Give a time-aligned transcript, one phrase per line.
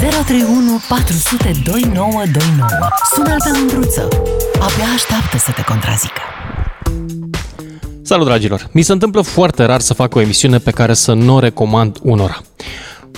[0.00, 2.88] 031 400 2929.
[3.14, 4.08] Sună-l pe mândruță.
[4.54, 6.20] Abia așteaptă să te contrazică.
[8.02, 8.68] Salut, dragilor!
[8.72, 11.98] Mi se întâmplă foarte rar să fac o emisiune pe care să nu o recomand
[12.02, 12.40] unora.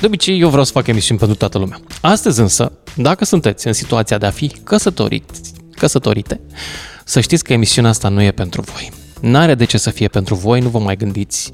[0.00, 1.80] De obicei, eu vreau să fac emisiuni pentru toată lumea.
[2.00, 6.40] Astăzi însă, dacă sunteți în situația de a fi căsătoriți, căsătorite,
[7.04, 8.90] să știți că emisiunea asta nu e pentru voi.
[9.20, 11.50] N-are de ce să fie pentru voi, nu vă mai gândiți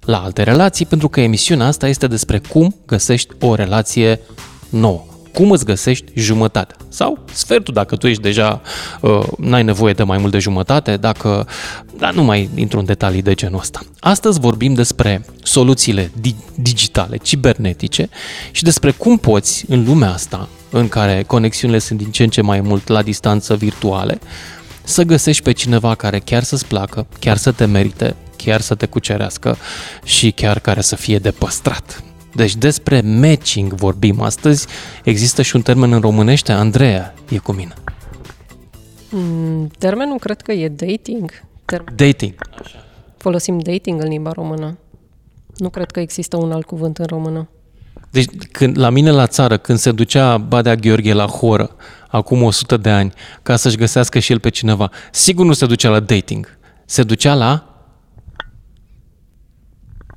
[0.00, 4.20] la alte relații, pentru că emisiunea asta este despre cum găsești o relație
[4.68, 5.04] nouă.
[5.32, 8.60] Cum îți găsești jumătate sau sfertul dacă tu ești deja,
[9.00, 11.46] uh, n-ai nevoie de mai mult de jumătate, dacă,
[11.98, 13.80] dar nu mai intru în detalii de genul ăsta.
[14.00, 18.08] Astăzi vorbim despre soluțiile di- digitale, cibernetice
[18.50, 22.40] și despre cum poți în lumea asta, în care conexiunile sunt din ce în ce
[22.40, 24.18] mai mult la distanță virtuale,
[24.82, 28.86] să găsești pe cineva care chiar să-ți placă, chiar să te merite, chiar să te
[28.86, 29.56] cucerească
[30.04, 32.02] și chiar care să fie de păstrat.
[32.34, 34.66] Deci despre matching vorbim astăzi.
[35.04, 37.74] Există și un termen în românește, Andreea e cu mine.
[39.10, 41.30] Mm, termenul cred că e dating.
[41.64, 41.94] Termen.
[41.96, 42.34] Dating.
[43.16, 44.78] Folosim dating în limba română.
[45.56, 47.48] Nu cred că există un alt cuvânt în română.
[48.10, 51.76] Deci când, la mine la țară, când se ducea Badea Gheorghe la horă,
[52.08, 55.88] acum 100 de ani, ca să-și găsească și el pe cineva, sigur nu se ducea
[55.90, 56.58] la dating.
[56.84, 57.67] Se ducea la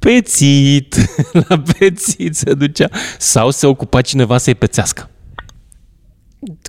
[0.01, 0.95] pețit.
[1.47, 2.89] la pețit se ducea.
[3.17, 5.09] Sau se ocupa cineva să-i pețească.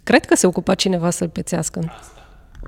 [0.05, 1.92] Cred că se ocupa cineva să-l pețească.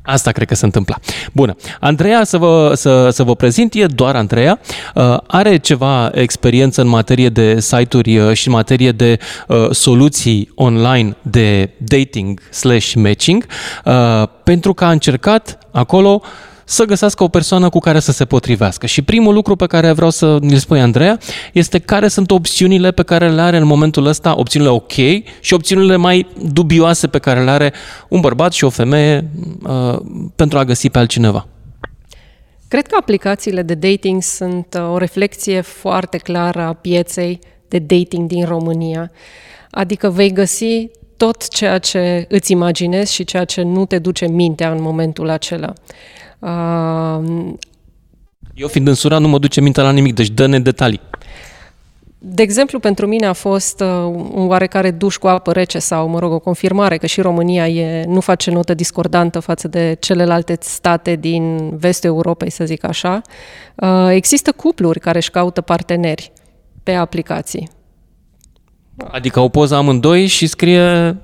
[0.03, 0.99] Asta cred că se întâmpla.
[1.33, 1.57] Bună.
[1.81, 4.61] Andreea, să vă, să, să vă prezint, e doar Andreea.
[4.95, 9.19] Uh, are ceva experiență în materie de site-uri uh, și în materie de
[9.49, 13.47] uh, soluții online de dating slash matching,
[13.85, 16.23] uh, pentru că a încercat acolo
[16.65, 18.87] să găsească o persoană cu care să se potrivească.
[18.87, 21.19] Și primul lucru pe care vreau să ne spui, Andreea,
[21.53, 24.93] este care sunt opțiunile pe care le are în momentul ăsta, opțiunile ok
[25.41, 27.73] și opțiunile mai dubioase pe care le are
[28.09, 29.31] un bărbat și o femeie
[29.63, 29.99] uh,
[30.37, 31.47] pentru a găsi pe altcineva.
[32.69, 37.39] Cred că aplicațiile de dating sunt uh, o reflexie foarte clară a pieței
[37.69, 39.11] de dating din România.
[39.71, 44.71] Adică vei găsi tot ceea ce îți imaginezi și ceea ce nu te duce mintea
[44.71, 45.73] în momentul acela.
[46.45, 47.55] Uh,
[48.55, 51.01] Eu fiind în sura nu mă duce mintea la nimic, deci dă-ne detalii.
[52.19, 53.89] De exemplu, pentru mine a fost uh,
[54.33, 58.05] un oarecare duș cu apă rece sau, mă rog, o confirmare că și România e,
[58.05, 63.23] nu face notă discordantă față de celelalte state din vestul Europei, să zic așa.
[63.75, 66.33] Uh, există cupluri care își caută parteneri
[66.83, 67.69] pe aplicații.
[68.97, 71.17] Adică o poză amândoi și scrie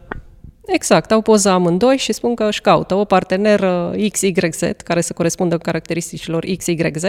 [0.72, 5.58] Exact, au poza amândoi și spun că își caută o parteneră XYZ care să corespundă
[5.58, 7.04] caracteristicilor XYZ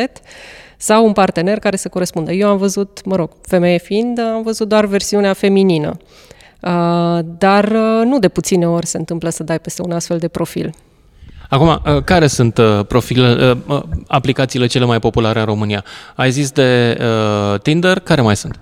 [0.77, 2.31] sau un partener care să corespundă.
[2.31, 5.97] Eu am văzut, mă rog, femeie fiind, am văzut doar versiunea feminină.
[6.61, 10.27] Uh, dar uh, nu de puține ori se întâmplă să dai peste un astfel de
[10.27, 10.73] profil.
[11.49, 13.57] Acum, uh, care sunt profilele,
[14.07, 15.83] aplicațiile cele mai populare în România?
[16.15, 16.97] Ai zis de
[17.61, 18.59] Tinder, care mai sunt?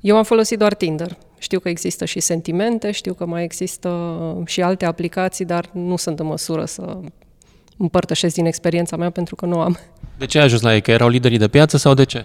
[0.00, 1.16] Eu am folosit doar Tinder.
[1.38, 6.18] Știu că există și sentimente, știu că mai există și alte aplicații, dar nu sunt
[6.18, 6.98] în măsură să
[7.76, 9.78] împărtășesc din experiența mea pentru că nu am.
[10.18, 10.80] De ce ai ajuns la ei?
[10.80, 12.24] Că erau liderii de piață sau de ce?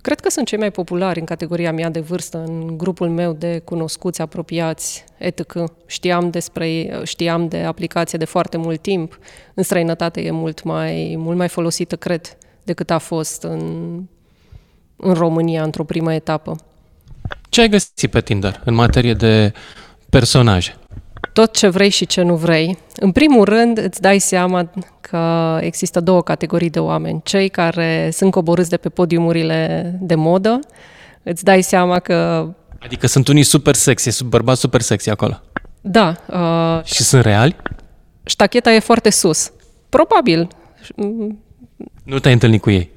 [0.00, 3.58] Cred că sunt cei mai populari în categoria mea de vârstă, în grupul meu de
[3.58, 5.64] cunoscuți, apropiați, etc.
[5.86, 9.18] Știam despre știam de aplicație de foarte mult timp.
[9.54, 13.60] În străinătate e mult mai, mult mai folosită, cred, decât a fost în,
[14.96, 16.56] în România într-o primă etapă.
[17.48, 19.52] Ce ai găsit pe Tinder în materie de
[20.10, 20.76] personaje?
[21.32, 22.78] Tot ce vrei și ce nu vrei.
[22.96, 24.70] În primul rând, îți dai seama
[25.00, 27.20] că există două categorii de oameni.
[27.24, 30.60] Cei care sunt coborâți de pe podiumurile de modă,
[31.22, 32.48] îți dai seama că...
[32.78, 35.40] Adică sunt unii super sexy, bărbați super sexy acolo.
[35.80, 36.16] Da.
[36.26, 37.56] Uh, și sunt reali?
[38.24, 39.52] Ștacheta e foarte sus.
[39.88, 40.48] Probabil.
[42.04, 42.90] Nu te-ai întâlnit cu ei?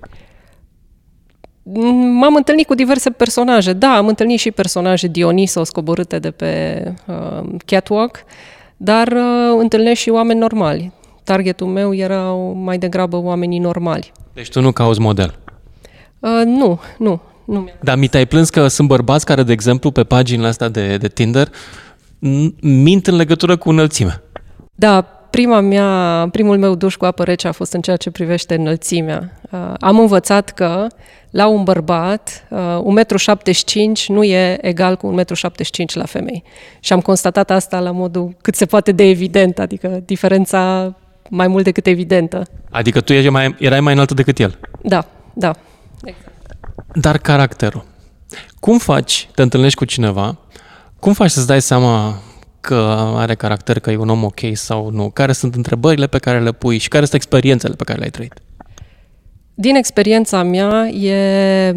[2.19, 3.73] M-am întâlnit cu diverse personaje.
[3.73, 8.23] Da, am întâlnit și personaje Dionisos coborâte de pe uh, catwalk,
[8.77, 10.91] dar uh, întâlnesc și oameni normali.
[11.23, 14.11] Targetul meu erau mai degrabă oamenii normali.
[14.33, 15.39] Deci tu nu cauți model?
[16.19, 17.21] Uh, nu, nu.
[17.45, 20.97] nu Dar mi te-ai plâns că sunt bărbați care, de exemplu, pe paginile astea de,
[20.97, 21.49] de Tinder,
[22.61, 24.23] mint în legătură cu înălțimea.
[24.75, 28.55] Da, prima mea, primul meu duș cu apă rece a fost în ceea ce privește
[28.55, 29.41] înălțimea.
[29.51, 30.87] Uh, am învățat că
[31.35, 36.43] la un bărbat, uh, 1,75 m nu e egal cu 1,75 m la femei.
[36.79, 40.93] Și am constatat asta la modul cât se poate de evident, adică diferența
[41.29, 42.47] mai mult decât evidentă.
[42.69, 44.59] Adică tu erai mai, erai mai înaltă decât el?
[44.81, 45.55] Da, da.
[46.03, 46.31] Exact.
[46.93, 47.85] Dar caracterul.
[48.59, 50.37] Cum faci, te întâlnești cu cineva,
[50.99, 52.21] Cum faci să-ți dai seama
[52.59, 52.75] că
[53.15, 55.09] are caracter, că e un om ok sau nu?
[55.09, 58.33] Care sunt întrebările pe care le pui și care sunt experiențele pe care le-ai trăit?
[59.57, 61.71] Din experiența mea, e,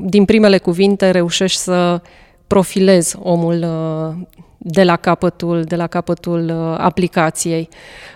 [0.00, 2.00] din primele cuvinte reușești să
[2.46, 4.26] profilezi omul uh,
[4.58, 7.68] de la capătul, de la capătul uh, aplicației.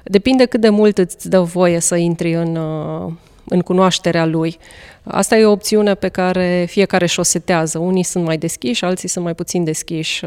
[0.05, 3.12] Depinde cât de mult îți dă voie să intri în, uh,
[3.49, 4.58] în cunoașterea lui.
[5.02, 7.78] Asta e o opțiune pe care fiecare și-o setează.
[7.78, 10.25] Unii sunt mai deschiși, alții sunt mai puțin deschiși.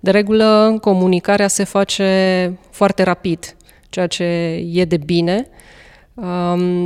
[0.00, 3.56] De regulă, comunicarea se face foarte rapid,
[3.88, 4.24] ceea ce
[4.72, 5.48] e de bine,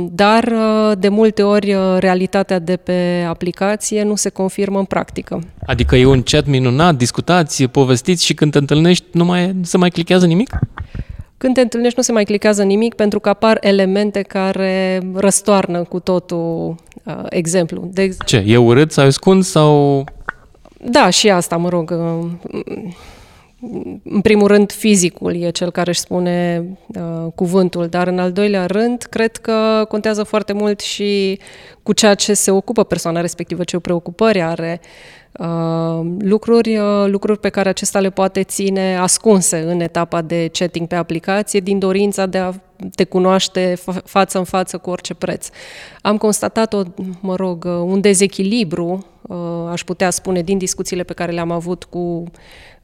[0.09, 5.43] dar uh, de multe ori uh, realitatea de pe aplicație nu se confirmă în practică.
[5.65, 9.77] Adică e un chat minunat, discutați, povestiți și când te întâlnești nu mai nu se
[9.77, 10.59] mai clichează nimic?
[11.37, 15.99] Când te întâlnești nu se mai clichează nimic pentru că apar elemente care răstoarnă cu
[15.99, 17.89] totul uh, exemplu.
[17.93, 18.43] De ex- Ce?
[18.47, 20.03] E urât sau ascuns sau...
[20.81, 21.91] Da, și asta, mă rog.
[21.91, 22.29] Uh,
[24.03, 28.65] în primul rând, fizicul e cel care își spune uh, cuvântul, dar în al doilea
[28.65, 31.39] rând, cred că contează foarte mult și
[31.83, 34.87] cu ceea ce se ocupă persoana respectivă, ce preocupări are, uh,
[36.19, 40.95] lucruri, uh, lucruri pe care acesta le poate ține ascunse în etapa de chatting pe
[40.95, 42.51] aplicație, din dorința de a
[42.95, 45.49] te cunoaște față în față cu orice preț.
[46.01, 46.81] Am constatat, o,
[47.19, 49.37] mă rog, un dezechilibru, uh,
[49.71, 52.23] aș putea spune, din discuțiile pe care le-am avut cu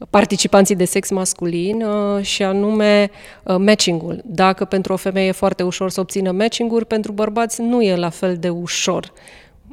[0.09, 3.11] participanții de sex masculin uh, și anume
[3.43, 4.21] uh, matching-ul.
[4.25, 8.09] Dacă pentru o femeie e foarte ușor să obțină matching-uri, pentru bărbați nu e la
[8.09, 9.13] fel de ușor.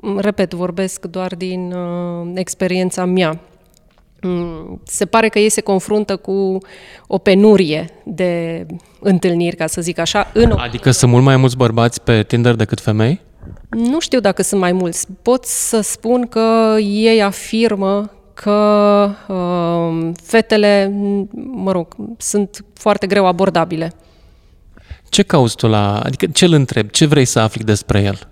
[0.02, 1.74] Mm, repet, vorbesc doar din
[2.34, 3.40] experiența mea.
[4.22, 6.58] Mm, se pare că ei se confruntă cu
[7.06, 8.66] o penurie de
[9.00, 10.30] întâlniri, ca să zic așa.
[10.34, 10.52] În...
[10.56, 13.20] Adică sunt mult mai mulți bărbați pe Tinder decât femei?
[13.68, 15.06] Nu știu dacă sunt mai mulți.
[15.22, 20.92] Pot să spun că ei afirmă că uh, fetele,
[21.34, 23.92] mă rog, sunt foarte greu abordabile.
[25.08, 25.98] Ce cauți tu la...
[25.98, 26.90] Adică ce îl întreb?
[26.90, 28.29] Ce vrei să afli despre el?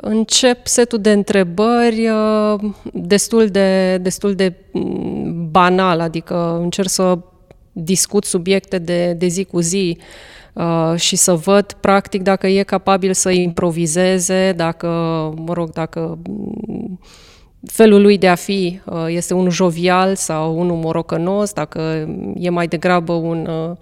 [0.00, 2.60] Încep setul de întrebări uh,
[2.92, 7.18] destul de, destul de mm, banal, adică încerc să
[7.72, 9.98] discut subiecte de, de zi cu zi
[10.52, 14.88] uh, și să văd practic dacă e capabil să improvizeze, dacă,
[15.36, 17.00] mă rog, dacă mm,
[17.66, 22.08] felul lui de a fi uh, este unul jovial sau unul morocănos, dacă
[22.38, 23.76] e mai degrabă un Uh,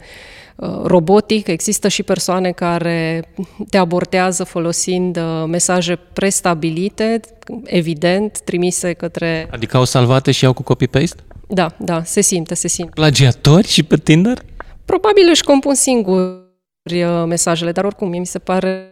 [0.85, 3.25] robotic, există și persoane care
[3.71, 7.21] te abordează folosind uh, mesaje prestabilite,
[7.65, 9.49] evident, trimise către...
[9.51, 11.23] Adică au salvate și au cu copy-paste?
[11.49, 12.93] Da, da, se simte, se simte.
[12.95, 14.39] Plagiatori și pe Tinder?
[14.85, 16.43] Probabil își compun singuri
[16.89, 18.89] uh, mesajele, dar oricum, mie mi se pare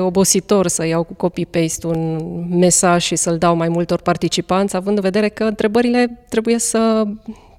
[0.00, 2.18] obositor să iau cu copy-paste un
[2.58, 7.04] mesaj și să-l dau mai multor participanți, având în vedere că întrebările trebuie să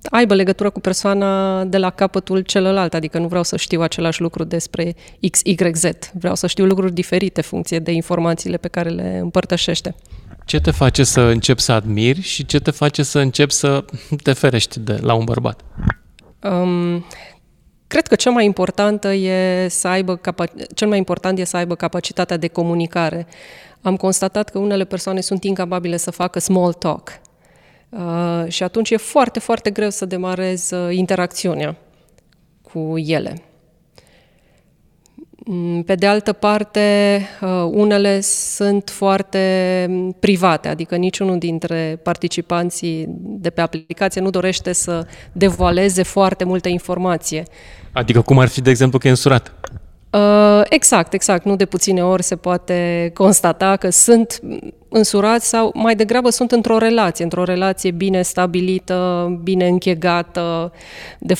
[0.10, 4.44] aibă legătură cu persoana de la capătul celălalt, adică nu vreau să știu același lucru
[4.44, 4.96] despre
[5.32, 9.96] XYZ, vreau să știu lucruri diferite funcție de informațiile pe care le împărtășește.
[10.46, 13.86] Ce te face să începi să admiri și ce te face să începi să
[14.24, 15.62] te ferești de la un bărbat?
[16.44, 17.06] Um,
[17.88, 21.76] cred că cel mai important e să aibă capa- cel mai important e să aibă
[21.76, 23.28] capacitatea de comunicare.
[23.82, 27.10] Am constatat că unele persoane sunt incapabile să facă small talk,
[27.90, 31.76] Uh, și atunci e foarte, foarte greu să demarez uh, interacțiunea
[32.62, 33.42] cu ele.
[35.50, 43.50] Mm, pe de altă parte, uh, unele sunt foarte private, adică niciunul dintre participanții de
[43.50, 47.44] pe aplicație nu dorește să devoaleze foarte multă informație.
[47.92, 49.54] Adică cum ar fi, de exemplu, că e însurat?
[50.10, 51.46] Uh, exact, exact.
[51.46, 54.40] Nu de puține ori se poate constata că sunt
[54.90, 60.72] însurați sau mai degrabă sunt într-o relație, într-o relație bine stabilită, bine închegată,
[61.20, 61.34] de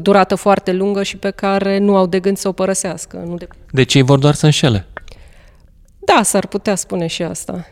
[0.00, 3.22] durată foarte lungă și pe care nu au de gând să o părăsească.
[3.26, 3.48] Nu de...
[3.70, 4.86] Deci ei vor doar să înșele?
[5.98, 7.66] Da, s-ar putea spune și asta.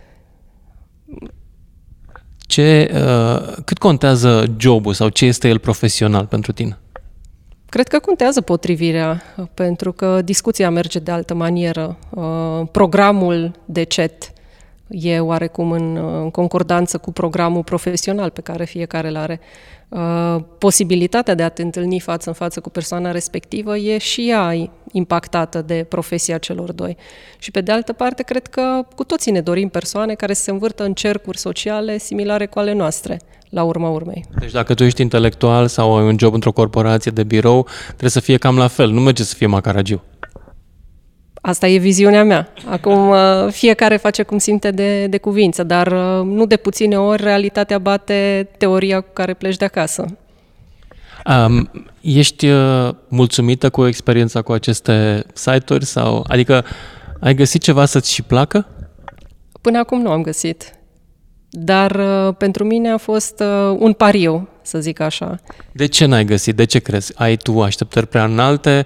[2.39, 6.79] Ce, uh, cât contează jobul sau ce este el profesional pentru tine?
[7.71, 9.23] Cred că contează potrivirea,
[9.55, 11.97] pentru că discuția merge de altă manieră.
[12.11, 14.33] Uh, programul de chat
[14.89, 19.41] e oarecum în, concordanță cu programul profesional pe care fiecare îl are.
[19.89, 24.71] Uh, posibilitatea de a te întâlni față în față cu persoana respectivă e și ea
[24.93, 26.97] impactată de profesia celor doi.
[27.39, 30.85] Și pe de altă parte, cred că cu toții ne dorim persoane care se învârtă
[30.85, 34.25] în cercuri sociale similare cu ale noastre, la urma urmei.
[34.39, 38.21] Deci dacă tu ești intelectual sau ai un job într-o corporație de birou, trebuie să
[38.21, 40.03] fie cam la fel, nu merge să fie macaragiu.
[41.43, 42.53] Asta e viziunea mea.
[42.71, 43.17] Acum uh,
[43.51, 48.49] fiecare face cum simte de, de cuvință, dar uh, nu de puține ori realitatea bate
[48.59, 50.05] teoria cu care pleci de acasă.
[51.47, 55.85] Um, ești uh, mulțumită cu experiența cu aceste site-uri?
[55.85, 56.65] Sau, adică
[57.21, 58.67] ai găsit ceva să-ți și placă?
[59.61, 60.80] Până acum nu am găsit.
[61.51, 65.41] Dar uh, pentru mine a fost uh, un pariu, să zic așa.
[65.73, 66.57] De ce n-ai găsit?
[66.57, 67.13] De ce crezi?
[67.17, 68.85] Ai tu așteptări prea înalte?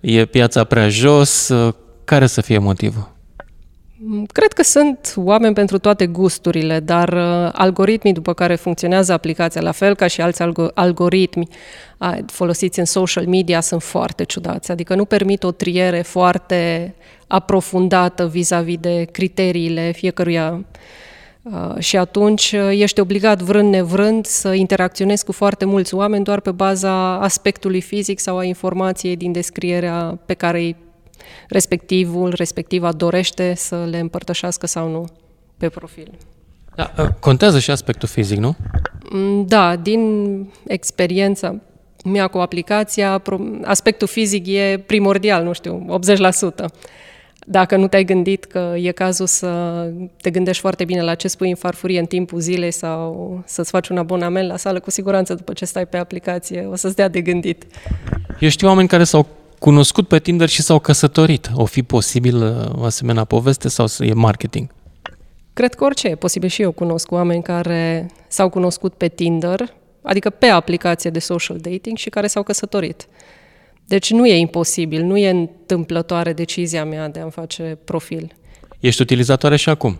[0.00, 1.48] E piața prea jos?
[1.48, 1.74] Uh,
[2.04, 3.16] care să fie motivul?
[4.00, 9.60] Mm, cred că sunt oameni pentru toate gusturile, dar uh, algoritmii după care funcționează aplicația,
[9.60, 11.48] la fel ca și alți alg- algoritmi
[11.98, 14.70] uh, folosiți în social media, sunt foarte ciudați.
[14.70, 16.94] Adică nu permit o triere foarte
[17.26, 20.64] aprofundată vis-a-vis de criteriile fiecăruia.
[21.42, 26.40] Uh, și atunci uh, ești obligat, vrând nevrând, să interacționezi cu foarte mulți oameni doar
[26.40, 30.76] pe baza aspectului fizic sau a informației din descrierea pe care îi
[31.48, 35.04] respectivul, respectiva dorește să le împărtășească sau nu
[35.56, 36.10] pe profil.
[36.74, 38.56] Da, uh, contează și aspectul fizic, nu?
[39.10, 40.02] Mm, da, din
[40.66, 41.54] experiența
[42.04, 43.22] mea cu aplicația,
[43.64, 46.70] aspectul fizic e primordial, nu știu, 80%.
[47.50, 49.82] Dacă nu te-ai gândit că e cazul să
[50.20, 53.88] te gândești foarte bine la ce spui în farfurie în timpul zilei sau să-ți faci
[53.88, 57.20] un abonament la sală, cu siguranță după ce stai pe aplicație o să-ți dea de
[57.20, 57.64] gândit.
[58.40, 59.26] Eu știu oameni care s-au
[59.58, 61.50] cunoscut pe Tinder și s-au căsătorit.
[61.54, 64.68] O fi posibil uh, o asemenea poveste sau e marketing?
[65.52, 70.30] Cred că orice e posibil și eu cunosc oameni care s-au cunoscut pe Tinder, adică
[70.30, 73.08] pe aplicație de social dating și care s-au căsătorit.
[73.88, 78.32] Deci nu e imposibil, nu e întâmplătoare decizia mea de a-mi face profil.
[78.80, 79.98] Ești utilizatoare și acum?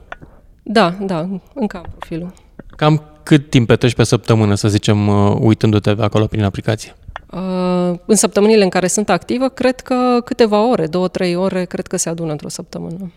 [0.62, 2.32] Da, da, încă am profilul.
[2.76, 6.94] Cam cât timp petreci pe săptămână, să zicem, uh, uitându-te acolo prin aplicație?
[7.32, 11.86] Uh, în săptămânile în care sunt activă, cred că câteva ore, două, trei ore, cred
[11.86, 13.12] că se adună într-o săptămână.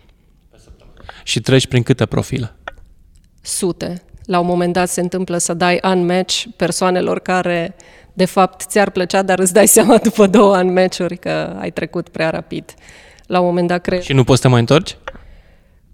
[1.24, 2.54] Și treci prin câte profile?
[3.42, 4.02] Sute.
[4.26, 7.74] La un moment dat se întâmplă să dai unmatch persoanelor care,
[8.12, 12.30] de fapt, ți-ar plăcea, dar îți dai seama după două unmatch-uri că ai trecut prea
[12.30, 12.74] rapid.
[13.26, 14.00] La un moment dat cred...
[14.00, 14.96] Și nu poți să te mai întorci?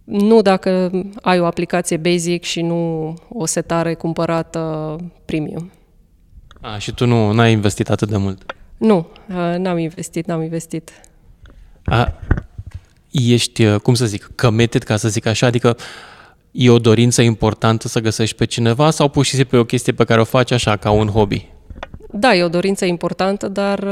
[0.05, 0.91] Nu dacă
[1.23, 5.73] ai o aplicație basic și nu o setare cumpărată premium.
[6.61, 8.55] A, și tu nu ai investit atât de mult?
[8.77, 9.07] Nu,
[9.57, 10.91] n-am investit, n-am investit.
[11.85, 12.13] A,
[13.11, 15.77] ești, cum să zic, committed, ca să zic așa, adică
[16.51, 19.93] e o dorință importantă să găsești pe cineva sau pur și simplu e o chestie
[19.93, 21.49] pe care o faci așa, ca un hobby?
[22.11, 23.88] Da, e o dorință importantă, dar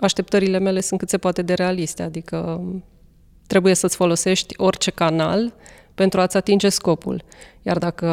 [0.00, 2.60] așteptările mele sunt cât se poate de realiste, adică
[3.46, 5.54] trebuie să-ți folosești orice canal
[5.94, 7.22] pentru a-ți atinge scopul.
[7.62, 8.08] Iar dacă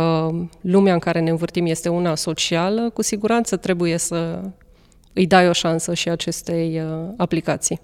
[0.62, 4.42] lumea în care ne învârtim este una socială, cu siguranță trebuie să
[5.14, 7.80] îi dai o șansă și acestei uh, aplicații.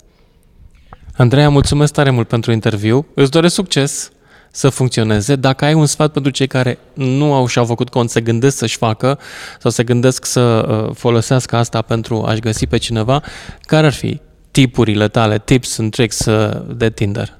[1.17, 3.05] Andreea, mulțumesc tare mult pentru interviu.
[3.13, 4.11] Îți doresc succes
[4.55, 5.35] să funcționeze.
[5.35, 8.77] Dacă ai un sfat pentru cei care nu au și-au făcut cont, se gândesc să-și
[8.77, 9.19] facă
[9.59, 13.23] sau se gândesc să uh, folosească asta pentru a-și găsi pe cineva,
[13.61, 14.19] care ar fi
[14.51, 17.37] tipurile tale, tips and tricks uh, de Tinder?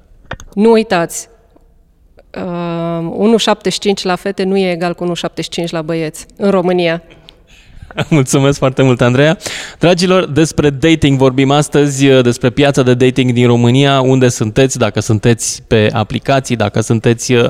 [0.54, 1.28] Nu uitați,
[2.36, 3.38] uh,
[3.98, 5.12] 1,75 la fete nu e egal cu
[5.64, 7.02] 1,75 la băieți în România.
[8.08, 9.38] Mulțumesc foarte mult, Andreea.
[9.78, 15.62] Dragilor, despre dating vorbim astăzi, despre piața de dating din România, unde sunteți, dacă sunteți
[15.66, 17.48] pe aplicații, dacă sunteți uh,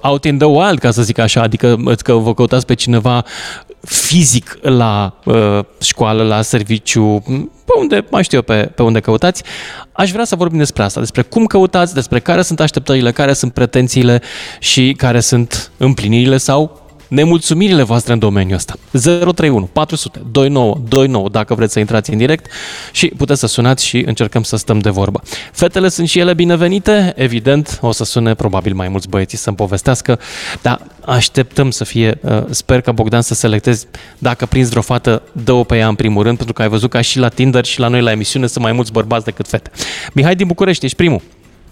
[0.00, 3.24] out in the wild, ca să zic așa, adică că vă căutați pe cineva
[3.80, 7.22] fizic la uh, școală, la serviciu,
[7.64, 9.42] pe unde, mai știu eu, pe, pe unde căutați.
[9.92, 13.52] Aș vrea să vorbim despre asta, despre cum căutați, despre care sunt așteptările, care sunt
[13.52, 14.22] pretențiile
[14.58, 18.74] și care sunt împlinirile sau nemulțumirile voastre în domeniul ăsta.
[18.90, 22.52] 031 400 29 29 dacă vreți să intrați în direct
[22.92, 25.20] și puteți să sunați și încercăm să stăm de vorbă.
[25.52, 30.18] Fetele sunt și ele binevenite, evident, o să sune probabil mai mulți băieți să-mi povestească,
[30.62, 33.86] dar așteptăm să fie, uh, sper ca Bogdan să selectezi,
[34.18, 37.00] dacă prinzi vreo fată, dă-o pe ea în primul rând, pentru că ai văzut că
[37.00, 39.70] și la Tinder și la noi la emisiune sunt mai mulți bărbați decât fete.
[40.12, 41.20] Mihai din București, ești primul.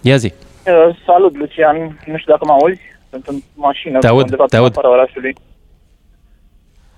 [0.01, 0.33] Ia zi.
[0.67, 1.77] Uh, salut, Lucian.
[2.07, 2.81] Nu știu dacă mă auzi
[3.13, 4.77] sunt în mașină, te aud, undeva te aud.
[4.77, 5.35] orașului.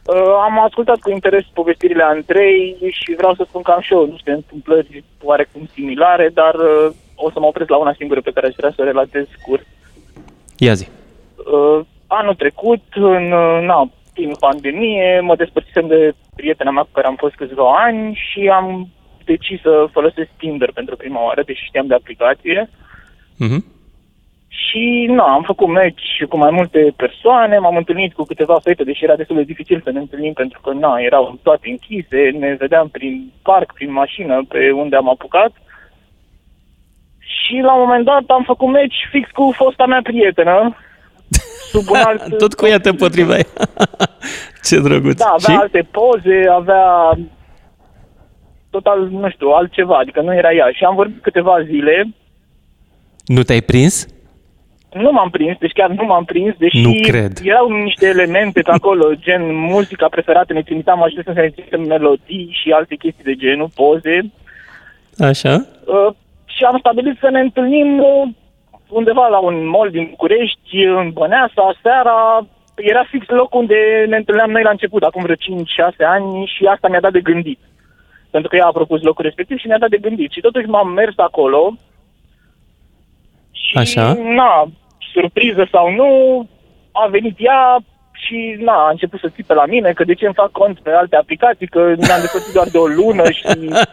[0.07, 4.05] Uh, am ascultat cu interes povestirile Andrei și vreau să spun că am și eu
[4.05, 8.47] niște întâmplări oarecum similare, dar uh, o să mă opresc la una singură pe care
[8.47, 9.67] aș vrea să o relatez scurt.
[10.57, 10.89] Ia zi.
[11.37, 17.07] Uh, anul trecut, în uh, na, timp pandemie, mă despărțisem de prietena mea cu care
[17.07, 18.89] am fost câțiva ani și am
[19.25, 22.71] decis să folosesc Tinder pentru prima oară, deși știam de aplicație.
[23.45, 23.74] Uh-huh.
[24.55, 29.05] Și nu, am făcut match cu mai multe persoane, m-am întâlnit cu câteva fete, deși
[29.05, 32.89] era destul de dificil să ne întâlnim pentru că na, erau toate închise, ne vedeam
[32.89, 35.53] prin parc, prin mașină, pe unde am apucat.
[37.19, 40.77] Și la un moment dat am făcut meci fix cu fosta mea prietenă.
[41.73, 43.47] Sub un alt Tot cu ea te potriveai.
[44.67, 45.19] Ce drăguț.
[45.19, 45.61] Da, avea Și?
[45.61, 47.11] alte poze, avea
[48.71, 50.71] total, nu știu, altceva, adică nu era ea.
[50.73, 52.09] Și am vorbit câteva zile,
[53.27, 54.14] Nu te-ai prins?
[54.95, 57.33] Nu m-am prins, deci chiar nu m-am prins, deși Nu cred.
[57.45, 62.57] erau niște elemente pe acolo, gen muzica preferată, ne trimiteam ajută să ne trimitem melodii
[62.63, 64.31] și alte chestii de genul, poze.
[65.19, 65.67] Așa?
[65.87, 68.29] Uh, și am stabilit să ne întâlnim uh,
[68.89, 72.47] undeva la un mall din București, în Băneasa, seara.
[72.77, 75.39] Era fix locul unde ne întâlneam noi la început, acum vreo 5-6
[75.99, 77.59] ani și asta mi-a dat de gândit.
[78.31, 80.31] Pentru că ea a propus locul respectiv și mi-a dat de gândit.
[80.31, 81.75] Și totuși m-am mers acolo
[83.51, 84.13] și, Așa.
[84.13, 84.69] na,
[85.15, 86.09] surpriză sau nu,
[86.93, 87.79] a venit ea
[88.25, 90.91] și na, a început să țipe la mine că de ce îmi fac cont pe
[90.91, 93.43] alte aplicații, că mi-am despărțit doar de o lună și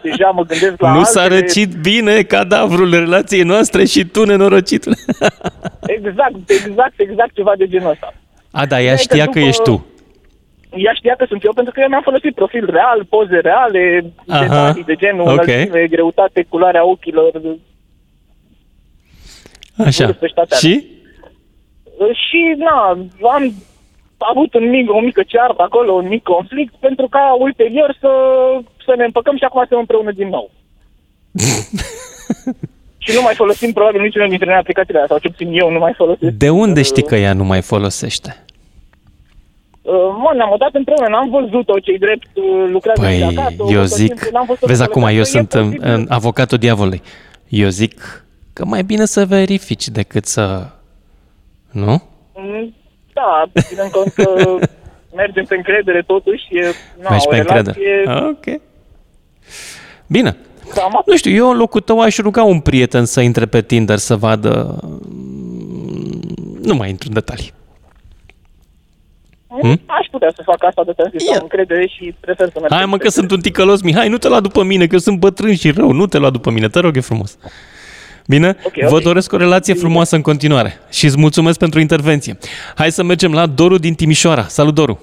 [0.02, 1.40] deja mă gândesc la nu s-a altele.
[1.40, 4.94] răcit bine cadavrul relației noastre și tu, nenorocitule.
[5.96, 6.34] Exact,
[6.66, 8.14] exact, exact ceva de genul ăsta.
[8.50, 9.86] A, da, ea Ideea e știa că că după- ești tu.
[10.76, 14.40] Ea știa că sunt eu pentru că eu mi-am folosit profil real, poze reale, Aha,
[14.42, 15.46] detalii de genul, ok.
[15.46, 17.30] înălțime, greutate, culoarea ochilor.
[19.76, 20.04] Așa.
[20.06, 20.56] vârstăștatea.
[20.56, 20.86] Și?
[22.12, 22.98] Și, na,
[23.34, 23.54] am
[24.18, 28.10] avut un mic, o mică ceartă acolo, un mic conflict, pentru ca ulterior să,
[28.84, 30.50] să ne împăcăm și acum suntem împreună din nou.
[33.04, 35.78] și nu mai folosim probabil niciuna dintre noi aplicațiile astea, sau ce puțin eu nu
[35.78, 36.32] mai folosesc.
[36.32, 38.44] De unde știi că ea nu mai folosește?
[39.82, 43.54] Uh, Mă, ne-am mutat împreună, n-am văzut-o, cei drept uh, lucrează și Păi, acasă.
[43.68, 45.20] eu tot zic, timpul n-am văzut-o vezi pe acum, eu acasă.
[45.20, 45.88] E sunt în, posibil.
[45.88, 47.02] în avocatul diavolului.
[47.48, 50.68] Eu zic că mai bine să verifici decât să...
[51.72, 52.02] Nu?
[52.34, 52.74] Mm,
[53.12, 54.30] Da, ținând cont că
[55.20, 56.60] mergem pe încredere totuși, e
[57.02, 57.58] na, Mergi o pe relație...
[57.66, 58.10] încredere.
[58.18, 58.60] Ah, Ok.
[60.06, 60.36] Bine.
[60.74, 63.98] Cam Nu știu, eu în locul tău aș ruga un prieten să intre pe Tinder
[63.98, 64.78] să vadă...
[64.82, 66.20] mm,
[66.62, 67.52] Nu mai intru în detalii.
[69.60, 69.80] Hmm?
[69.86, 71.32] Aș putea să fac asta de ți-am zis, Ia.
[71.36, 73.10] am încredere și prefer să merg Hai pe mă că încredere.
[73.10, 75.92] sunt un ticălos, Mihai, nu te lua după mine, că eu sunt bătrân și rău,
[75.92, 77.38] nu te lua după mine, te rog eu frumos.
[78.34, 78.56] Bine?
[78.68, 79.02] Ok, Vă ok.
[79.02, 82.38] doresc o relație frumoasă în continuare și îți mulțumesc pentru intervenție.
[82.74, 84.42] Hai să mergem la Doru din Timișoara.
[84.42, 85.00] Salut, Doru!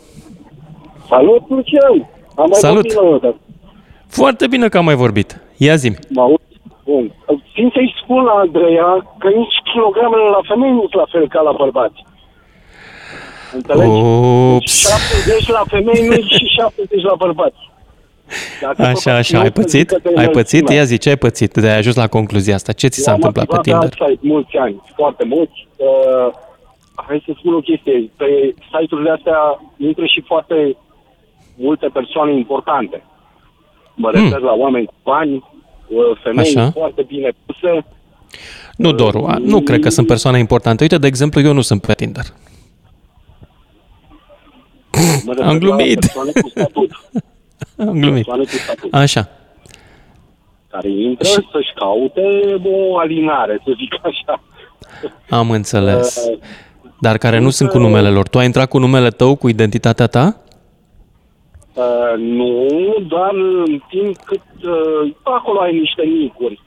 [1.10, 1.98] Salut, Lucian!
[2.36, 2.76] Am mai Salut.
[2.76, 3.36] vorbit la un moment dat.
[4.08, 5.30] Foarte bine că am mai vorbit.
[5.58, 6.42] Ia zi Mă aud?
[6.86, 7.12] Bun.
[7.54, 8.90] Țin să-i spun la Andreea
[9.22, 12.00] că nici kilogramele la femei nu sunt la fel ca la bărbați.
[13.54, 14.00] Înțelegi?
[14.56, 14.74] Ups.
[15.26, 17.62] 70 la femei nu și 70 la bărbați.
[18.62, 19.88] Dacă Așa, tot așa, nu ai pățit?
[19.88, 20.54] critică pe Ai pățit?
[20.54, 20.76] înălțimea.
[20.78, 21.54] Ia zi, ce ai pățit?
[21.54, 22.72] De ai ajuns la concluzia asta.
[22.72, 23.98] Ce ți s-a Eu am întâmplat pe activat Tinder?
[23.98, 25.68] pe alt site mulți ani, foarte mulți.
[25.76, 26.34] Uh,
[27.08, 28.10] hai să spun o chestie.
[28.18, 28.26] Pe
[28.72, 29.40] site-urile astea
[29.78, 30.76] intră și foarte
[31.56, 33.04] multe persoane importante.
[33.96, 36.62] Mă refer la oameni cu bani, uh, femei Hmm.
[36.62, 36.72] Așa.
[36.72, 37.86] foarte bine puse.
[38.78, 40.84] Nu, Doru, a- nu cred că sunt persoane importante.
[40.84, 42.24] Uite, de exemplu, eu nu sunt pe Tinder.
[45.26, 46.00] Mă refer Am la glumit.
[47.86, 47.88] persoane cu statut.
[47.88, 48.26] Am glumit.
[48.26, 48.94] Persoane cu statut.
[48.94, 49.30] Așa.
[50.70, 52.22] Care intră Și- să-și caute
[52.64, 54.42] o alinare, să zic așa.
[55.30, 56.26] Am înțeles.
[56.32, 56.38] Uh,
[57.02, 58.28] Dar care nu sunt cu numele lor.
[58.28, 60.36] Tu ai intrat cu numele tău, cu identitatea ta?
[61.74, 62.68] Uh, nu,
[63.08, 63.34] doar
[63.66, 66.60] în timp cât uh, acolo ai niște nicuri.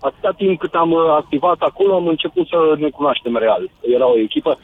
[0.00, 3.70] Atâta timp cât am uh, activat acolo, am început să ne cunoaștem real.
[3.80, 4.58] Era o echipă,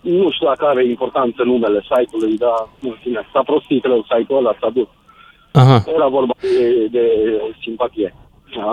[0.00, 4.54] nu știu dacă are importanță numele site-ului, dar în fine, s-a prostit rău site-ul ăla,
[4.60, 4.88] s-a dus.
[5.52, 5.84] Aha.
[5.94, 7.00] Era vorba de, de
[7.62, 8.14] simpatie.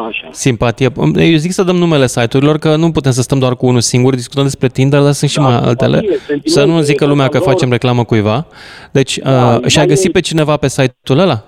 [0.07, 0.27] Așa.
[0.31, 0.89] Simpatie.
[1.15, 4.15] Eu zic să dăm numele site-urilor, că nu putem să stăm doar cu unul singur,
[4.15, 5.97] discutăm despre Tinder, dar sunt și Da, mai simpatie, altele.
[6.07, 7.51] sentimente, Să nu zică lumea că valori.
[7.53, 8.45] facem reclamă cuiva.
[8.91, 11.43] Deci, Da, uh, și-ai dar găsit e- pe cineva pe site-ul ăla?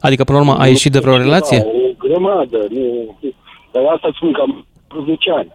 [0.00, 1.58] Adică, până la urmă, ai ieșit de vreo Da, relație?
[1.66, 3.16] O grămadă, nu.
[3.72, 5.52] Dar asta spun că am vreo 10 ani.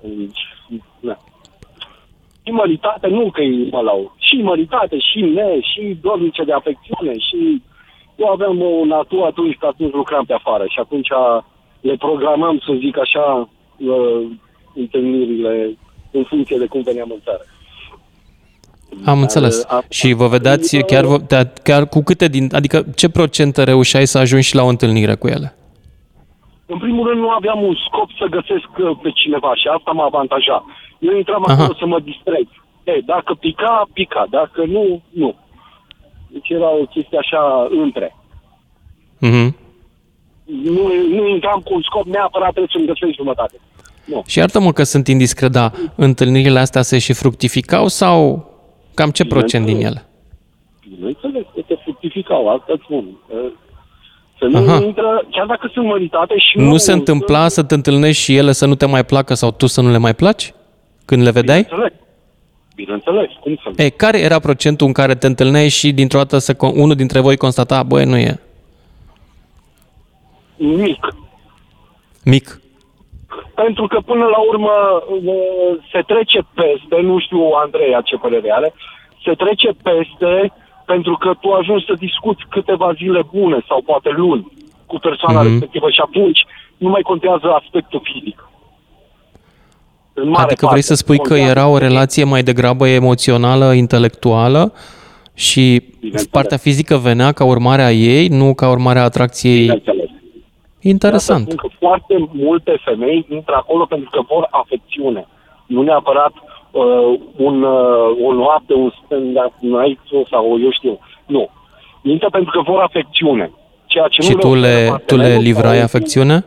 [0.00, 0.40] Deci,
[1.00, 1.16] da.
[2.44, 4.14] Și măritate, nu că e mă lau.
[4.18, 7.62] Și măritate, și ne, și dornice de afecțiune, și
[8.16, 11.08] eu aveam o natu atunci, că atunci lucram pe afară și atunci
[11.80, 14.26] le programam, să zic așa, uh,
[14.74, 15.78] întâlnirile
[16.10, 17.44] în funcție de cum veneam în țară.
[19.04, 19.64] Am înțeles.
[19.68, 22.48] a- Și vă vedeați chiar, vă- te- chiar cu câte din...
[22.54, 25.54] Adică, ce procente reușeai să ajungi și la o întâlnire cu ele?
[26.66, 30.02] În primul rând, nu aveam un scop să găsesc uh, pe cineva și asta mă
[30.02, 30.64] avantaja.
[30.98, 31.52] Eu intram Aha.
[31.52, 32.46] acolo să mă distreg.
[32.84, 34.26] E, dacă pica, pica.
[34.30, 35.34] Dacă nu, nu.
[36.36, 38.16] Deci era o chestie așa între.
[39.18, 39.56] Mhm.
[40.44, 43.54] Nu, nu intram cu un scop neapărat trebuie să-mi găsesc jumătate.
[44.04, 44.22] Nu.
[44.26, 48.48] Și iartă-mă că sunt indiscret, dar întâlnirile astea se și fructificau sau
[48.94, 50.04] cam ce procent din ele?
[50.96, 53.04] Bineînțeles că te fructificau, asta îți spun.
[53.28, 53.52] Uh,
[54.38, 54.84] Femeile Aha.
[54.84, 58.66] intră, chiar dacă sunt măritate și Nu se întâmpla să te întâlnești și ele să
[58.66, 60.54] nu te mai placă sau tu să nu le mai placi?
[61.04, 61.62] Când le vedeai?
[61.62, 62.05] Bineînțeles.
[62.76, 63.82] Bineînțeles, cum să nu?
[63.84, 67.20] E, care era procentul în care te întâlneai și dintr-o dată să, con- unul dintre
[67.20, 68.40] voi constata, băi, nu e
[70.56, 71.14] Nimic.
[72.24, 72.60] mic?
[73.54, 74.70] Pentru că până la urmă
[75.08, 78.74] uh, se trece peste, nu știu Andreea ce părere are,
[79.24, 80.52] se trece peste
[80.86, 84.52] pentru că tu ajungi să discuți câteva zile bune sau poate luni
[84.86, 85.48] cu persoana Mhm.
[85.50, 86.40] respectivă și atunci
[86.76, 88.48] nu mai contează aspectul fizic.
[90.18, 93.72] În mare Adică vrei parte, să spui că contează era o relație mai degrabă emoțională,
[93.72, 94.72] intelectuală
[95.34, 96.26] și Bineînțeles.
[96.26, 99.60] partea fizică venea ca urmare a ei, nu ca urmare a atracției.
[99.60, 100.08] Bineînțeles.
[100.80, 101.44] Interesant.
[101.46, 105.26] De asta spun că foarte multe femei intră acolo pentru că vor afecțiune.
[105.66, 106.32] Nu neapărat
[106.70, 110.00] uh, un, uh, o noapte, un stand-up night
[110.30, 110.98] sau eu știu.
[111.26, 111.48] Nu.
[112.02, 113.50] Intră pentru că vor afecțiune.
[113.86, 116.44] Ceea ce Și nu tu oferă le, tu le partenerul livrai sau- afecțiune?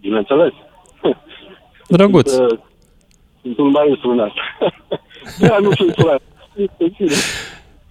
[0.00, 0.52] Bineînțeles.
[1.88, 2.30] Drăguț.
[2.30, 2.58] Sunt, uh,
[3.42, 4.40] sunt un maestru în asta.
[5.38, 6.22] Da, nu sunt surat.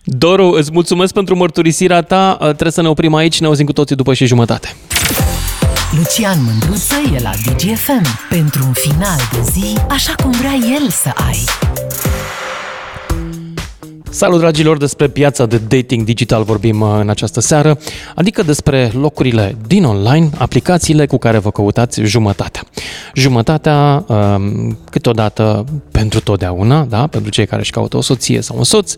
[0.03, 2.35] Doru, îți mulțumesc pentru mărturisirea ta.
[2.39, 4.67] Trebuie să ne oprim aici, ne auzim cu toții după și jumătate.
[5.97, 11.09] Lucian Mândruță e la DGFM pentru un final de zi așa cum vrea el să
[11.27, 11.43] ai.
[14.15, 17.77] Salut dragilor, despre piața de dating digital vorbim uh, în această seară,
[18.15, 22.63] adică despre locurile din online, aplicațiile cu care vă căutați jumătatea.
[23.13, 27.07] Jumătatea um, câteodată pentru totdeauna, da?
[27.07, 28.95] pentru cei care își caută o soție sau un soț,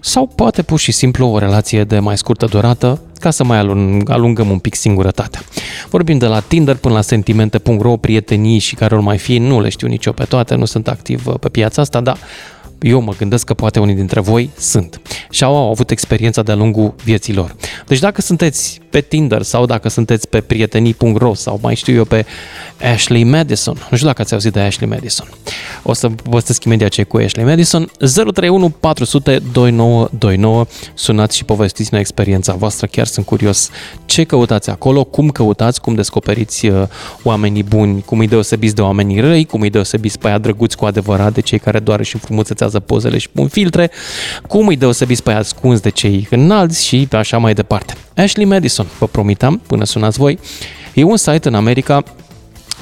[0.00, 4.10] sau poate pur și simplu o relație de mai scurtă durată, ca să mai alung,
[4.10, 5.40] alungăm un pic singurătatea.
[5.88, 9.68] Vorbim de la Tinder până la sentimente.ro, prietenii și care ori mai fi, nu le
[9.68, 12.18] știu nici eu pe toate, nu sunt activ uh, pe piața asta, dar
[12.80, 16.54] eu mă gândesc că poate unii dintre voi sunt și au, au avut experiența de-a
[16.54, 17.56] lungul vieții lor.
[17.86, 22.26] Deci dacă sunteți pe Tinder sau dacă sunteți pe prietenii.ro sau mai știu eu pe
[22.92, 25.28] Ashley Madison, nu știu dacă ați auzit de Ashley Madison,
[25.82, 31.98] o să postesc imediat ce e cu Ashley Madison, 031 400 2929, sunați și povestiți-ne
[31.98, 33.70] experiența voastră, chiar sunt curios
[34.04, 36.82] ce căutați acolo, cum căutați, cum descoperiți uh,
[37.22, 40.84] oamenii buni, cum îi deosebiți de oamenii răi, cum îi deosebiți pe aia drăguți cu
[40.84, 43.90] adevărat de cei care doar și înfrumusețează pozele și pun filtre,
[44.48, 47.94] cum îi deosebiți pe aia ascunzi de cei înalți și așa mai departe.
[48.16, 50.38] Ashley Madison, vă promitam, până sunați voi,
[50.94, 52.02] e un site în America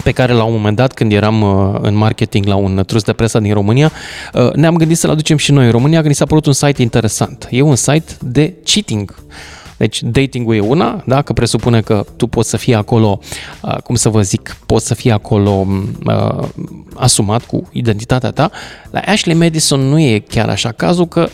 [0.02, 3.12] pe care la un moment dat, când eram uh, în marketing la un trus de
[3.12, 3.92] presă din România,
[4.34, 6.82] uh, ne-am gândit să-l aducem și noi în România, că ni s-a părut un site
[6.82, 7.48] interesant.
[7.50, 9.14] E un site de cheating.
[9.76, 11.22] Deci dating-ul e una, da?
[11.22, 13.18] că presupune că tu poți să fii acolo,
[13.62, 15.66] uh, cum să vă zic, poți să fii acolo
[16.06, 16.48] uh,
[16.94, 18.50] asumat cu identitatea ta.
[18.90, 21.28] La Ashley Madison nu e chiar așa cazul că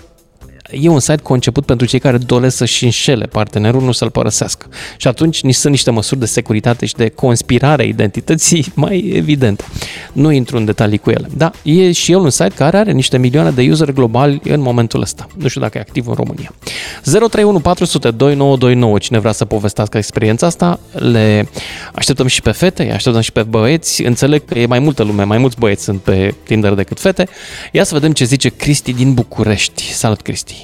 [0.70, 4.66] e un site conceput pentru cei care doresc să-și înșele partenerul, nu să-l părăsească.
[4.96, 9.64] Și atunci ni sunt niște măsuri de securitate și de conspirare a identității mai evidente.
[10.12, 11.28] Nu intru în detalii cu ele.
[11.36, 15.00] Da, e și el un site care are niște milioane de user globali în momentul
[15.00, 15.26] ăsta.
[15.36, 16.54] Nu știu dacă e activ în România.
[17.02, 18.98] 031 400 2929.
[18.98, 21.48] Cine vrea să povestească experiența asta, le
[21.94, 24.02] așteptăm și pe fete, îi așteptăm și pe băieți.
[24.02, 27.28] Înțeleg că e mai multă lume, mai mulți băieți sunt pe Tinder decât fete.
[27.72, 29.92] Ia să vedem ce zice Cristi din București.
[29.92, 30.59] Salut, Cristi!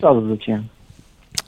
[0.00, 0.64] Salut, Lucian.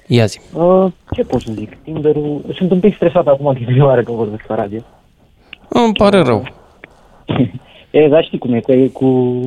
[0.07, 0.41] Ia zi.
[0.53, 1.77] Uh, ce pot să zic?
[1.83, 2.45] Tinderul...
[2.57, 4.81] Sunt un pic stresat acum din prima oară că vorbesc la radio.
[5.69, 6.43] Îmi pare rău.
[7.91, 9.41] E, dar știi cum e, că e cu...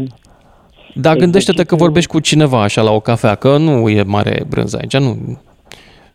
[0.96, 4.44] Dar gândește-te că Exercițiul- vorbești cu cineva așa la o cafea, că nu e mare
[4.50, 5.40] brânză aici, nu,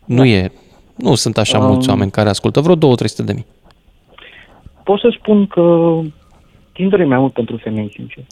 [0.05, 0.51] nu e,
[0.95, 1.93] nu sunt așa mulți Um.
[1.93, 2.79] oameni care ascultă, vreo 2-300
[3.25, 3.45] de mii.
[4.83, 5.97] Pot să spun că
[6.71, 8.23] Tinder e mai mult pentru femei, sincer.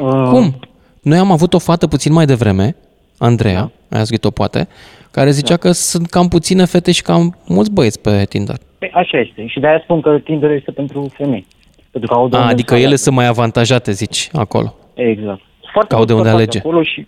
[0.00, 0.54] Uh, Cum?
[1.02, 2.76] Noi am avut o fată puțin mai devreme,
[3.24, 3.70] Andreea, Da.
[3.90, 4.68] ai auzit-o poate,
[5.10, 8.56] care zicea că sunt cam puține fete și cam mulți băieți pe Tinder.
[8.78, 9.46] Păi, așa este.
[9.46, 11.46] Și de-aia spun că Tinder este pentru femei.
[11.90, 13.02] Pentru că au de A, unde adică să ele aleagă.
[13.02, 14.74] sunt mai avantajate, zici, acolo.
[14.94, 15.40] Exact.
[15.72, 16.58] Foarte Că au de mulți unde bărbați alege.
[16.58, 17.06] Acolo și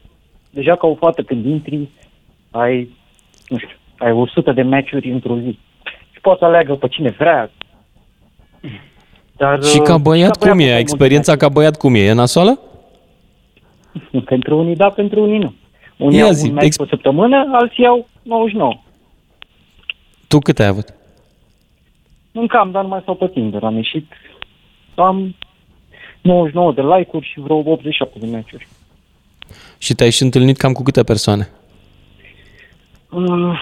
[0.50, 1.88] deja ca o fată când intri,
[2.50, 2.88] ai,
[3.48, 5.58] nu știu, ai 100 de match-uri într-o zi.
[6.12, 7.50] Și poți să aleagă pe cine vrea.
[9.36, 10.72] Dar, Și ca uh, băiat, cum băiatul e?
[10.74, 11.98] ai Experiența multe ca băiat cum e?
[11.98, 12.58] E nasoală?
[14.10, 14.20] match-uri.
[14.24, 15.54] Pentru unii da, pentru unii nu.
[15.96, 18.80] Unii Ia au zi, un match ex- pe săptămână, alții au 99.
[20.28, 20.94] Tu câte ai avut?
[22.32, 23.62] Încă am, dar nu mai stau pe Tinder.
[23.62, 24.12] Am ieșit,
[24.94, 25.34] am
[26.20, 28.66] 99 de like-uri și vreo 87 de match-uri.
[29.78, 31.48] Și te-ai și întâlnit cam cu câte persoane?
[33.10, 33.58] Uh,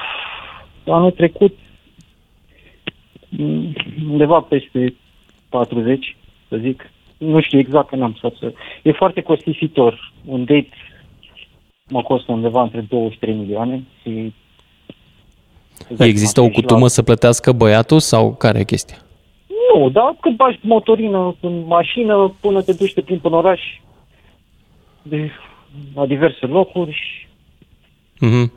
[0.87, 1.59] anul trecut
[3.29, 3.75] mm,
[4.11, 4.95] undeva peste
[5.49, 6.16] 40,
[6.49, 6.90] să zic.
[7.18, 8.53] Nu știu exact că n-am stat să...
[8.83, 10.12] E foarte costisitor.
[10.25, 10.68] Un date
[11.92, 14.33] mă costă undeva între 23 milioane și
[15.88, 18.96] Îți dai Există seama, o și la- cutumă să plătească băiatul sau care e chestia?
[19.74, 23.61] Nu, dar cât bagi motorină în mașină până te duci, te plimbi în oraș
[25.02, 25.31] de,
[25.94, 27.26] la diverse locuri și
[28.20, 28.52] Mhm.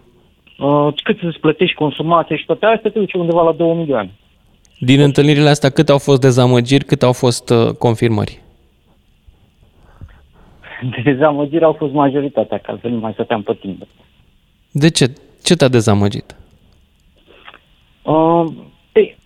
[0.60, 4.12] uh, cât îți plătești consumație și toate astea te duce undeva la 2 milioane.
[4.80, 8.42] Din întâlnirile astea, cât au fost dezamăgiri, cât au fost uh, confirmări?
[11.04, 13.88] Dezamăgiri au fost majoritatea, ca să nu mai stăteam pe timp.
[14.72, 15.12] De ce?
[15.44, 16.36] Ce te-a dezamăgit?
[18.02, 18.46] Uh,
[18.94, 19.18] ei,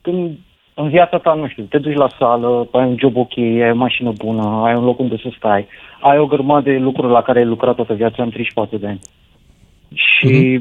[0.00, 0.38] când
[0.74, 3.74] în viața ta, nu știu, te duci la sală, ai un job ok, ai o
[3.74, 5.66] mașină bună, ai un loc unde să stai,
[6.00, 9.00] ai o grămadă de lucruri la care ai lucrat toată viața, am 34 de ani.
[9.94, 10.60] Și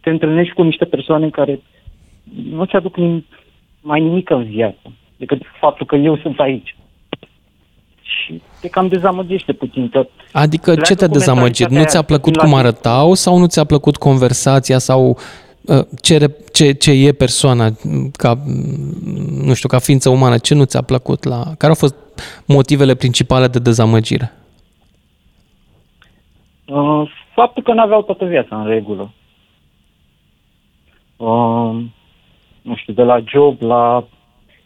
[0.00, 1.60] te întâlnești cu niște persoane care
[2.50, 3.24] nu ți aduc nim-
[3.80, 6.76] mai nimic în viață decât faptul că eu sunt aici.
[8.08, 11.68] Și te cam dezamăgește puțin că Adică Pleacă ce te-a cu dezamăgit?
[11.68, 12.60] Nu mentalitatea ți-a plăcut la cum tine.
[12.60, 15.18] arătau sau nu ți-a plăcut conversația sau
[15.66, 20.38] uh, ce, re- ce, ce e persoana m, ca, m, nu știu, ca ființă umană?
[20.38, 21.24] Ce nu ți-a plăcut?
[21.24, 21.94] La, care au fost
[22.46, 24.32] motivele principale de dezamăgire?
[26.66, 29.12] Uh, faptul că n-aveau toată viața în regulă.
[31.16, 31.84] Uh,
[32.62, 34.06] nu știu, de la job, la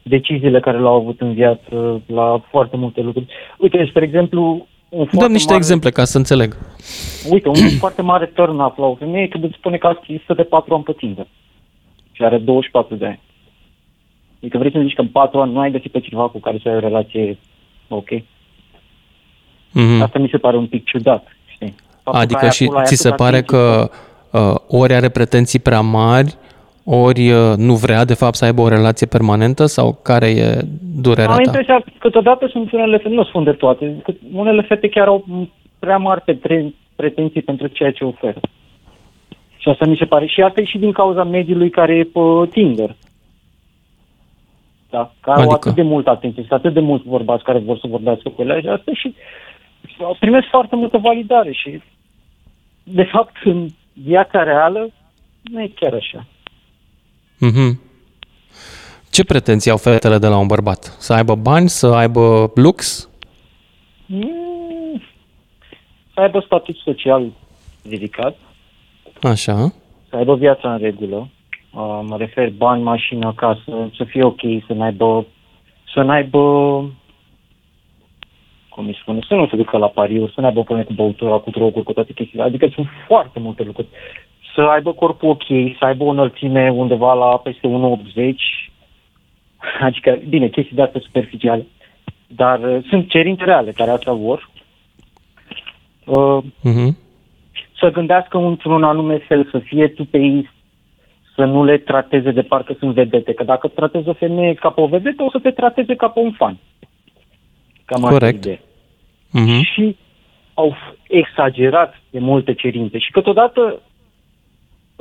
[0.02, 3.26] deciziile care le-au avut în viață, la foarte multe lucruri.
[3.58, 6.56] Uite, spre exemplu, un Dăm foarte niște mare, exemple ca să înțeleg.
[7.30, 10.20] Uite, un foarte mare turn up la o femeie când îți spune că a scris
[10.36, 11.26] de 4 ani pe Tinder
[12.12, 13.20] și are 24 de ani.
[14.38, 16.58] Adică vrei să zici că în 4 ani nu ai găsit pe cineva cu care
[16.62, 17.38] să ai o relație
[17.88, 18.10] ok?
[19.72, 20.02] Mhm.
[20.02, 21.74] Asta mi se pare un pic ciudat, știi?
[22.02, 23.90] Faptul că Adică ai și acolo, ai ți se atâta pare timp că
[24.30, 26.36] uh, ori are pretenții prea mari,
[26.84, 30.60] ori uh, nu vrea de fapt să aibă o relație permanentă sau care e
[31.02, 31.42] durerea Am ta?
[31.46, 35.24] impresia că câteodată sunt unele fete, nu spun de toate, că unele fete chiar au
[35.78, 36.38] prea mari pe
[36.96, 38.40] pretenții pentru ceea ce oferă.
[39.56, 40.26] Și asta mi se pare.
[40.26, 42.96] Și asta e și din cauza mediului care e pe Tinder.
[44.90, 45.12] Da?
[45.20, 45.50] Care adică?
[45.50, 45.68] au Adică?
[45.68, 48.60] atât de multă atenție, sunt atât de mulți bărbați care vor să vorbească cu ele
[48.60, 49.14] și asta și
[50.18, 51.82] primesc foarte multă validare și
[52.82, 54.90] de fapt în viața reală
[55.42, 56.26] nu e chiar așa.
[57.46, 57.80] Mhm.
[59.10, 60.84] Ce pretenții au fetele de la un bărbat?
[60.98, 63.08] Să aibă bani, să aibă lux?
[64.06, 65.02] Mm,
[66.14, 67.30] Să aibă statut social
[67.88, 68.36] ridicat,
[69.22, 69.72] Așa.
[70.08, 71.16] să aibă viața în regulă,
[71.74, 75.26] uh, mă refer bani, mașină, casă, să fie ok, să n-aibă,
[75.94, 76.38] să n-aibă,
[78.68, 81.50] cum îi spune, să nu se ducă la pariuri, să n-aibă probleme cu băutura, cu
[81.50, 82.42] droguri, cu toate chestiile.
[82.44, 83.88] Adică sunt foarte multe lucruri.
[84.54, 85.44] Să aibă corpul ok,
[85.78, 88.34] să aibă o înălțime undeva la peste 1,80,
[89.80, 91.66] adică, bine, chestii de astea superficiale.
[92.26, 94.50] Dar uh, sunt cerințe reale care asta vor.
[96.04, 96.96] Uh, Mhm.
[97.78, 100.52] să gândească într-un anume fel, să fie tupeist,
[101.34, 103.32] să nu le trateze de parcă sunt vedete.
[103.32, 106.20] Că dacă tratezi o femeie ca pe o vedetă, o să te trateze ca pe
[106.20, 106.58] un fan.
[107.84, 108.38] Cam asta e Corect.
[108.44, 108.58] ideea.
[109.30, 109.62] Mhm.
[109.62, 109.96] Și
[110.54, 110.76] au
[111.08, 112.98] exagerat de multe cerințe.
[112.98, 113.80] Și câteodată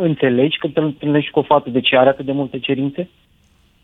[0.01, 3.09] înțelegi când te întâlnești cu o fată de ce are atât de multe cerințe,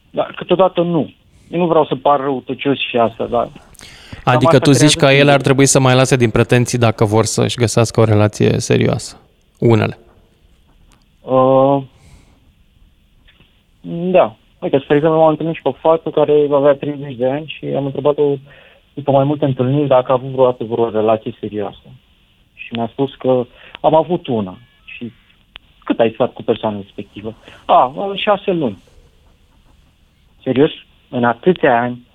[0.10, 1.14] dar câteodată nu.
[1.52, 3.50] Eu nu vreau să par răutăcios și asta, dar
[4.24, 5.42] Adică asta tu zici creează că ele ar sindrom.
[5.42, 9.18] trebui să mai lase din pretenții dacă vor să-și găsească o relație serioasă.
[9.60, 9.98] Unele.
[11.22, 11.82] Uh,
[14.12, 14.36] da.
[14.60, 17.66] Uite, spre exemplu, m-am întâlnit și cu o fată care avea 30 de ani și
[17.66, 18.36] am întrebat-o
[18.94, 21.88] după mai multe întâlniri dacă a avut vreodată vreo relație serioasă.
[22.54, 23.46] Și mi-a spus că
[23.82, 24.58] am avut una.
[25.88, 27.34] Și cât ai stat cu persoana respectivă?
[27.66, 28.78] A, șase luni.
[30.44, 30.72] Serios?
[31.10, 32.08] În atâția ani?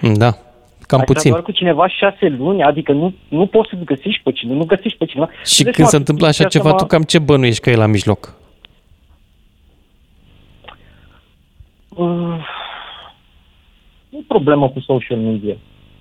[0.00, 0.30] Da.
[0.86, 1.30] Cam ai stat puțin.
[1.30, 2.62] doar cu cineva șase luni?
[2.62, 5.30] Adică nu, nu poți să găsești pe cineva, nu găsești pe cineva.
[5.44, 7.70] Și Deci, când se mă, întâmplă așa chestia ceva, asta tu cam ce bănuiești că
[7.70, 8.34] e la mijloc?
[11.88, 12.46] Uh,
[14.08, 15.56] nu e problemă cu social media.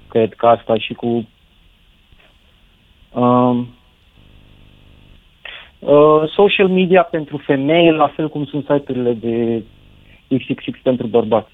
[0.08, 1.27] Cred că asta și cu
[3.12, 3.65] uh,
[5.85, 9.63] uh, social media pentru femei, la fel cum sunt site-urile de
[10.37, 11.51] XXX pentru bărbați.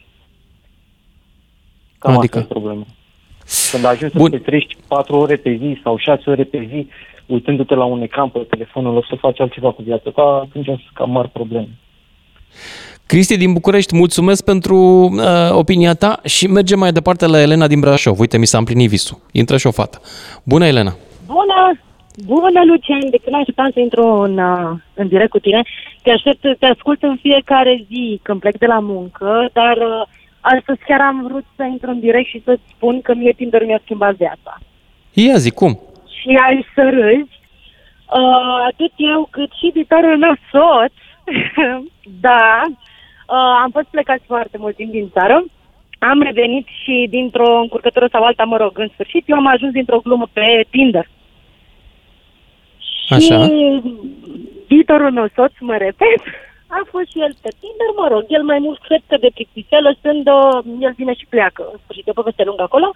[1.99, 2.37] Cam Adică?
[2.37, 2.85] asta e problema.
[3.71, 4.31] Când ajungi să Bun.
[4.31, 6.87] te trești 4 ore pe zi sau 6 ore pe zi,
[7.25, 10.81] uitându-te la un ecran pe telefonul, o să faci altceva cu viața ta, atunci sunt
[10.93, 11.69] cam mari probleme.
[13.05, 17.79] Cristi din București, mulțumesc pentru uh, opinia ta și mergem mai departe la Elena din
[17.79, 18.19] Brașov.
[18.19, 19.17] Uite, mi s-a împlinit visul.
[19.31, 20.01] Intră și o fată.
[20.43, 20.95] Bună, Elena!
[21.25, 21.79] Bună!
[22.25, 23.09] Bună, Lucian!
[23.09, 25.61] De când așteptam să intru în, uh, în direct cu tine,
[26.03, 30.01] te aștept, te ascult în fiecare zi când plec de la muncă, dar uh,
[30.39, 33.79] astăzi chiar am vrut să intru în direct și să-ți spun că mie Tinder mi-a
[33.83, 34.57] schimbat viața.
[35.13, 35.79] Ia zi, cum?
[36.19, 37.39] Și ai să râzi.
[38.19, 40.93] Uh, atât eu cât și viitorul meu soț,
[42.27, 45.45] da, uh, am fost plecați foarte mult timp din țară.
[45.99, 49.99] Am revenit și dintr-o încurcătură sau alta, mă rog, în sfârșit, eu am ajuns dintr-o
[49.99, 51.07] glumă pe Tinder.
[53.17, 53.37] Așa.
[53.45, 53.81] Și
[54.67, 56.21] viitorul meu soț, mă repet,
[56.67, 59.83] a fost și el pe Tinder, mă rog, el mai mult cred că de plictisel,
[59.89, 62.89] lăsând, uh, el vine și pleacă, în sfârșit, de poveste lungă acolo,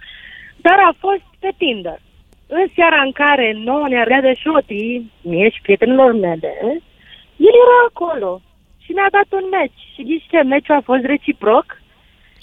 [0.66, 1.98] dar a fost pe Tinder.
[2.46, 6.52] În seara în care nouă ne ardea de șotii, mie și prietenilor mele,
[7.48, 8.40] el era acolo
[8.84, 9.82] și mi-a dat un meci.
[9.94, 11.66] Și ghiși ce, meciul a fost reciproc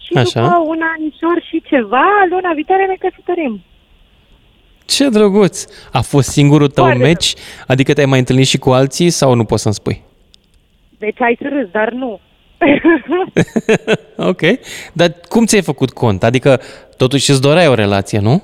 [0.03, 0.41] și Așa.
[0.41, 3.53] după un anișor și ceva, luna viitoare ne căsătorim.
[4.85, 5.65] Ce drăguț!
[5.91, 7.33] A fost singurul tău Foarte meci?
[7.67, 10.01] Adică te-ai mai întâlnit și cu alții sau nu poți să-mi spui?
[10.97, 12.19] Deci ai să râzi, dar nu.
[14.31, 14.41] ok.
[14.93, 16.23] Dar cum ți-ai făcut cont?
[16.23, 16.59] Adică
[16.97, 18.43] totuși îți doreai o relație, nu?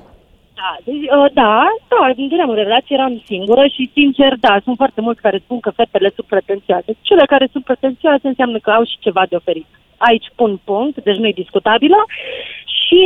[0.62, 1.54] Da, deci, uh, da,
[1.94, 5.60] da, îmi doream o relație, eram singură și, sincer, da, sunt foarte mulți care spun
[5.60, 6.98] că fetele sunt pretențioase.
[7.02, 9.70] Cele care sunt pretențioase înseamnă că au și ceva de oferit.
[9.98, 12.00] Aici pun punct, deci nu e discutabilă.
[12.90, 13.02] Și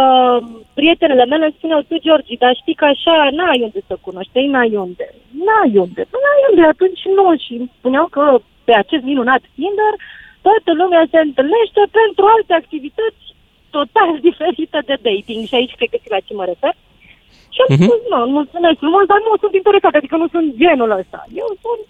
[0.00, 0.38] uh,
[0.78, 4.46] prietenele mele îmi spuneau, tu, Georgi, dar știi că așa n-ai unde să cunoști, ei
[4.54, 5.06] n-ai unde.
[5.44, 7.24] N-ai unde, nu n-ai unde, atunci nu.
[7.44, 8.22] Și îmi spuneau că
[8.66, 9.94] pe acest minunat Tinder
[10.46, 13.22] toată lumea se întâlnește pentru alte activități
[13.76, 15.40] total diferite de dating.
[15.48, 16.74] Și aici cred că știi la ce mă refer.
[17.54, 17.82] Și am Mhm.
[17.86, 21.20] spus, nu, mulțumesc frumos, dar nu sunt interesată, adică nu sunt genul ăsta.
[21.42, 21.82] Eu sunt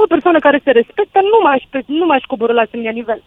[0.00, 3.20] o persoană care se respectă, nu m-aș, pe- nu m-aș coborâ la asemenea nivel.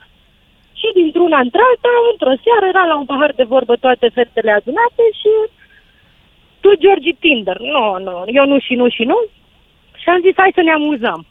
[0.79, 5.31] Și dintr-una într-alta, într-o seară, era la un pahar de vorbă toate fetele adunate și
[6.61, 7.57] tu, Georgi, Tinder.
[7.75, 9.19] Nu, nu, eu nu și nu și nu.
[10.01, 11.21] Și am zis, hai să ne amuzăm.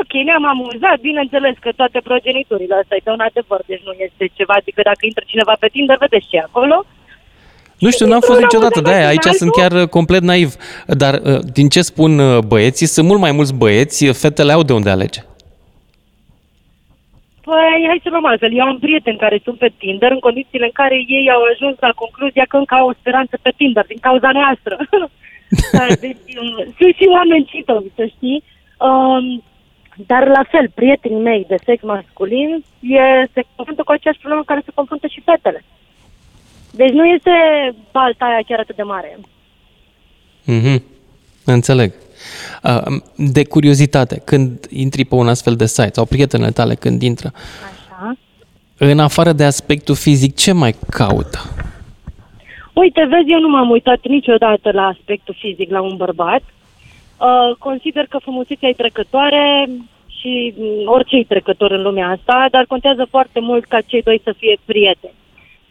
[0.00, 4.54] Ok, ne-am amuzat, bineînțeles că toate progeniturile, asta e un adevăr, deci nu este ceva,
[4.56, 6.76] adică dacă intră cineva pe Tinder, vedeți ce e acolo.
[7.78, 9.02] Nu știu, n-am fost Într-una niciodată de aia.
[9.02, 9.62] mă Aici dăm sunt altul.
[9.62, 10.54] chiar uh, complet naiv.
[10.86, 14.62] Dar uh, din ce spun uh, băieții, sunt mult mai mulți băieți, uh, fetele au
[14.62, 15.20] de unde alege.
[17.48, 18.52] Păi, hai să luăm altfel.
[18.54, 21.92] Eu am prieteni care sunt pe Tinder în condițiile în care ei au ajuns la
[22.02, 24.74] concluzia că încă au o speranță pe Tinder din cauza noastră.
[25.72, 28.42] Da, deci, uh, sunt și oameni citovi, să știi.
[28.88, 29.42] Um,
[30.06, 34.52] dar la fel, prietenii mei de sex masculin e, se confruntă cu aceeași problemă cu
[34.52, 35.64] care se confruntă și fetele.
[36.70, 37.30] Deci nu este
[37.92, 39.18] balta aia chiar atât de mare.
[40.44, 40.82] Mhm.
[41.44, 41.92] Înțeleg.
[42.62, 47.32] Uh, De curiozitate, când intri pe un astfel de site sau prietenele tale când intră,
[47.34, 48.16] Așa.
[48.78, 51.38] în afară de aspectul fizic, ce mai caută?
[52.72, 56.42] Uite, vezi, eu nu m-am uitat niciodată la aspectul fizic la un bărbat.
[56.42, 59.68] Uh, consider că frumusețea e trecătoare
[60.20, 64.20] și mm, orice e trecător în lumea asta, dar contează foarte mult ca cei doi
[64.24, 65.12] să fie prieteni.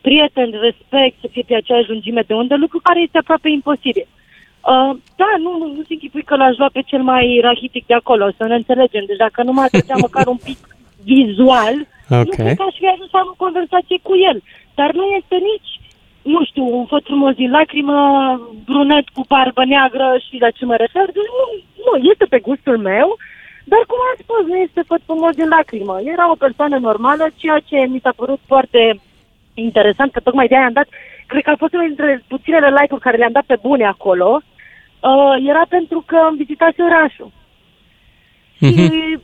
[0.02, 4.08] Prieteni, respect, să fie pe aceeași lungime de undă, lucru care este aproape imposibil.
[4.74, 7.94] Uh, da, nu, nu, nu se închipui că l-aș lua pe cel mai rahitic de
[7.94, 9.04] acolo, să ne înțelegem.
[9.08, 10.60] Deci dacă nu mă atrăgea măcar un pic
[11.04, 11.76] vizual,
[12.08, 12.36] nu Ok.
[12.36, 14.38] cred că aș fi ajuns să am o conversație cu el.
[14.80, 15.72] Dar nu este nici
[16.34, 18.00] nu știu, un făt frumos din lacrimă,
[18.66, 21.06] brunet cu barbă neagră și la ce mă refer.
[21.06, 21.46] Deci nu,
[21.86, 23.08] nu, este pe gustul meu,
[23.72, 25.96] dar cum am spus, nu este făt frumos din lacrimă.
[26.14, 29.00] Era o persoană normală, ceea ce mi s-a părut foarte
[29.54, 30.88] interesant, că tocmai de aia am dat,
[31.28, 34.42] cred că a fost unul dintre puținele like-uri care le-am dat pe bune acolo,
[35.00, 37.32] uh, era pentru că am vizitat și orașul.
[38.60, 38.74] Mhm.
[38.74, 39.20] Și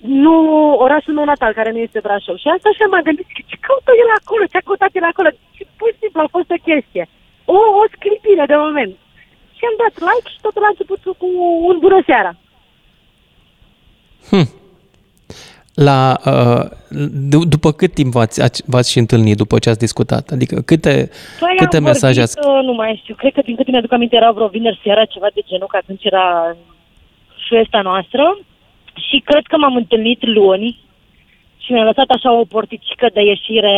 [0.00, 0.36] nu
[0.84, 2.36] orașul meu natal, care nu este Brașov.
[2.36, 5.28] Și asta așa m-am gândit, ce caută el acolo, ce a căutat el acolo?
[5.56, 7.04] Și pur și simplu a fost o chestie.
[7.44, 8.94] O, o sclipire de moment.
[9.56, 11.28] Și am dat like și totul a început cu
[11.70, 12.32] un bună seara.
[14.30, 14.61] Hm.
[15.74, 16.64] La, uh,
[17.30, 20.24] d- după cât timp v-ați, ați- v-ați și întâlnit după ce ați discutat?
[20.30, 22.48] Adică câte, Păi câte am mesaje vorbit, ați...
[22.48, 25.26] uh, nu mai știu, cred că din câte mi-aduc aminte era vreo vineri seara, ceva
[25.34, 26.56] de genul, că atunci era
[27.48, 28.38] fiesta noastră.
[29.08, 30.68] Și cred că m-am întâlnit luni
[31.62, 33.74] și mi-a lăsat așa o porticică de ieșire.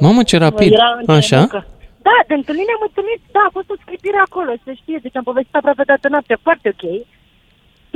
[0.00, 0.72] Mamă, ce rapid!
[0.72, 1.38] Era între Așa?
[1.38, 1.66] muncă.
[2.08, 5.26] Da, de întâlnire am întâlnit, da, a fost o scripire acolo, să știe, deci am
[5.30, 6.84] povestit aproape toată noaptea, foarte ok.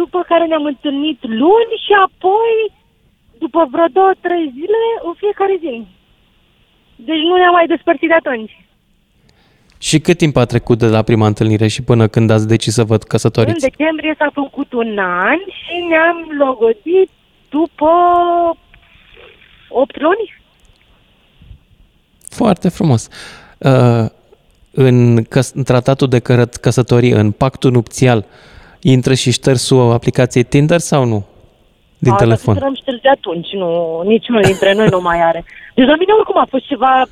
[0.01, 2.55] După care ne-am întâlnit luni și apoi,
[3.39, 5.87] după vreo două, trei zile, în fiecare zi.
[6.97, 8.55] Deci nu ne-am mai despărțit de atunci.
[9.79, 12.85] Și cât timp a trecut de la prima întâlnire și până când ați decis să
[12.85, 13.61] vă În căsătoriți?
[13.71, 17.11] decembrie s-a făcut un an și ne-am logodit
[17.51, 17.91] după
[19.69, 20.37] 8 luni.
[22.29, 23.09] Foarte frumos.
[23.59, 24.07] Uh,
[24.71, 28.25] în, căs- în tratatul de cărăt, căsătorie, în pactul nupțial,
[28.81, 31.27] intră și ștersul aplicației Tinder sau nu?
[31.99, 32.55] Din A, telefon.
[32.55, 35.45] Dar am șters de atunci, nu, niciunul dintre noi nu mai are.
[35.75, 37.07] Deci la mine oricum a fost ceva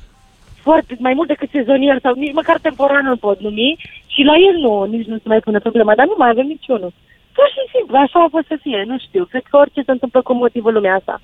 [0.61, 3.77] foarte, mai mult decât sezonier sau nici măcar temporar nu pot numi
[4.07, 6.93] și la el nu, nici nu se mai pune problema, dar nu mai avem niciunul.
[7.37, 9.23] Pur și simplu, așa a fost să fie, nu știu.
[9.25, 11.21] Cred că orice se întâmplă cu motivul lumea asta.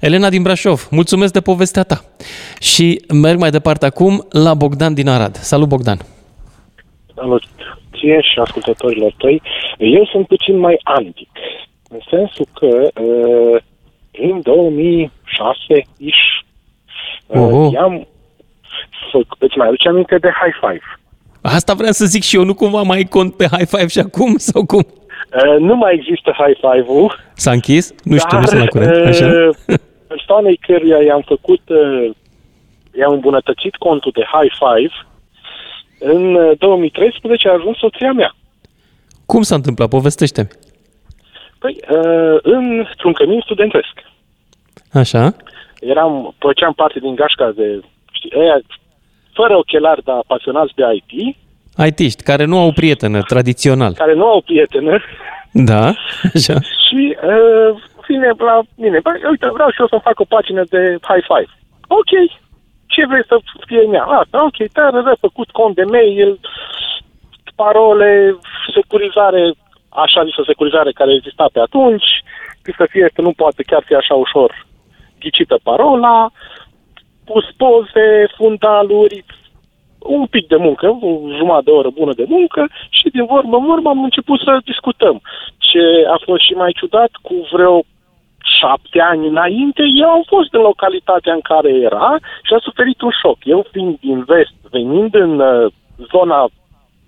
[0.00, 1.98] Elena din Brașov, mulțumesc de povestea ta.
[2.60, 5.34] Și merg mai departe acum la Bogdan din Arad.
[5.34, 5.98] Salut, Bogdan!
[7.14, 7.42] Salut
[8.04, 9.42] ție și ascultătorilor tăi.
[9.78, 11.28] Eu sunt puțin mai antic,
[11.94, 13.62] în sensul că uh,
[14.12, 16.24] în 2006-ish
[17.26, 17.56] Oho.
[17.56, 18.06] uh, i-am
[19.12, 20.84] făcut, îți mai aduce aminte de High Five.
[21.40, 23.98] Asta vreau să zic și eu, nu cumva mai ai cont pe High Five și
[23.98, 24.86] acum sau cum?
[24.86, 27.92] Uh, nu mai există High Five-ul, S-a închis?
[28.04, 29.06] Nu știu, nu dar sunt la curent.
[29.06, 29.26] Așa?
[29.26, 29.76] uh,
[30.06, 32.10] persoanei căruia i-am făcut, uh,
[32.98, 34.94] i-am îmbunătățit contul de High Five,
[35.98, 38.34] în uh, 2013 a ajuns soția mea.
[39.26, 39.88] Cum s-a întâmplat?
[39.88, 40.48] Povestește-mi.
[41.64, 43.94] Păi, uh, într-un cămin studentesc.
[44.92, 45.34] Așa?
[45.80, 47.80] eram, făceam parte din gașca de,
[48.12, 48.60] știi, ăia,
[49.32, 51.36] fără ochelari, dar pasionați de IT,
[51.86, 53.92] IT-ști, care nu au prietenă, tradițional.
[53.92, 54.98] care nu au prietenă
[55.70, 55.84] Da?
[56.34, 56.56] Așa?
[56.84, 57.00] și
[57.32, 57.70] uh,
[58.08, 61.50] vine la mine, băi, uite, vreau și eu să fac o pagină de high five.
[61.98, 62.12] Ok,
[62.86, 63.36] ce vrei să
[63.66, 64.04] fie în ea?
[64.04, 66.40] Asta, ok, te-a făcut cont de mail,
[67.54, 68.36] parole,
[68.74, 69.52] securizare,
[69.94, 72.08] așa zisă securizare care exista pe atunci,
[72.76, 74.66] să fie că nu poate chiar fi așa ușor
[75.20, 76.30] ghicită parola,
[77.24, 79.24] pus poze, fundaluri,
[79.98, 83.64] un pic de muncă, o jumătate de oră bună de muncă și din vorbă în
[83.64, 85.20] vorbă am început să discutăm.
[85.58, 85.82] Ce
[86.14, 87.82] a fost și mai ciudat, cu vreo
[88.60, 93.10] șapte ani înainte, eu am fost în localitatea în care era și a suferit un
[93.22, 93.38] șoc.
[93.42, 95.72] Eu fiind din vest, venind în uh,
[96.12, 96.48] zona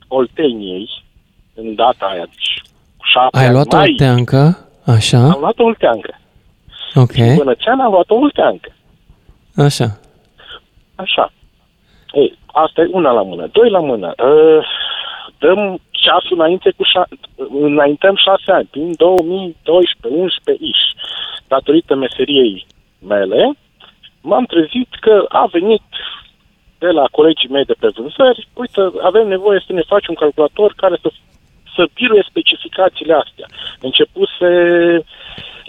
[0.09, 0.89] Olteniei,
[1.55, 2.63] în data aia, deci
[3.13, 4.59] șapte Ai ani luat o mai, teancă?
[4.85, 5.19] Așa?
[5.19, 6.19] am luat o ulteancă.
[6.95, 7.37] Ok.
[7.37, 8.73] Bănățean am luat o ulteancă.
[9.57, 9.99] Așa.
[10.95, 11.33] Așa.
[12.13, 13.49] Ei, asta e una la mână.
[13.53, 14.15] Doi la mână.
[14.25, 14.67] Uh,
[15.39, 17.19] dăm ceasul înainte cu șa-
[17.51, 20.85] înaintăm șase ani, prin 2012, 11 ish.
[21.49, 22.67] Datorită meseriei
[22.99, 23.53] mele,
[24.21, 25.83] m-am trezit că a venit
[26.79, 30.73] de la colegii mei de pe vânzări, uite, avem nevoie să ne faci un calculator
[30.77, 31.09] care să,
[31.77, 33.47] să biruie specificațiile astea.
[33.81, 34.49] Începuse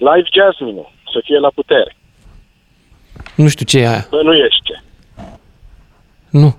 [0.07, 1.95] Live Jasmine-ul să fie la putere.
[3.35, 4.07] Nu știu ce e aia.
[4.09, 4.83] Bănuiește.
[6.29, 6.49] Nu.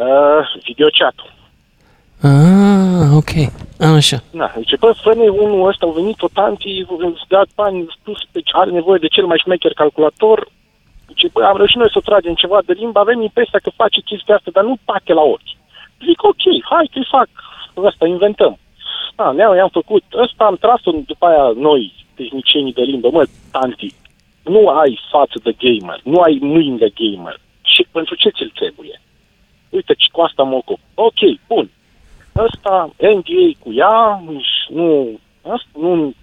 [0.00, 1.34] Uh, videochat-ul.
[2.22, 3.32] Ah, ok.
[3.96, 4.18] Așa.
[4.30, 5.10] Na, zice, bă, fă
[5.44, 9.26] unul ăsta, au venit o tanti, îți dat bani, spus, deci are nevoie de cel
[9.26, 10.48] mai șmecher calculator.
[11.08, 14.34] Zice, bă, am reușit noi să tragem ceva de limbă, avem impresia că face chestia
[14.34, 15.56] asta, dar nu pate la ochi.
[16.06, 17.28] Zic, ok, hai că-i fac,
[17.84, 18.58] ăsta inventăm.
[19.16, 23.94] Da, ne i-am făcut, ăsta am tras-o după aia noi, tehnicienii de limbă, mă, tanti,
[24.42, 27.40] nu ai față de gamer, nu ai mâini de gamer.
[27.62, 29.00] Și pentru ce ți-l trebuie?
[29.68, 30.78] Uite, ci cu asta mă ocup.
[30.94, 31.70] Ok, bun.
[32.36, 36.14] Ăsta, NDA cu ea, și nu, asta, nu,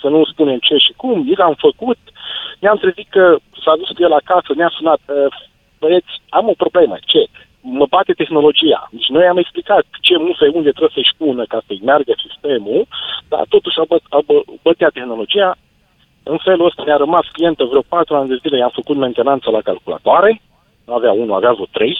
[0.00, 1.98] să nu spunem ce și cum, i am făcut,
[2.58, 5.32] ne-am trezit că s-a dus cu el acasă, ne-a sunat, "Uh,
[5.78, 7.26] băieți, am o problemă, ce?
[7.78, 8.88] Mă bate tehnologia.
[8.90, 12.86] Deci noi am explicat ce mufe unde trebuie să-și pună ca să-i meargă sistemul,
[13.28, 15.56] dar totuși a, bă, a bă, bătea tehnologia.
[16.22, 19.60] În felul ăsta ne-a rămas clientă vreo patru ani de zile, i-am făcut mentenanță la
[19.60, 20.40] calculatoare,
[20.86, 21.96] nu avea unul, avea vreo trei.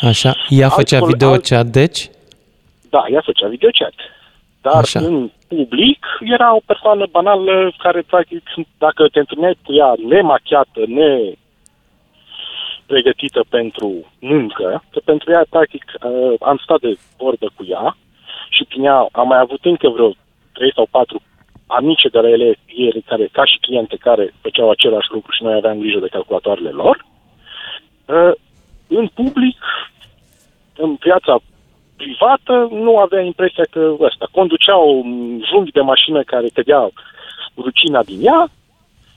[0.00, 0.34] Așa.
[0.48, 2.10] Ea Alt făcea col- video alt- chat, deci?
[2.90, 3.94] Da, ea făcea videochat.
[4.62, 4.98] Dar Așa.
[4.98, 5.08] Așa.
[5.08, 8.42] în public era o persoană banală care, practic,
[8.78, 11.32] dacă te întâlneai cu ea nemachiată, ne
[12.92, 17.96] pregătită pentru muncă, că pentru ea, practic, uh, am stat de vorbă cu ea
[18.48, 20.10] și prin ea am mai avut încă vreo
[20.52, 21.18] trei sau patru
[21.66, 25.54] amice de la ele, ele care, ca și cliente care făceau același lucru și noi
[25.54, 27.04] aveam grijă de calculatoarele lor.
[28.06, 28.32] Uh,
[28.88, 29.58] în public,
[30.76, 31.38] în viața
[31.96, 34.28] privată, nu avea impresia că ăsta.
[34.30, 36.90] Conducea un junghi de mașină care cădea
[37.56, 38.50] rucina din ea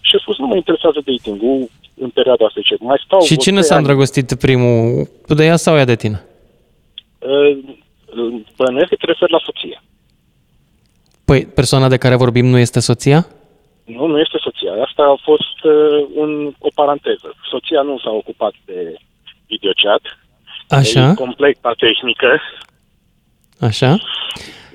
[0.01, 2.59] și a spus, nu mă interesează dating-ul în perioada asta.
[2.63, 3.83] Ce mai stau Și vreo cine trei s-a ani.
[3.83, 5.07] îndrăgostit primul?
[5.27, 6.23] Tu de ea sau ea de tine?
[7.19, 7.57] Uh,
[8.57, 9.81] Bănuiesc că te referi la soție.
[11.25, 13.27] Păi, persoana de care vorbim nu este soția?
[13.85, 14.71] Nu, nu este soția.
[14.85, 17.35] Asta a fost uh, un, o paranteză.
[17.51, 18.95] Soția nu s-a ocupat de
[19.47, 20.01] videochat.
[20.69, 22.39] Așa, E completa tehnică.
[23.59, 23.97] așa.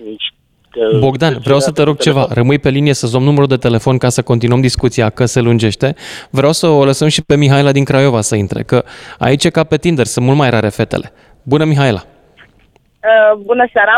[0.05, 0.33] Deci,
[0.77, 2.27] că Bogdan, vreau să te rog ceva.
[2.31, 5.95] Rămâi pe linie să-ți luăm numărul de telefon ca să continuăm discuția, că se lungește.
[6.31, 8.85] Vreau să o lăsăm și pe Mihaela din Craiova să intre, că
[9.19, 11.13] aici e ca pe Tinder, sunt mult mai rare fetele.
[11.43, 12.03] Bună, Mihaela!
[12.05, 13.97] Uh, bună seara!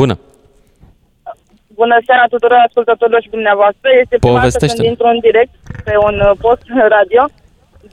[0.00, 0.18] Bună!
[1.74, 3.88] Bună seara tuturor ascultătorilor și dumneavoastră.
[4.02, 4.82] Este prima dată Povestește-ne.
[4.82, 6.62] când intru în direct pe un uh, post
[6.96, 7.22] radio,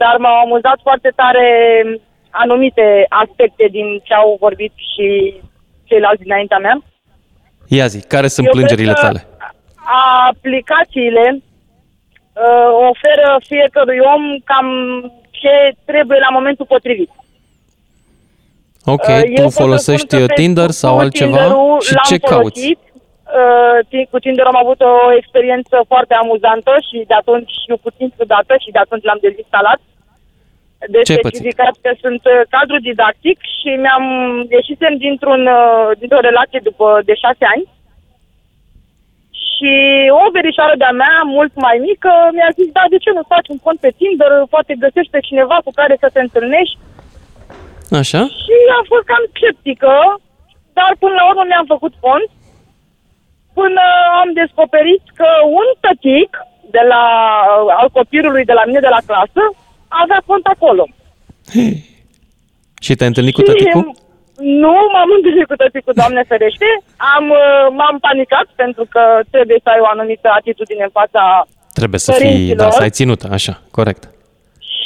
[0.01, 1.47] dar m-au amuzat foarte tare
[2.29, 5.07] anumite aspecte din ce au vorbit și
[5.83, 6.77] ceilalți dinaintea mea.
[7.77, 9.27] Ia zi, care sunt Eu plângerile cred că tale?
[10.29, 14.67] Aplicațiile uh, oferă fiecărui om cam
[15.39, 15.53] ce
[15.85, 17.09] trebuie la momentul potrivit.
[18.85, 21.93] Ok, Uh, eu tu pot să folosești spun că Tinder Facebook-ul, sau altceva Tinder-ul și
[21.93, 22.59] l-am ce cauți?
[22.61, 22.79] folosit.
[23.39, 28.07] Uh, ti- Cu Tinder am avut o experiență foarte amuzantă și de atunci, și puțin
[28.17, 29.79] ciudată și de atunci l-am dezinstalat.
[30.93, 31.37] De Ce ai pățit?
[31.37, 34.05] specificat că sunt uh, cadru didactic și mi-am
[34.57, 37.65] ieșisem dintr-un, uh, dintr-o relație după de șase ani
[39.61, 39.73] și
[40.21, 43.59] o verișoară de-a mea, mult mai mică, mi-a zis, da, de ce nu faci un
[43.65, 46.77] cont pe Tinder, poate găsești pe cineva cu care să te întâlnești
[48.01, 48.21] Așa?
[48.41, 49.93] și am fost cam sceptică,
[50.77, 52.29] dar până la urmă mi-am făcut cont,
[53.59, 53.83] până
[54.21, 55.29] am descoperit că
[55.59, 56.31] un tătic
[56.75, 57.03] de la,
[57.79, 59.43] al copilului de la mine de la clasă
[60.03, 60.83] avea cont acolo.
[62.85, 63.83] Și te-ai întâlnit cu Și tăticul?
[64.63, 66.67] Nu m-am întâlnit cu tăticul, Doamne ferește.
[67.15, 69.01] Am, uh, m-am panicat pentru că
[69.33, 71.23] trebuie să ai o anumită atitudine în fața
[71.79, 72.57] Trebuie să fii, părinților.
[72.57, 74.03] da, să ai ținută, așa, corect.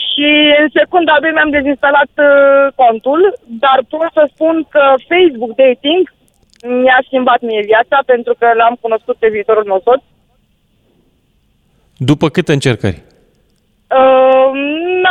[0.07, 0.29] Și
[0.61, 3.21] în secunda a doua mi-am dezinstalat uh, contul,
[3.63, 6.03] dar pot să spun că Facebook Dating
[6.81, 10.01] mi-a schimbat mie viața pentru că l-am cunoscut pe viitorul meu soț.
[11.97, 12.99] După câte încercări?
[13.99, 14.44] Uh,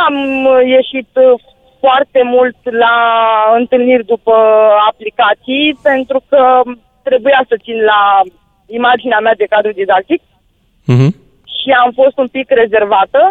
[0.09, 1.39] n-am ieșit uh,
[1.79, 2.95] foarte mult la
[3.57, 4.35] întâlniri după
[4.89, 6.61] aplicații pentru că
[7.03, 8.01] trebuia să țin la
[8.67, 10.21] imaginea mea de cadru didactic
[10.85, 11.09] Mhm.
[11.55, 13.21] și am fost un pic rezervată,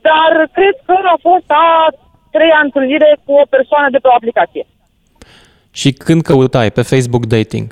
[0.00, 1.86] dar cred că a fost a
[2.30, 4.66] treia întâlnire cu o persoană de pe o aplicație.
[5.72, 7.66] Și când căutai pe Facebook dating,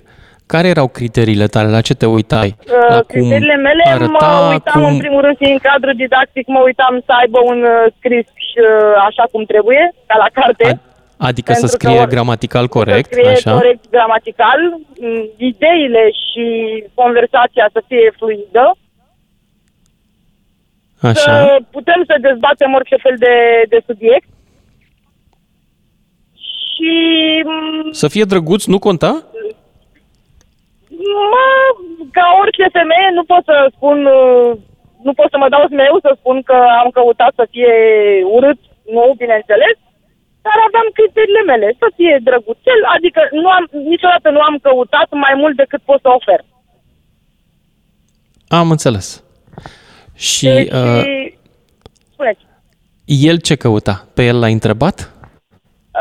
[0.46, 1.68] care erau criteriile tale?
[1.70, 2.56] La ce te uitai?
[2.58, 7.02] Uh, La Criteriile mele, mă uitam în primul rând și în cadru didactic, mă uitam
[7.06, 10.80] să aibă un uh, scris uh, așa cum trebuie, ca la carte.
[11.18, 13.52] Adică să pentru că scrie ori- gramatical corect, să scrie așa?
[13.52, 14.60] corect gramatical,
[15.00, 16.44] m, ideile și
[16.94, 18.76] conversația să fie fluidă,
[21.00, 21.20] Așa.
[21.20, 23.34] să putem să dezbatem orice fel de,
[23.68, 24.28] de subiect.
[26.68, 26.92] Și
[27.44, 29.24] m, Să fie drăguț, nu conta?
[31.32, 31.46] Mă,
[32.16, 34.50] ca orice femeie nu pot să spun, uh,
[35.06, 37.74] nu pot să mă dau smeu să spun că am căutat să fie
[38.36, 38.60] urât,
[38.96, 39.76] nu, bineînțeles,
[40.46, 45.34] dar aveam criteriile mele, să fie drăguțel, adică nu am, niciodată nu am căutat mai
[45.42, 46.40] mult decât pot să ofer.
[48.48, 49.24] Am înțeles.
[50.14, 51.02] Și Deci, uh,
[52.12, 52.42] spuneți.
[53.04, 54.06] el ce căuta?
[54.14, 55.15] Pe el l-ai întrebat?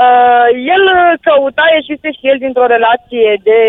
[0.04, 0.84] Uh, el
[1.22, 3.60] căuta, ieșise și el dintr-o relație de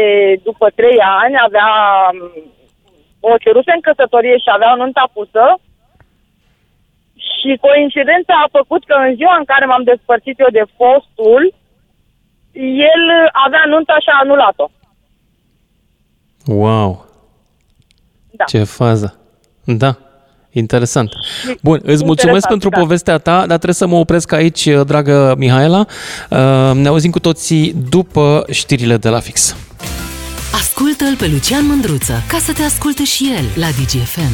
[0.42, 1.70] după trei ani, avea
[2.12, 5.44] um, o ceruse în căsătorie și avea o nunta pusă
[7.28, 11.54] și coincidența a făcut că în ziua în care m-am despărțit eu de fostul,
[12.92, 13.02] el
[13.46, 14.66] avea nunta și a anulat-o.
[16.46, 17.04] Wow,
[18.30, 18.44] Da.
[18.44, 19.20] ce fază.
[19.64, 19.96] Da,
[20.58, 21.10] interesant.
[21.62, 22.78] Bun, îți mulțumesc Interesant, pentru da.
[22.78, 25.86] povestea ta, dar trebuie să mă opresc aici, dragă Mihaela.
[26.30, 26.38] Uh,
[26.74, 29.56] Ne auzim cu toții după știrile de la fix.
[30.54, 34.32] Ascultă-l pe Lucian Mândruță ca să te asculte și el la DGFM.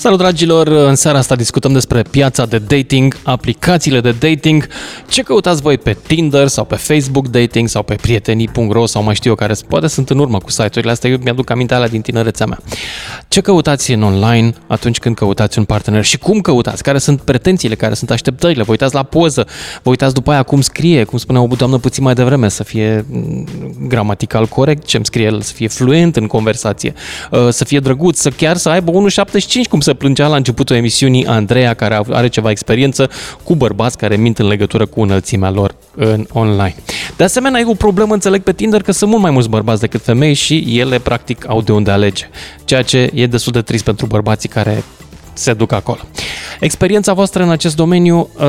[0.00, 4.66] Salut dragilor, în seara asta discutăm despre piața de dating, aplicațiile de dating,
[5.08, 9.30] ce căutați voi pe Tinder sau pe Facebook dating sau pe prietenii.ro sau mai știu
[9.30, 12.46] eu care poate sunt în urmă cu site-urile astea, eu mi-aduc aminte alea din tinerețea
[12.46, 12.58] mea.
[13.28, 17.74] Ce căutați în online atunci când căutați un partener și cum căutați, care sunt pretențiile,
[17.74, 19.46] care sunt așteptările, vă uitați la poză,
[19.82, 23.04] vă uitați după aia cum scrie, cum spunea o doamnă puțin mai devreme, să fie
[23.10, 23.46] mm,
[23.88, 26.94] gramatical corect, ce-mi scrie el, să fie fluent în conversație,
[27.30, 31.26] uh, să fie drăguț, să chiar să aibă 1,75 cum se plângea la începutul emisiunii
[31.26, 33.10] Andreea, care are ceva experiență
[33.42, 36.74] cu bărbați care mint în legătură cu înălțimea lor în online.
[37.16, 40.02] De asemenea, e o problemă, înțeleg pe Tinder, că sunt mult mai mulți bărbați decât
[40.02, 42.28] femei și ele practic au de unde alege,
[42.64, 44.84] ceea ce e destul de trist pentru bărbații care
[45.38, 46.00] se duc acolo.
[46.60, 48.44] Experiența voastră în acest domeniu, uh,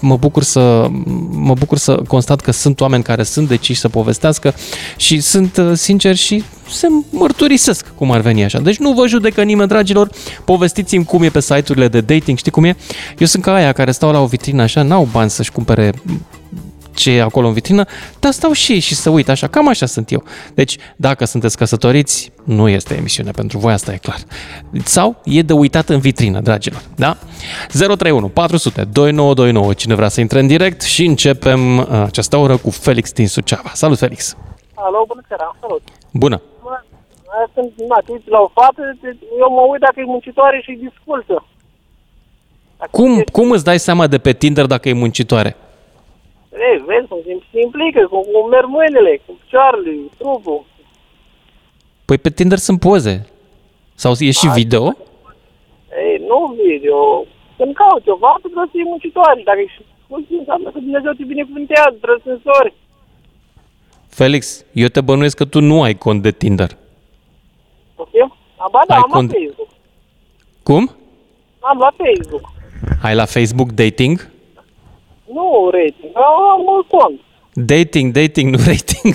[0.00, 0.88] mă bucur să
[1.30, 4.54] mă bucur să constat că sunt oameni care sunt deciși să povestească
[4.96, 8.58] și sunt uh, sinceri și se mărturisesc cum ar veni așa.
[8.58, 10.10] Deci nu vă judecă nimeni, dragilor,
[10.44, 12.76] povestiți-mi cum e pe site-urile de dating, știi cum e?
[13.18, 15.92] Eu sunt ca aia care stau la o vitrină așa, n-au bani să-și cumpere
[16.98, 17.84] ce e acolo în vitrină,
[18.20, 20.22] dar stau și ei și să uit așa, cam așa sunt eu.
[20.54, 24.18] Deci, dacă sunteți căsătoriți, nu este emisiune pentru voi, asta e clar.
[24.84, 27.16] Sau e de uitat în vitrină, dragilor, da?
[27.68, 32.70] 031 400 2929, cine vrea să intre în direct și începem uh, această oră cu
[32.70, 33.70] Felix din Suceava.
[33.72, 34.36] Salut, Felix!
[34.74, 35.82] Alo, bună seara, salut.
[36.12, 36.42] Bună!
[36.62, 36.82] Mă,
[37.54, 41.46] sunt nativ la o fată, deci eu mă uit dacă e muncitoare și discultă.
[42.90, 45.56] Cum, cum îți dai seama de pe Tinder dacă e muncitoare?
[46.66, 50.64] Ei, vezi cum se, se implică, cum, cum merg mâinile, cu picioarele, trupul.
[52.04, 53.14] Păi pe Tinder sunt poze.
[53.94, 54.84] Sau e și video?
[56.04, 56.98] Ei, nu video.
[57.56, 59.40] Când cauți o faptă, trebuie să fii muncitoare.
[59.44, 62.74] Dacă ești muncit, înseamnă că Dumnezeu te binecuvântează, trăsânsori.
[64.08, 66.70] Felix, eu te bănuiesc că tu nu ai cont de Tinder.
[67.96, 68.14] Ok?
[68.56, 69.68] Aba da, Ai am cont- la Facebook.
[70.62, 70.90] Cum?
[71.60, 72.44] Am la Facebook.
[73.02, 74.30] Ai la Facebook dating?
[75.34, 77.20] Nu rating, am un cont.
[77.52, 79.14] Dating, dating, nu rating.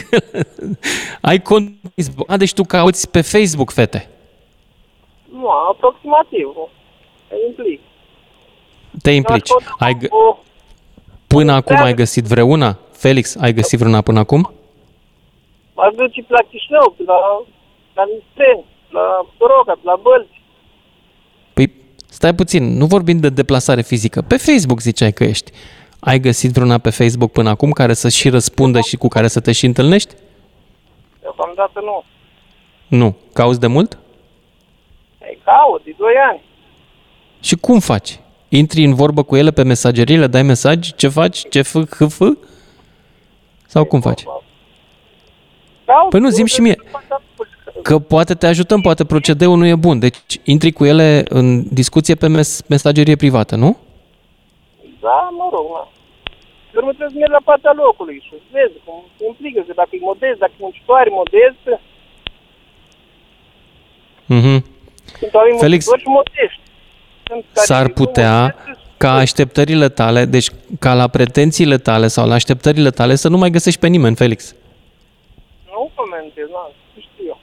[1.29, 2.31] ai cont pe Facebook.
[2.31, 4.09] A, deci tu cauți pe Facebook fete.
[5.31, 6.47] Nu, aproximativ.
[7.27, 7.79] Te implic.
[9.01, 9.49] Te implici.
[9.79, 10.37] Ai, g- O,
[11.27, 12.77] până acum ai găsit vreuna?
[12.91, 14.53] Felix, ai găsit vreuna până acum?
[15.75, 17.15] aș duce la Chișinău, la,
[17.93, 20.41] la Nistren, la Soroca, la Bălți.
[21.53, 21.73] Păi,
[22.09, 24.21] stai puțin, nu vorbim de deplasare fizică.
[24.21, 25.51] Pe Facebook ziceai că ești.
[26.03, 29.39] Ai găsit vreuna pe Facebook până acum care să și răspundă și cu care să
[29.39, 30.13] te și întâlnești?
[31.21, 32.03] Deocamdată nu.
[32.97, 33.15] Nu.
[33.33, 33.97] Cauți de mult?
[35.21, 36.41] Ei, caut, de 2 ani.
[37.39, 38.19] Și cum faci?
[38.49, 40.89] Intri în vorbă cu ele pe mesagerie, le dai mesaj?
[40.95, 41.49] Ce faci?
[41.49, 42.21] Ce f, h, f?
[43.67, 44.23] Sau cum faci?
[45.85, 46.75] Caut, Păi nu, zi și mie.
[47.81, 49.99] Că poate te ajutăm, poate procedeul nu e bun.
[49.99, 53.77] Deci intri cu ele în discuție pe mes- mesagerie privată, nu?
[55.05, 55.83] Da, mă rog, na.
[56.73, 59.91] Dar trebuie să mergi la fața locului și să vezi cum se implică, că dacă
[59.95, 61.63] e modest, dacă e muncitoare modest,
[64.25, 64.55] Mhm.
[65.19, 66.59] sunt oameni Felix, muncitori și modești.
[67.27, 70.49] Sunt care S-ar sunt putea modești, ca așteptările tale, deci
[70.79, 74.55] ca la pretențiile tale sau la așteptările tale să nu mai găsești pe nimeni, Felix.
[75.65, 77.39] Nu comentez, na, nu știu eu.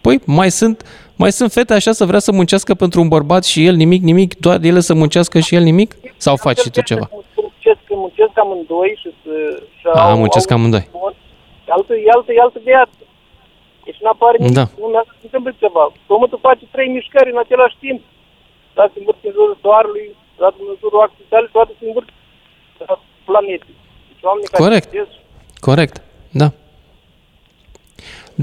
[0.00, 3.66] Păi mai sunt, mai sunt fete așa să vrea să muncească pentru un bărbat și
[3.66, 5.90] el nimic, nimic, doar ele să muncească și el nimic?
[6.16, 7.06] Sau faci și tu ceva?
[7.36, 9.32] Muncesc, muncesc amândoi și să...
[9.78, 10.88] Și A, au- muncesc au- amândoi.
[11.68, 12.98] E altă, e altă, e altă viață.
[13.84, 14.54] Deci nu apare nimic.
[14.60, 14.66] Da.
[14.80, 15.84] Nu mi se întâmplă ceva.
[16.10, 18.00] Pământul face trei mișcări în același timp.
[18.76, 20.08] Dată se învârte în jurul soarelui,
[20.42, 22.12] dată în jurul axei sale, toate se învârte
[23.28, 23.74] planetei.
[24.08, 24.88] Deci oamenii care Corect.
[24.92, 25.14] muncesc,
[25.68, 25.96] Corect,
[26.40, 26.48] da.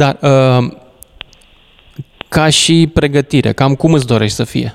[0.02, 0.64] Dar, uh,
[2.38, 4.70] ca și pregătire, cam cum îți dorești să fie?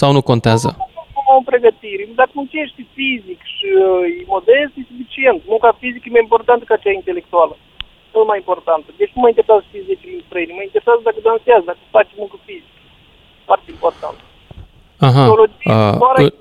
[0.00, 0.68] Sau nu contează?
[1.14, 2.02] cum au pregătire.
[2.20, 5.38] Dacă muncești fizic și uh, e modest, e suficient.
[5.52, 7.54] Munca fizică e mai importantă ca cea intelectuală.
[8.12, 8.88] Cel mai importantă.
[9.00, 10.52] Deci nu mă interesează să fii 10 limbi străine.
[10.58, 12.78] Mă interesează dacă dansează, dacă faci muncă fizică.
[13.48, 14.18] Foarte important.
[15.08, 15.22] Aha.
[15.24, 16.32] Psihologie, Uh, doar uh,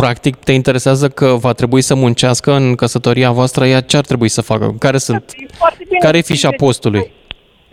[0.00, 4.30] practic, te interesează că va trebui să muncească în căsătoria voastră, ea ce ar trebui
[4.36, 4.64] să facă?
[4.84, 5.24] Care sunt?
[5.36, 5.98] E foarte bine.
[6.06, 7.04] Care e să știi fișa 10 postului?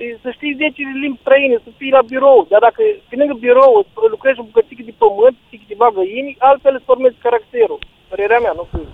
[0.04, 2.40] E Să știi 10 limbi străine, să fii la birou.
[2.52, 6.90] Dar dacă pe lângă birou îți lucrezi o bucățică de pământ, câteva găini, altfel îți
[6.92, 7.80] formezi caracterul.
[8.12, 8.86] Părerea mea, nu știu.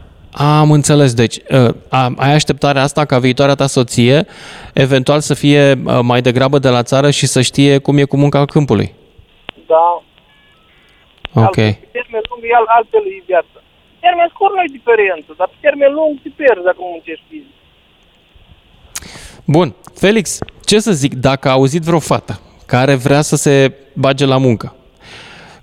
[0.62, 4.18] Am înțeles, deci uh, a- ai așteptarea asta ca viitoarea ta soție
[4.86, 8.18] eventual să fie uh, mai degrabă de la țară și să știe cum e cu
[8.18, 8.90] munca câmpului.
[9.74, 9.86] Da.
[11.46, 11.56] Ok.
[11.56, 13.58] Pe termen lung e al- altfel e viața.
[13.92, 17.26] Pe termen scurt nu e diferență, dar pe termen lung te pierzi dacă nu muncești
[17.30, 17.56] fizic.
[19.48, 19.76] Bun.
[19.94, 24.38] Felix, ce să zic, dacă a auzit vreo fată care vrea să se bage la
[24.38, 24.76] muncă,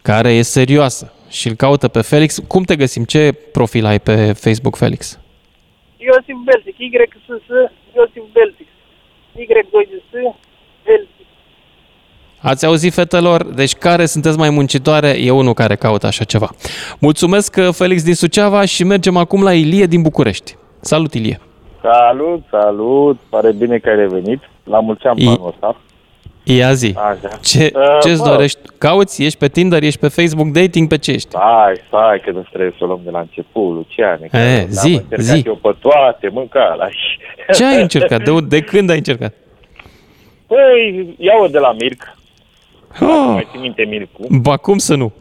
[0.03, 3.05] care e serioasă și îl caută pe Felix, cum te găsim?
[3.05, 5.19] Ce profil ai pe Facebook, Felix?
[5.97, 7.49] Iosif Beltic, Y S S,
[7.97, 8.67] Iosif Beltic.
[9.37, 10.13] Y 2 de S,
[10.85, 11.27] Beltic.
[12.41, 13.45] Ați auzit, fetelor?
[13.45, 15.09] Deci care sunteți mai muncitoare?
[15.09, 16.51] E unul care caută așa ceva.
[17.01, 20.57] Mulțumesc, uh, Felix din Suceava și mergem acum la Ilie din București.
[20.81, 21.41] Salut, Ilie!
[21.89, 24.41] Salut, salut, pare bine că ai revenit.
[24.65, 25.77] La mulți ani I- pe anul ăsta.
[26.43, 27.37] Ia zi, Așa.
[27.43, 28.29] ce, Uh, ce-ți bă.
[28.29, 28.59] dorești?
[28.79, 29.25] Cauți?
[29.25, 29.83] Ești pe Tinder?
[29.83, 30.89] Ești pe Facebook Dating?
[30.89, 31.29] Pe ce ești?
[31.29, 34.27] Stai, stai, că nu trebuie să o luăm de la început, Luciane.
[34.31, 35.43] că E, le-am zi, încercat zi.
[35.47, 36.89] eu pe toate, mâncala.
[37.55, 38.23] Ce ai încercat?
[38.23, 39.35] De, de când ai încercat?
[40.47, 42.17] Păi, iau de la Mirc.
[43.01, 44.27] Oh, Mai țin minte Mircu.
[44.41, 45.05] ba cum să nu?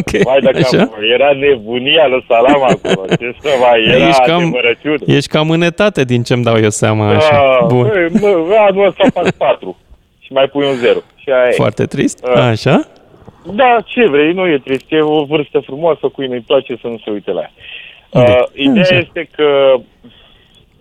[0.00, 0.80] ok, Vai, dacă așa?
[0.82, 3.06] am, era nebunia lui Salam acolo.
[3.08, 4.96] Ce să mai era Ești cam, adevărăciune.
[5.16, 7.36] ești cam în etate din ce-mi dau eu seama așa.
[7.58, 7.82] Ah, Bun.
[7.86, 9.76] Băi, mă, anul ăsta fac patru.
[10.20, 10.98] Și mai pui un zero.
[11.16, 11.52] Și aia e.
[11.52, 12.24] Foarte trist?
[12.26, 12.40] Ah.
[12.42, 12.88] Așa?
[13.54, 16.98] Da, ce vrei, nu e trist, e o vârstă frumoasă, cui nu-i place să nu
[17.04, 17.52] se uite la ea.
[18.10, 18.36] Bine.
[18.40, 18.96] Uh, ideea Așa.
[18.98, 19.74] este că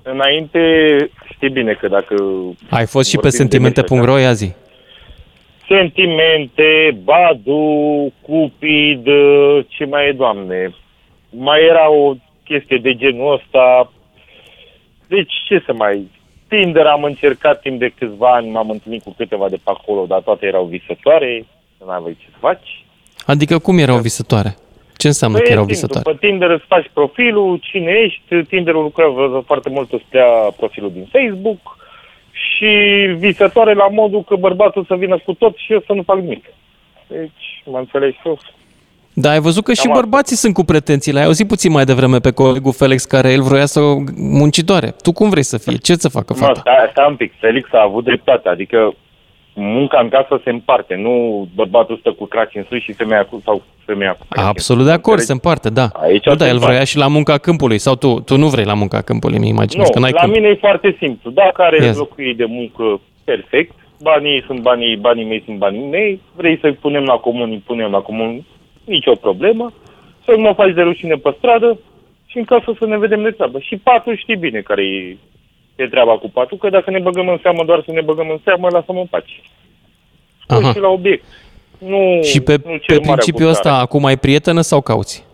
[0.04, 0.60] înainte,
[1.34, 2.16] știi bine că dacă...
[2.70, 4.52] Ai fost și pe vorbim de sentimente.ro, ia zi.
[5.68, 10.76] Sentimente, Badu, Cupid, uh, ce mai e, doamne?
[11.30, 13.92] Mai era o chestie de genul ăsta.
[15.08, 16.12] Deci, ce să mai...
[16.48, 20.22] Tinder am încercat timp de câțiva ani, m-am întâlnit cu câteva de pe acolo, dar
[20.22, 21.46] toate erau visătoare,
[21.86, 22.86] nu aveai ce să faci.
[23.26, 24.56] Adică cum erau visătoare?
[24.98, 26.18] Ce înseamnă Păi că erau e simplu, visătoare?
[26.20, 31.08] Pe Tinder îți faci profilul, cine ești, Tinderul lucrează foarte mult să stea profilul din
[31.12, 31.78] Facebook
[32.52, 32.70] și
[33.18, 36.46] visătoare la modul că bărbatul să vină cu tot și eu să nu fac nimic.
[37.08, 38.38] Deci, mă înțelegi tu?
[39.16, 40.02] Da, ai văzut că și Cam asta.
[40.02, 41.20] bărbații sunt cu pretențiile.
[41.20, 44.94] Ai auzit puțin mai devreme pe colegul Felix care el vroia să o muncitoare.
[45.02, 45.76] Tu cum vrei să fie?
[45.78, 46.60] Ce să facă Mă, fata?
[46.60, 48.94] stai, stai un pic, Felix a avut dreptate, adică
[49.56, 53.42] munca în casă se împarte, nu bărbatul stă cu craci în sus și femeia cu,
[53.46, 55.88] sau femeia cu craci Absolut de acord, se împarte, da.
[55.94, 56.66] Aici nu, da, se el împarte.
[56.74, 57.78] vroia și la munca câmpului.
[57.78, 60.34] Sau tu, tu nu vrei la munca câmpului, mi imaginez, Nu, că n-ai la câmp.
[60.34, 61.30] mine e foarte simplu.
[61.32, 61.86] Dacă are Yes.
[61.86, 61.98] yes.
[61.98, 63.74] locul ei de muncă, perfect.
[64.02, 66.22] Banii sunt banii, banii mei sunt banii mei.
[66.36, 68.44] Vrei să-i punem la comun, îi punem la comun,
[68.84, 69.74] nicio problemă.
[70.26, 71.80] Să nu mă faci de rușine pe stradă
[72.26, 73.60] și în casă să ne vedem de treabă.
[73.60, 75.18] Și patul știi bine care e,
[75.76, 78.40] e treaba cu patul, că dacă ne băgăm în seamă doar să ne băgăm în
[78.44, 79.34] seamă, lasă-mă în pace.
[80.48, 80.72] Aha.
[80.72, 81.24] Și la obiect.
[81.78, 83.70] Nu, Și pe, nu cer pe mare principiul abuzare.
[83.70, 85.26] ăsta, acum ai prietenă sau cauți?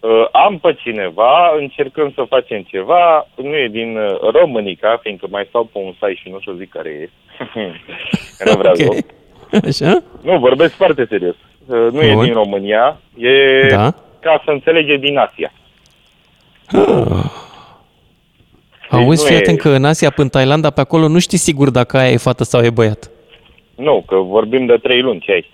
[0.00, 5.44] Uh, am pe cineva, încercăm să facem ceva, nu e din uh, Românica, fiindcă mai
[5.48, 7.10] stau pe un site și nu știu zic care e.
[8.38, 8.86] Că nu vreau Ok.
[8.86, 9.04] okay.
[9.68, 10.02] Așa?
[10.22, 11.34] Nu, vorbesc foarte serios.
[11.66, 12.02] Uh, nu Bun.
[12.02, 13.94] e din România, e, Da.
[14.20, 15.52] ca să înțelege, din Asia.
[18.90, 21.38] Auzi, nu fii e- atent că în Asia, până în Thailanda, pe acolo nu știi
[21.38, 23.10] sigur dacă aia e fată sau e băiat.
[23.76, 25.50] Nu, că vorbim de trei luni, ce ai?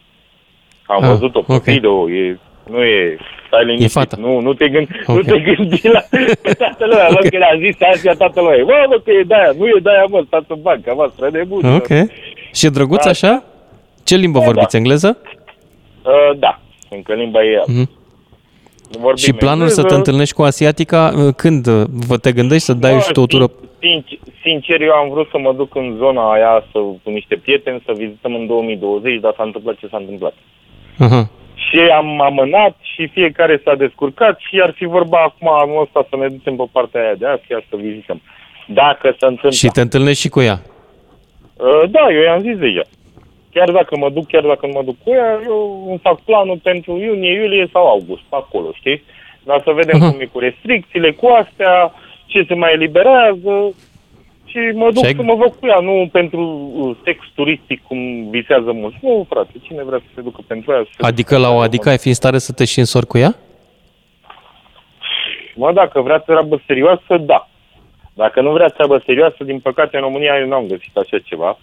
[0.87, 1.63] Am Ah, văzut-o pe ok.
[1.63, 2.39] video, e,
[2.71, 3.17] nu e...
[3.47, 4.17] Stai liniștit, fată.
[4.21, 5.17] Nu, nu te gândi, Ok.
[5.17, 6.01] nu te gândi la
[6.43, 7.09] pe toată lumea.
[7.09, 10.05] Mă, când a zis Asia, toată lumea, bă, mă, că e de-aia, nu e de-aia,
[10.09, 11.65] mă, stați în banca voastră, nebun.
[11.75, 11.89] Ok.
[12.53, 13.11] Și e drăguț Da.
[13.11, 13.45] așa?
[14.05, 14.71] Ce limbă Da, vorbiți?
[14.73, 14.79] da.
[14.79, 15.19] Engleză?
[16.03, 16.61] Uh, da,
[16.91, 17.65] încă limba e ea.
[18.93, 19.01] Mhm.
[19.01, 19.97] Vorbim Și planul să te engleză.
[19.97, 23.27] întâlnești cu asiatica, uh, când uh, vă te gândești să dai Bă, și tu o
[23.27, 23.47] tură?
[23.47, 27.37] sin- sin- Sincer, eu am vrut să mă duc în zona aia să, cu niște
[27.43, 30.35] prieteni să vizităm în 2020, dar s-a întâmplat ce s-a întâmplat.
[30.99, 31.31] Aha.
[31.55, 36.17] Și am amânat și fiecare s-a descurcat și ar fi vorba acum anul ăsta să
[36.17, 38.21] ne ducem pe partea aia de Asia să vizităm.
[38.67, 39.51] Dacă se întâmplă.
[39.51, 40.59] Și te întâlnești și cu ea.
[41.57, 42.83] Uh, da, eu i-am zis deja.
[43.53, 46.59] Chiar dacă mă duc, chiar dacă nu mă duc cu ea, eu îmi fac planul
[46.63, 49.03] pentru iunie, iulie sau august, pe acolo, știi?
[49.43, 50.11] Dar să vedem Aha.
[50.11, 51.93] cum e cu restricțiile, cu astea,
[52.27, 53.75] ce se mai eliberează
[54.45, 56.41] și mă duc Și ai- să mă văd cu ea, nu pentru
[56.75, 58.97] uh, sex turistic cum visează mulți.
[59.03, 60.83] Nu, frate, cine vrea să se ducă pentru aia?
[60.85, 62.79] să se Adică ducă la o pentru adică ai fi în stare să te și
[62.79, 63.35] însori cu ea?
[65.55, 67.49] Mă, dacă vrea treabă serioasă, da.
[68.15, 71.59] Dacă nu vrea treabă serioasă, din păcate în România eu n-am găsit așa ceva.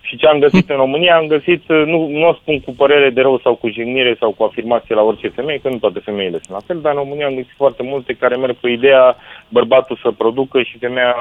[0.00, 3.10] Și ce am găsit în România, am găsit, uh, nu, nu o spun cu părere
[3.10, 6.38] de rău sau cu jignire sau cu afirmație la orice femeie, că nu toate femeile
[6.42, 9.16] sunt la fel, dar în România am găsit foarte multe care merg pe ideea
[9.48, 11.14] bărbatul să producă și femeia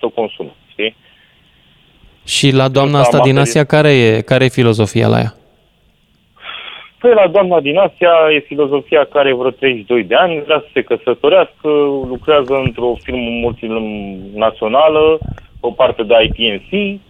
[0.00, 0.96] să consume, știi?
[2.24, 3.60] Și la doamna Nu asta am din materie.
[3.60, 5.34] Asia, care e, care e filozofia la ea?
[7.00, 10.68] Păi la doamna din Asia e filozofia care are vreo 32 de ani, vrea să
[10.72, 11.68] se căsătorească,
[12.08, 15.18] lucrează într-o firmă multinațională,
[15.60, 17.00] o parte de IPNC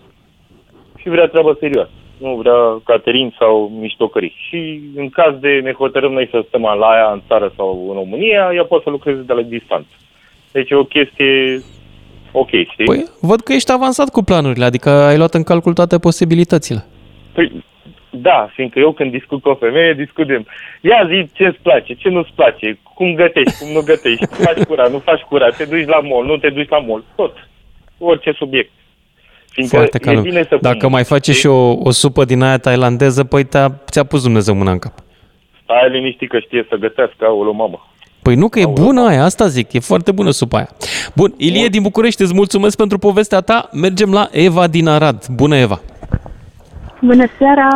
[1.06, 1.90] și vrea treabă serioasă.
[2.18, 4.34] Nu vrea caterin sau miștocării.
[4.48, 7.94] Și în caz de ne hotărâm noi să stăm la ea în țară sau în
[7.94, 9.94] România, ea poate să lucreze de la distanță.
[10.52, 11.62] Deci e o chestie
[12.32, 12.84] ok, știi?
[12.84, 16.84] Păi, văd că ești avansat cu planurile, adică ai luat în calcul toate posibilitățile.
[17.32, 17.64] Păi,
[18.10, 20.46] da, fiindcă eu când discut cu o femeie, discutăm.
[20.80, 24.98] Ia zi ce-ți place, ce nu-ți place, cum gătești, cum nu gătești, faci cura, nu
[24.98, 27.48] faci cura, te duci la mall, nu te duci la mall, tot.
[27.98, 28.70] Orice subiect.
[29.56, 30.22] Fiindcă Foarte e calm.
[30.22, 33.68] bine să Dacă pun- mai face și o, o supă din aia tailandeză, păi te-a,
[33.90, 34.92] ți-a pus Dumnezeu mâna în cap.
[35.62, 37.86] Stai liniștit că știe să gătească, aoleu, mamă.
[38.22, 40.68] Păi nu, că e bună aia, asta zic, e foarte bună supa aia.
[41.14, 43.68] Bun, Ilie din București, îți mulțumesc pentru povestea ta.
[43.72, 45.26] Mergem la Eva din Arad.
[45.34, 45.80] Bună, Eva!
[47.00, 47.68] Bună seara!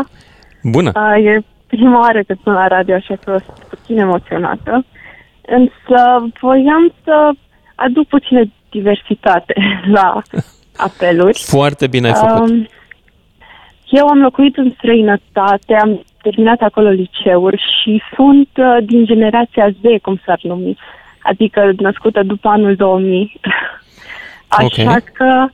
[0.63, 0.91] Bună!
[0.95, 4.85] A, e prima oară că sunt la radio, așa că sunt puțin emoționată.
[5.47, 6.01] Însă
[6.41, 7.31] voiam să
[7.75, 9.55] aduc puțină diversitate
[9.97, 10.23] la
[10.83, 11.39] apeluri.
[11.45, 12.51] Foarte bine ai făcut.
[12.51, 12.69] Um,
[13.89, 20.03] eu am locuit în străinătate, am terminat acolo liceuri și sunt uh, din generația Z,
[20.03, 20.79] cum s-ar numi,
[21.23, 23.41] adică născută după anul 2000.
[24.49, 25.03] Așa Ok.
[25.13, 25.47] că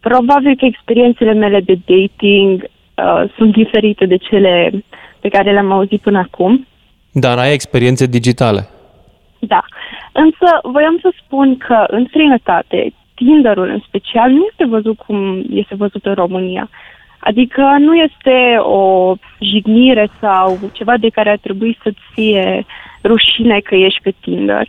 [0.00, 4.84] probabil că experiențele mele de dating uh, sunt diferite de cele
[5.20, 6.66] pe care le-am auzit până acum.
[7.12, 8.68] Dar ai experiențe digitale.
[9.38, 9.64] Da.
[10.12, 15.74] Însă voiam să spun că în străinătate, Tinderul în special nu este văzut cum este
[15.74, 16.70] văzut în România.
[17.18, 22.66] Adică nu este o jignire sau ceva de care ar trebui să-ți fie
[23.04, 24.68] rușine că ești pe Tinder.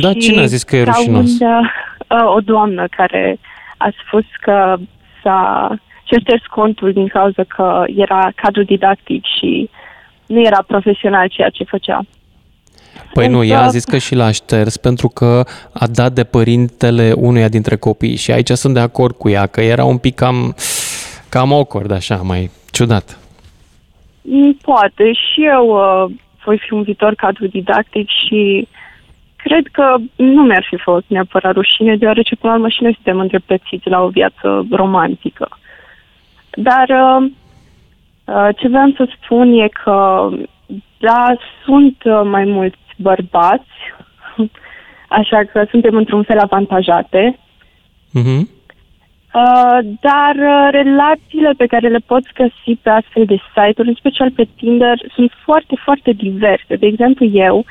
[0.00, 1.40] Da, Și cine a zis că e ca rușinos?
[1.40, 1.48] Un,
[2.08, 3.38] uh, o doamnă care
[3.76, 4.76] a spus că
[5.22, 5.70] s-a
[6.06, 9.70] și-a șters contul din cauza că era cadru didactic și
[10.26, 12.00] nu era profesional ceea ce făcea.
[13.12, 16.24] Păi nu, Însă- ea a zis că și l-a șters pentru că a dat de
[16.24, 20.14] părintele unuia dintre copii și aici sunt de acord cu ea, că era un pic
[20.14, 20.54] cam,
[21.28, 23.18] cam awkward, așa, mai ciudat.
[24.22, 26.10] Mm, Poate și eu uh,
[26.44, 28.68] voi fi un viitor cadru didactic și
[29.36, 33.20] cred că nu mi-ar fi fost neapărat rușine, deoarece până la urmă și noi suntem
[33.20, 35.48] îndreptățiți la o viață romantică.
[36.50, 37.30] Dar uh,
[38.24, 40.28] uh, ce vreau să spun e că
[40.98, 43.74] da, sunt uh, mai mulți bărbați,
[45.08, 47.38] așa că suntem într-un fel avantajate,
[48.12, 48.48] Mhm.
[49.34, 54.30] Uh, dar uh, relațiile pe care le poți găsi pe astfel de site-uri, în special
[54.30, 56.76] pe Tinder, sunt foarte, foarte diverse.
[56.76, 57.64] De exemplu, eu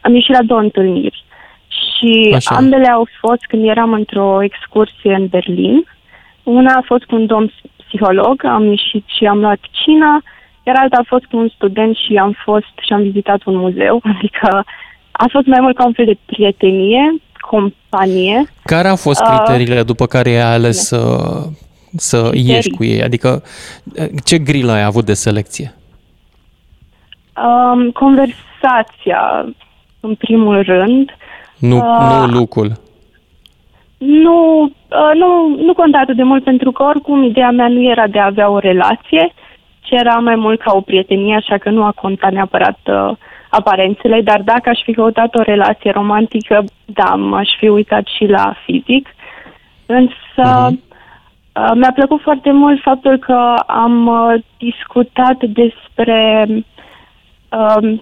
[0.00, 1.24] am ieșit la două întâlniri
[1.68, 2.54] și Așa.
[2.54, 5.84] ambele au fost când eram într-o excursie în Berlin.
[6.42, 7.52] Una a fost cu un domn
[7.86, 10.22] psiholog, am ieșit și am luat cina,
[10.62, 14.00] iar alta a fost cu un student și am fost și am vizitat un muzeu,
[14.16, 14.64] adică
[15.10, 18.44] a fost mai mult ca un fel de prietenie, companie.
[18.64, 21.02] Care au fost Uh, criteriile după care ai ales să,
[21.96, 23.02] să ieși cu ei?
[23.02, 23.42] Adică
[24.24, 25.74] ce grilă ai avut de selecție?
[27.36, 29.46] Um, conversația,
[30.00, 31.10] în primul rând.
[31.58, 32.72] Nu, Uh, nu lucrul.
[33.98, 38.06] Nu, uh, nu, nu conta atât de mult pentru că oricum ideea mea nu era
[38.06, 39.32] de a avea o relație,
[39.92, 43.16] ci era mai mult ca o prietenie, așa că nu a contat neapărat uh,
[43.48, 48.56] aparențele, dar dacă aș fi căutat o relație romantică, da, m-aș fi uitat și la
[48.64, 49.08] fizic.
[49.86, 58.00] Însă uh, mi-a plăcut foarte mult faptul că am uh, discutat despre um,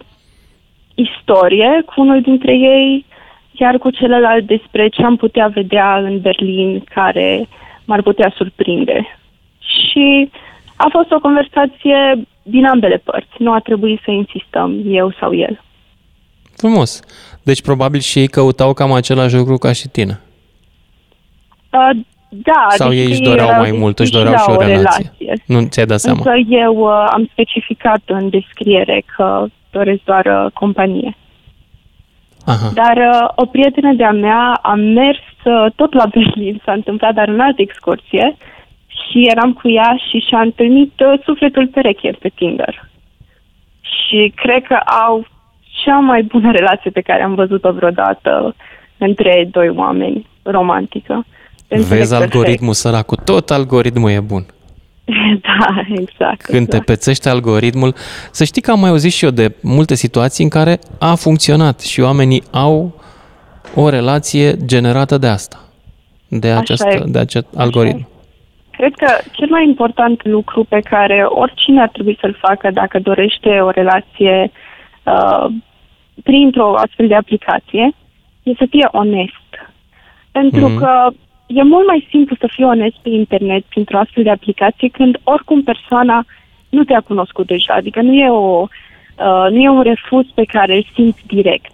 [0.95, 3.05] istorie cu unul dintre ei,
[3.53, 7.49] iar cu celălalt despre ce am putea vedea în Berlin care
[7.85, 9.19] m-ar putea surprinde.
[9.59, 10.31] Și
[10.85, 11.99] a fost o conversație
[12.43, 13.35] din ambele părți.
[13.39, 15.63] Nu a trebuit să insistăm eu sau el.
[16.57, 17.01] Frumos.
[17.43, 20.21] Deci probabil și ei căutau cam același lucru ca și tine.
[21.71, 24.53] Uh, da, Sau adică ei își ei doreau erau mai mult, își dispuși doreau la
[24.53, 25.13] și o relație.
[25.19, 25.45] relație.
[25.47, 26.19] Nu ți-ai dat seama.
[26.19, 31.17] Însă eu uh, am specificat în descriere că doresc doar uh, companie.
[32.45, 32.71] Aha.
[32.75, 37.29] Dar uh, o prietenă de-a mea a mers uh, tot la Berlin, s-a întâmplat, dar
[37.29, 38.37] în altă excursie
[39.11, 42.89] și eram cu ea și și-a întâlnit uh, sufletul pereche pe Tinder.
[43.81, 45.27] Și cred că au
[45.85, 48.55] cea mai bună relație pe care am văzut-o vreodată
[48.99, 51.25] între doi oameni, romantică.
[51.69, 52.35] Se înțeleg Vezi perfect.
[52.35, 54.47] algoritmul săracul, tot algoritmul e bun.
[55.49, 56.43] da, exact.
[56.43, 56.85] Când te exact.
[56.85, 57.95] pețește algoritmul,
[58.31, 61.81] să știi că am mai auzit și eu de multe situații în care a funcționat
[61.81, 63.01] și oamenii au
[63.75, 65.61] o relație generată de asta,
[66.29, 67.03] de, Așa această, e.
[67.07, 68.09] de acest algoritm.
[68.81, 73.49] Cred că cel mai important lucru pe care oricine ar trebui să-l facă dacă dorește
[73.61, 74.51] o relație
[75.05, 75.47] uh,
[76.23, 77.93] printr-o astfel de aplicație
[78.43, 79.49] e să fie onest.
[80.31, 80.79] Pentru Mhm.
[80.79, 81.09] că
[81.47, 85.63] e mult mai simplu să fii onest pe internet printr-o astfel de aplicație când oricum
[85.63, 86.25] persoana
[86.69, 87.73] nu te-a cunoscut deja.
[87.75, 88.61] Adică nu e, o,
[89.17, 91.73] uh, nu e un refuz pe care îl simți direct.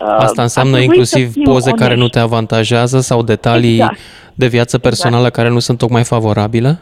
[0.00, 2.16] Uh, Asta înseamnă ar trebui inclusiv să fim poze care nu onești.
[2.16, 3.98] te avantajează sau detalii Exact.
[4.34, 6.80] De viață personală care nu sunt tocmai favorabile?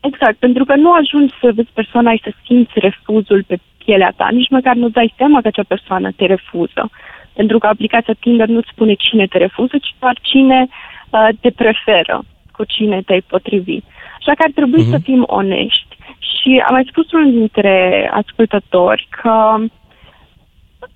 [0.00, 4.28] Exact, pentru că nu ajungi să vezi persoana și să simți refuzul pe pielea ta,
[4.32, 6.90] nici măcar nu dai seama că acea persoană te refuză.
[7.32, 10.68] Pentru că aplicația Tinder nu-ți spune cine te refuză, ci doar cine
[11.10, 13.78] uh, te preferă, cu cine te-ai potrivi.
[14.18, 14.90] Așa că ar trebui Mhm.
[14.90, 15.96] să fim onești.
[16.18, 19.54] Și am mai spus unul dintre ascultători că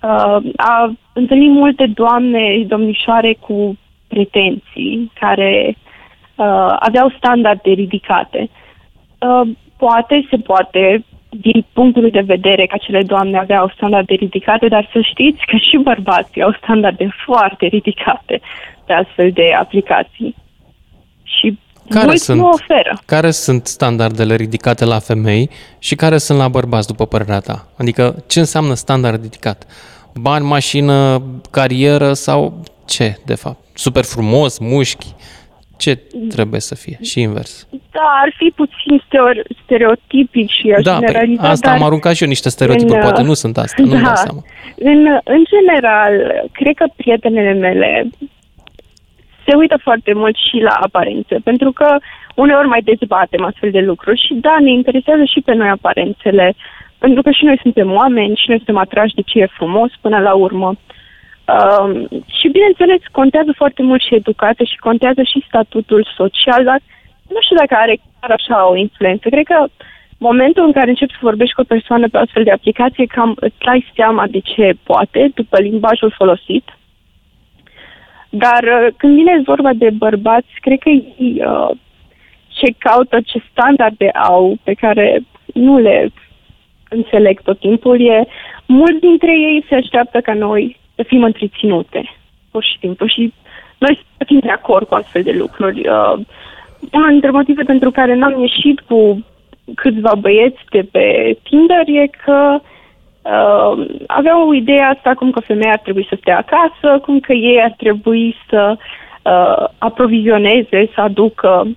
[0.01, 3.77] uh, a întâlnit multe doamne, domnișoare cu
[4.07, 5.77] pretenții, care
[6.35, 8.49] uh, aveau standarde ridicate.
[9.19, 14.89] Uh, poate, se poate, din punctul de vedere că acele doamne aveau standarde ridicate, dar
[14.93, 18.41] să știți că și bărbații au standarde foarte ridicate
[18.85, 20.35] pe astfel de aplicații.
[21.23, 21.57] Și
[21.89, 22.97] Care mulți sunt, nu oferă.
[23.05, 25.49] care sunt standardele ridicate la femei
[25.79, 27.67] și care sunt la bărbați, după părerea ta?
[27.77, 29.65] Adică ce înseamnă standard ridicat?
[30.13, 33.57] Bani, mașină, carieră sau ce, de fapt?
[33.73, 35.07] Super frumos, mușchi?
[35.77, 36.97] Ce trebuie să fie?
[37.01, 37.67] Și invers.
[37.91, 42.15] Da, ar fi puțin stereo- stereotipic și aș Da, păi, generaliza, asta dar am aruncat
[42.15, 44.41] și eu niște stereotipuri, în, poate uh, nu sunt asta, nu-mi da, dau seama.
[44.75, 46.13] În, în general,
[46.51, 48.09] cred că prietenele mele
[49.47, 51.97] se uită foarte mult și la aparențe, pentru că
[52.35, 56.55] uneori mai dezbatem astfel de lucruri și da, ne interesează și pe noi aparențele,
[56.97, 60.19] pentru că și noi suntem oameni și noi suntem atrași de ce e frumos până
[60.19, 60.75] la urmă.
[61.55, 62.07] Um,
[62.39, 66.79] și bineînțeles, contează foarte mult și educația și contează și statutul social, dar
[67.29, 69.29] nu știu dacă are chiar așa o influență.
[69.29, 69.65] Cred că
[70.17, 73.55] momentul în care începi să vorbești cu o persoană pe astfel de aplicație, cam îți
[73.65, 76.77] dai seama de ce poate, după limbajul folosit.
[78.29, 81.69] Dar uh, când vine vorba de bărbați, cred că ei, uh,
[82.47, 85.19] ce caută, ce standarde au, pe care
[85.53, 86.09] nu le
[86.89, 88.27] înțeleg tot timpul, e
[88.65, 92.01] mulți dintre ei se așteaptă ca noi să fim întreținute,
[92.51, 93.07] pur și simplu.
[93.07, 93.33] Și
[93.77, 95.79] noi să fim de acord cu astfel de lucruri.
[95.87, 96.15] Uh,
[96.91, 99.25] unul dintre motive pentru care n-am ieșit cu
[99.75, 105.79] câțiva băieți de pe Tinder e că uh, aveau ideea asta cum că femeia ar
[105.79, 111.67] trebui să stea acasă, cum că ei ar trebui să uh, aprovizioneze, să aducă.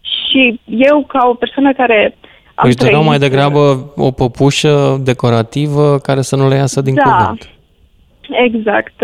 [0.00, 2.16] Și eu, ca o persoană care
[2.54, 7.02] am Își doreau mai degrabă o păpușă decorativă care să nu le iasă din da,
[7.02, 7.55] cuvânt.
[8.30, 8.94] Exact.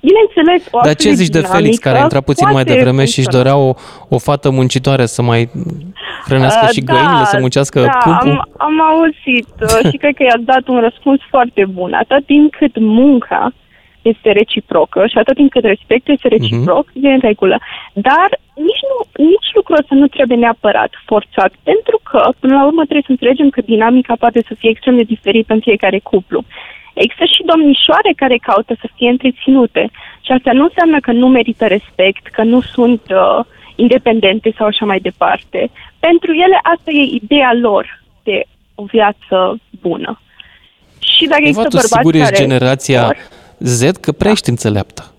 [0.00, 3.28] Bineînțeles, o Dar ce zici de Felix, care a intrat puțin mai devreme și își
[3.28, 3.72] dorea o,
[4.08, 5.50] o fată muncitoare să mai
[6.26, 8.30] hrănească Uh, și da, găinile, să muncească da, câmpul?
[8.30, 11.92] Am, am auzit uh, și cred că i-a dat un răspuns foarte bun.
[11.92, 13.52] Atât timp cât munca
[14.02, 17.06] este reciprocă și atât timp cât respectul este reciproc, Mhm.
[17.06, 17.58] e în regulă.
[17.92, 22.82] Dar nici, nu, nici lucrul ăsta nu trebuie neapărat forțat, pentru că, până la urmă,
[22.82, 26.44] trebuie să înțelegem că dinamica poate să fie extrem de diferită în fiecare cuplu.
[26.94, 29.90] Există și domnișoare care caută să fie întreținute
[30.20, 34.84] și asta nu înseamnă că nu merită respect, că nu sunt uh, independente sau așa
[34.84, 35.70] mai departe.
[35.98, 40.20] Pentru ele asta e ideea lor de o viață bună.
[40.98, 43.16] Și dacă Eva, există tu bărbați sigur ești care generația vor-
[43.58, 45.12] Z, că prea ești înțeleaptă.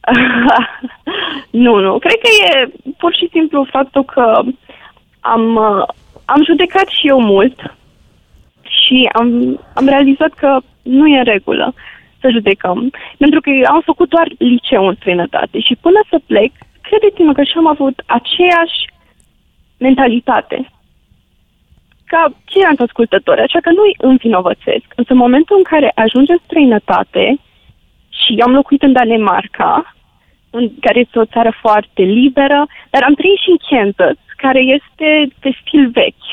[1.64, 1.98] nu, nu.
[1.98, 4.40] Cred că e pur și simplu faptul că
[5.20, 5.82] am, uh,
[6.24, 7.74] am judecat și eu mult
[8.88, 11.74] și am, am realizat că nu e în regulă
[12.20, 12.90] să judecăm.
[13.18, 17.42] Pentru că eu am făcut doar liceu în străinătate și până să plec, credeți-mă că
[17.42, 18.80] și am avut aceeași
[19.78, 20.68] mentalitate
[22.06, 24.86] ca ceilalți ascultători, așa că nu-i învinovățesc.
[24.96, 27.24] Însă în momentul în care ajunge în străinătate
[28.18, 29.94] și eu am locuit în Danemarca,
[30.50, 35.28] în, care este o țară foarte liberă, dar am trăit și în Kansas, care este
[35.40, 36.30] de stil vechi.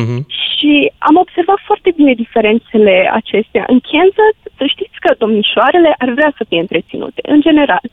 [0.00, 0.18] Mhm.
[0.50, 3.64] Și am observat foarte bine diferențele acestea.
[3.74, 7.86] În Kansas, să știți că domnișoarele ar vrea să fie întreținute, în general.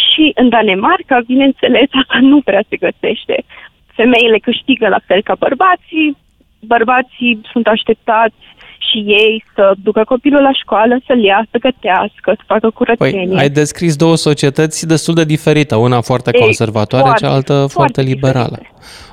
[0.00, 3.36] Și în Danemarca, bineînțeles, asta nu prea se găsește.
[3.98, 6.16] Femeile câștigă la fel ca bărbații,
[6.60, 8.42] bărbații sunt așteptați
[8.88, 13.26] și ei să ducă copilul la școală, să-l ia, să gătească, să facă curățenie.
[13.26, 17.72] Păi, ai descris două societăți destul de diferite, una foarte Ei, conservatoare, foarte, cealaltă foarte,
[17.72, 18.58] foarte liberală.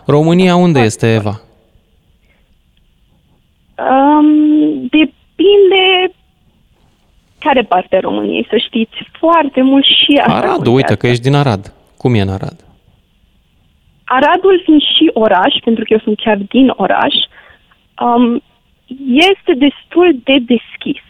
[0.06, 1.41] România unde este, Eva?
[3.78, 6.14] Um, depinde
[7.40, 8.96] care parte a României, să știți.
[9.20, 10.76] Foarte mult și asta Arad, contează.
[10.76, 11.74] uite că ești din Arad.
[11.98, 12.66] Cum e în Arad?
[14.04, 17.14] Aradul fiind și oraș, pentru că eu sunt chiar din oraș,
[18.06, 18.42] um,
[19.32, 21.04] este destul de deschis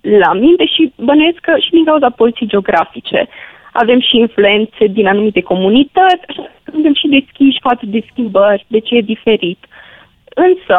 [0.00, 3.28] la mine și bănuiesc că și din cauza poziției geografice.
[3.72, 8.78] Avem și influențe din anumite comunități, așa că suntem și deschiși față de schimbări, de
[8.78, 9.58] ce e diferit.
[10.34, 10.76] Însă,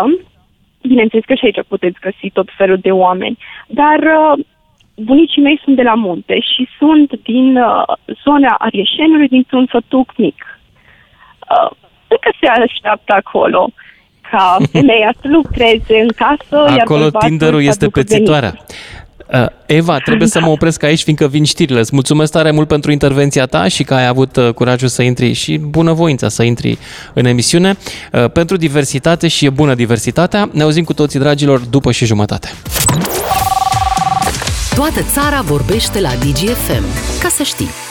[0.82, 4.46] bineînțeles că și aici puteți găsi tot felul de oameni, dar uh,
[4.96, 7.84] bunicii mei sunt de la munte și sunt din uh,
[8.24, 10.60] zona Arieșenului, dintr-un sătuc mic.
[11.50, 11.72] Uh,
[12.08, 13.70] încă se așteaptă acolo
[14.32, 18.54] ca femeia să lucreze în casă, iar Acolo bărbatul Tinderul să este aducă pețitoarea.
[18.56, 19.07] Uh,
[19.66, 21.80] Eva, trebuie să mă opresc aici, fiindcă vin știrile.
[21.80, 25.34] Îți mulțumesc tare mult pentru intervenția ta și că ai avut uh, curajul să intri
[25.34, 26.78] și bunăvoința să intri
[27.14, 27.78] în emisiune.
[28.14, 30.50] Uh, Pentru diversitate și e bună diversitatea.
[30.52, 32.52] Ne auzim cu toții, dragilor, după și jumătate.
[34.76, 36.84] Toată țara vorbește la DGFM.
[37.22, 37.87] Ca să știi.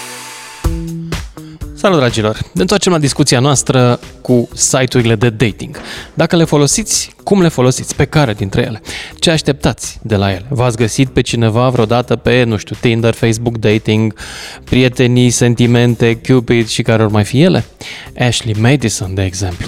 [1.87, 2.39] Salut, dragilor!
[2.53, 5.81] Ne întoarcem la discuția noastră cu site-urile de dating.
[6.15, 7.95] Dacă le folosiți, cum le folosiți?
[7.95, 8.83] Pe care dintre ele?
[9.19, 10.47] Ce așteptați de la ele?
[10.49, 14.15] V-ați găsit pe cineva vreodată pe, nu știu, Tinder, Facebook Dating,
[14.65, 17.65] prietenii, sentimente, Cupid și care ori mai fi ele?
[18.19, 19.67] Ashley Madison, de exemplu.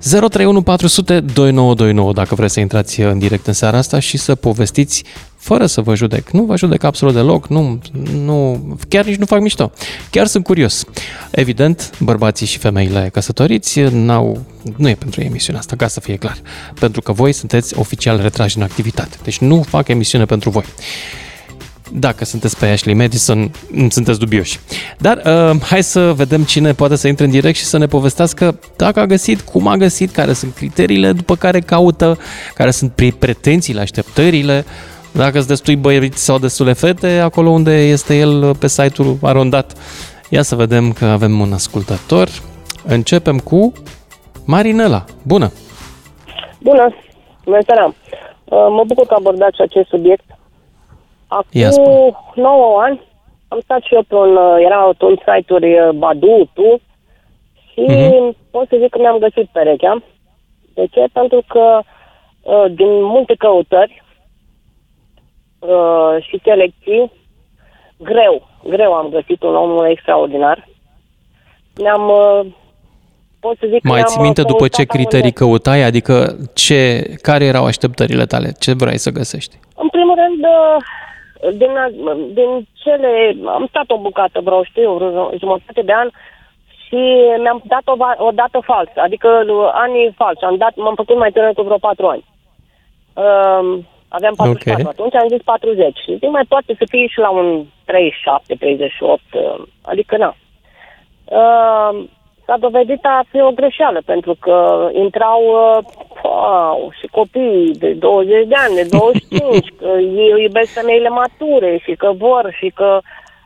[0.00, 5.04] 031 400 2929 dacă vreți să intrați în direct în seara asta și să povestiți
[5.40, 6.30] fără să vă judec.
[6.30, 7.78] Nu vă judec absolut deloc, nu,
[8.24, 9.72] nu, chiar nici nu fac mișto.
[10.10, 10.84] Chiar sunt curios.
[11.30, 14.42] Evident, bărbații și femeile căsătoriți n-au,
[14.76, 16.38] nu e pentru ei emisiunea asta, ca să fie clar.
[16.78, 19.16] Pentru că voi sunteți oficial retrași în activitate.
[19.22, 20.64] Deci nu fac emisiune pentru voi.
[21.92, 23.50] Dacă sunteți pe Ashley Madison,
[23.88, 24.58] sunteți dubioși.
[24.98, 28.58] Dar uh, hai să vedem cine poate să intre în direct și să ne povestească
[28.76, 32.18] dacă a găsit, cum a găsit, care sunt criteriile după care caută,
[32.54, 34.64] care sunt pre- pretențiile, așteptările,
[35.12, 39.72] dacă sunt destui băieți sau destule fete, acolo unde este el pe site-ul arondat.
[40.30, 42.28] Ia să vedem că avem un ascultător.
[42.86, 43.72] Începem cu
[44.46, 45.52] Marinela, bună!
[46.60, 46.94] Bună!
[47.44, 47.84] Bună seara!
[48.44, 50.24] Uh, Mă bucur că abordați acest subiect.
[51.50, 52.16] Ia Acum spune.
[52.34, 53.00] 9 ani
[53.48, 56.80] am stat și eu pe un, uh, era atunci site-uri uh, Badu, Tu,
[57.72, 58.36] și Mhm.
[58.50, 60.02] pot să zic că mi-am găsit perechea.
[60.74, 61.04] De ce?
[61.12, 61.80] Pentru că
[62.42, 64.02] uh, din multe căutări
[65.60, 67.12] uh, și selecții,
[67.96, 70.68] greu, greu am găsit un om extraordinar.
[71.74, 72.46] Ne-am, uh,
[73.40, 75.82] pot să zic că Mai ne-am ții minte după căutat ce criterii căutai?
[75.82, 78.52] Adică ce, care erau așteptările tale?
[78.58, 79.56] Ce vrei să găsești?
[79.76, 80.76] În primul rând, uh,
[81.56, 81.72] din,
[82.34, 83.36] din cele...
[83.46, 86.08] Am stat o bucată, vreo, știu, vreo jumătate de an
[86.90, 87.00] și
[87.42, 90.44] mi-am dat o, va- o dată falsă, adică uh, anii falsi.
[90.44, 92.24] Am dat, m-am făcut mai tânăr cu vreo patru ani.
[93.14, 93.86] Um,
[94.16, 94.88] aveam 44 Ok.
[94.88, 95.98] atunci, am zis 40.
[96.04, 100.34] Și zic, mai poate să fie și la un 37, 38, uh, adică na.
[101.24, 101.92] Uh,
[102.50, 105.84] s-a dovedit a fi o greșeală, pentru că intrau uh,
[106.22, 111.94] wow, și copii de 20 de ani, de 25, că ei iubesc femeile mature și
[111.94, 112.98] că vor și că,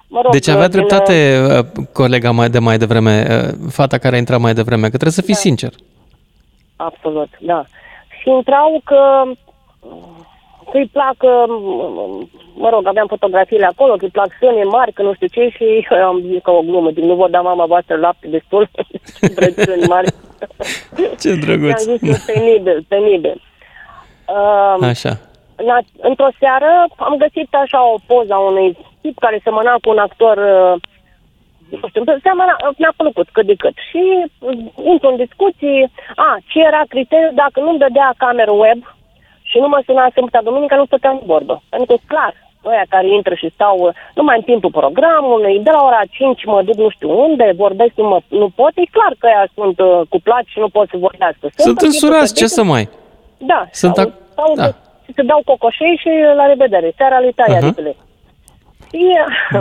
[0.09, 0.33] mă rog...
[0.33, 1.17] Deci avea din, uh, dreptate
[1.49, 5.21] uh, colega mai de mai devreme, uh, fata care a intrat mai devreme, că trebuie
[5.21, 5.73] să fii sincer.
[6.77, 7.65] Absolut, da.
[8.21, 9.23] Și intrau că
[10.75, 11.45] că-i plac, uh,
[12.63, 15.67] mă rog, aveam fotografiile acolo, că-i plac sâne mari, că nu știu ce, și
[16.01, 18.69] eu am zis ca o glumă, din nu vă da mama voastră lapte destul,
[19.37, 20.09] vreți sâni mari.
[21.21, 21.81] Ce Și am drăguț.
[21.81, 23.41] zis, e penibil, penibil.
[24.29, 25.13] Uh, Așa.
[25.57, 29.99] în- într-o seară am găsit așa o poză a unui tip care semăna cu un
[29.99, 30.81] actor, uh,
[31.81, 33.77] nu știu, seamăna, mi-a plăcut cât de cât.
[33.91, 34.03] Și
[34.39, 34.59] uh,
[34.93, 38.94] intru în discuții, a, ce era criteriul dacă nu-mi dădea cameră web
[39.55, 41.55] și nu mă suna sâmbătă duminică, nu stăteam de vorbă.
[41.73, 42.33] Pentru că, clar,
[42.71, 46.61] ăia care intră și stau uh, numai în timpul programului, de la ora 5 mă
[46.69, 50.01] duc nu știu unde, vorbesc, nu, mă, nu pot, e clar că ăia sunt uh,
[50.13, 51.45] cuplați și nu pot să vorbească.
[51.67, 52.85] Sunt în însurați, timpul ce să mai?
[53.51, 54.65] Da, Sunt stau, ac- stau da.
[54.67, 54.75] de,
[55.17, 56.89] se dau cocoșei și la revedere.
[56.97, 57.57] Seara lui tai Aha.
[57.61, 57.93] aripile.
[58.91, 59.03] Și,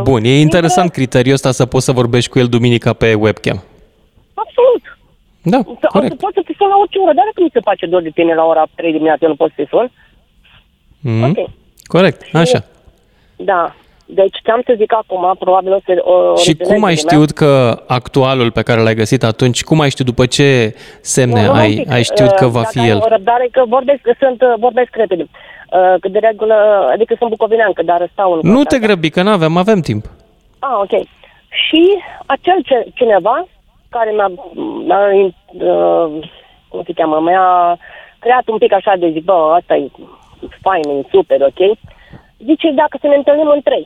[0.10, 3.60] Bun, e interesant criteriul ăsta să poți să vorbești cu el duminica pe webcam.
[4.44, 4.84] Absolut.
[5.44, 6.18] Da, Să- corect.
[6.20, 8.34] Poți să te sun la orice oră, dar dacă nu se face dor de tine
[8.34, 9.91] la ora 3 dimineața, eu nu pot să te sun.
[11.00, 11.24] Mhm.
[11.30, 11.50] Ok.
[11.84, 12.64] Corect, așa.
[13.36, 13.76] Da.
[14.06, 17.82] Deci ce am să zic acum, probabil o să o Și cum ai știut că
[17.88, 22.32] actualul pe care l-ai găsit atunci, cum ai știut după ce semne ai, ai știut
[22.32, 22.98] că va fi el?
[23.04, 25.24] O răbdare, că vorbesc, că sunt, uh, vorbesc repede.
[25.24, 26.56] Uh, Că de regulă,
[26.94, 28.52] adică sunt bucovineancă, dar stau în...
[28.52, 30.06] Nu te grăbi, că n-avem, avem timp.
[30.60, 30.91] Ah, ok.
[31.68, 31.82] Și
[32.26, 33.46] acel ce, cineva
[33.98, 34.30] care mi-a,
[34.88, 36.08] mi-a uh,
[36.70, 37.78] cum se cheamă, mi-a
[38.20, 39.88] creat un pic așa de zic, bă, asta e
[40.66, 41.62] fain, e super, ok?
[42.48, 43.86] Zice, dacă să ne întâlnim în trei.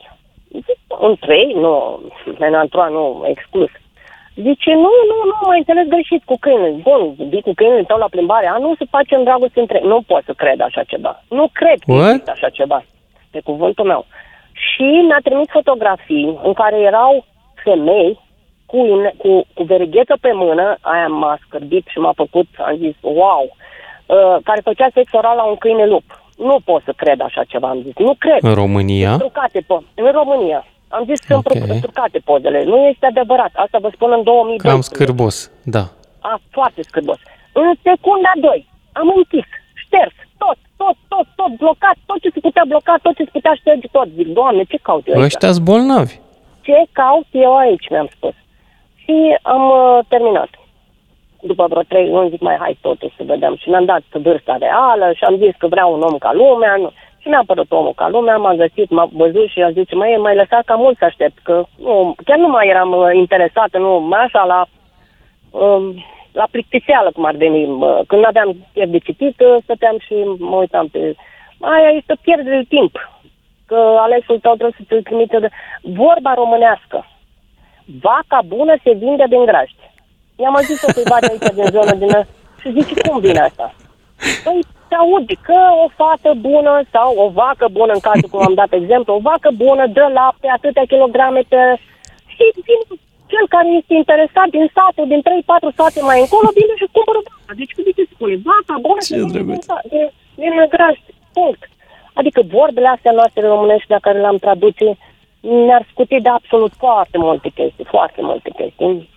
[0.52, 1.52] Zic, în trei?
[1.64, 2.00] Nu,
[2.38, 3.70] menantroa, nu, exclus.
[4.34, 6.68] Zice, nu, nu, nu, mai înțeles greșit cu câine.
[6.86, 8.46] Bun, vii cu câine, stau la plimbare.
[8.46, 9.80] A, nu, se face în dragoste între...
[9.82, 11.22] Nu pot să cred așa ceva.
[11.28, 12.10] Nu cred că What?
[12.10, 12.84] există așa ceva.
[13.30, 14.06] Pe cuvântul meu.
[14.52, 17.24] Și mi-a trimis fotografii în care erau
[17.64, 18.18] femei
[18.70, 22.94] cu, ine- cu, cu verighetă pe mână, aia m-a scârbit și m-a făcut, am zis,
[23.00, 23.44] wow,
[24.06, 26.06] uh, care făcea sex oral la un câine lup.
[26.48, 28.38] Nu pot să cred așa ceva, am zis, nu cred.
[28.50, 29.08] În România?
[29.08, 30.60] Sunt trucate po- în România.
[30.88, 31.62] Am zis, sunt Ok.
[31.62, 31.78] okay.
[31.86, 32.64] trucate pozele.
[32.64, 33.50] Nu este adevărat.
[33.64, 34.68] Asta vă spun în 2012.
[34.70, 35.36] Cam scârbos,
[35.74, 35.84] da.
[36.30, 37.18] A, foarte scârbos.
[37.52, 39.46] În secunda 2 am închis,
[39.84, 43.52] șters, tot, tot, tot, tot, blocat, tot ce se putea bloca, tot ce se putea
[43.60, 44.08] șterge, tot.
[44.16, 45.24] Zic, Doamne, ce caut eu aici?
[45.24, 46.14] Ăștia-s bolnavi.
[46.66, 48.34] Ce caut eu aici, mi-am spus.
[49.08, 50.48] Și am uh, terminat.
[51.40, 53.56] După vreo trei luni zic, mai hai totuși să vedem.
[53.56, 56.76] Și mi-am dat vârsta reală și am zis că vreau un om ca lumea.
[56.76, 56.90] Nu.
[57.18, 60.34] Și mi-a apărut omul ca lumea, m-a găsit, m-a văzut și a zis, mai mai
[60.34, 64.22] lăsat ca mult să aștept, că nu, chiar nu mai eram uh, interesată, nu, mai
[64.24, 64.66] așa la,
[65.50, 67.64] um, la plictiseală, cum ar veni.
[67.66, 71.14] Mă, Când aveam chef de citit, uh, stăteam și mă uitam pe...
[71.60, 72.94] Aia este pierdere de timp,
[73.66, 75.48] că alesul tău trebuie să ți-l trimite de...
[75.82, 77.06] Vorba românească.
[78.06, 79.78] Vaca bună se vinde din grajd.
[80.40, 82.12] I-am mai zis-o cuiva de aici, din zonă, din...
[82.60, 83.66] Și zice, cum vine asta?
[84.44, 84.58] Păi,
[84.88, 88.72] te audi că o fată bună sau o vacă bună, în cazul cum am dat
[88.80, 91.60] exemplu, o vacă bună dă lapte atâtea kilograme pe...
[92.34, 92.80] Și vin
[93.32, 97.52] cel care este interesat din satul, din 3-4 sate mai încolo, vine și cumpără vaca.
[97.60, 98.34] Deci, cum ce spune?
[98.50, 99.54] Vaca bună Ce se vinde drăguț.
[99.56, 100.06] din, sa- din,
[100.40, 101.04] din grajd.
[101.36, 101.62] Punct.
[102.20, 104.86] Adică vorbele astea noastre românești, dacă le-am traduce,
[105.40, 109.08] ne-ar scuti de absolut foarte multe chestii, foarte multe chestii.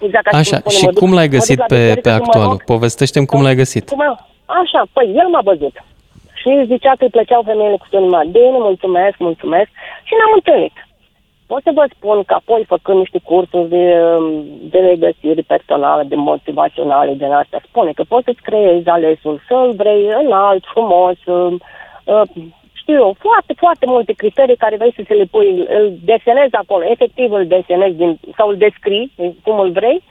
[0.00, 1.74] Exact ca Așa, cum spune, și mă duc- cum l-ai mă duc găsit la pe,
[1.74, 2.50] biserică pe și mă actualul?
[2.50, 3.88] rog Povestește-mi cum l-ai găsit.
[3.88, 4.26] cum a-
[4.62, 5.74] Așa, păi el m-a văzut.
[6.40, 8.28] Și zicea că îi plăceau femeile cu sânii mari.
[8.28, 9.68] Bine, mulțumesc, mulțumesc.
[10.06, 10.72] Și ne-am întâlnit.
[11.46, 13.84] pot să vă spun că apoi, făcând niște cursuri de,
[14.72, 20.02] de regăsiri personale, de motivaționale, de astea, spune că poți să-ți creezi alesul, să-l vrei
[20.24, 21.52] înalt, frumos, uh,
[22.04, 22.22] uh,
[22.90, 26.84] știu eu, foarte, foarte multe criterii care vrei să se le pui, îl desenezi acolo,
[26.84, 29.12] efectiv îl desenezi din, sau îl descrii,
[29.42, 30.02] cum îl vrei,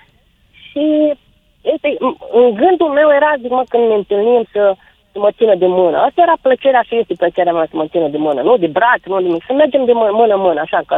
[0.67, 1.13] și
[1.61, 1.97] este,
[2.31, 4.75] în gândul meu era, zic, mă, când ne întâlnim să,
[5.11, 5.97] să mă țină de mână.
[5.97, 8.41] Asta era plăcerea și este plăcerea mea să mă țină de mână.
[8.41, 9.43] Nu de braț, nu de nimic.
[9.47, 10.97] Să mergem de mână-mână, așa, ca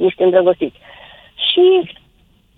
[0.00, 0.78] niște îndrăgostiți.
[1.48, 1.66] Și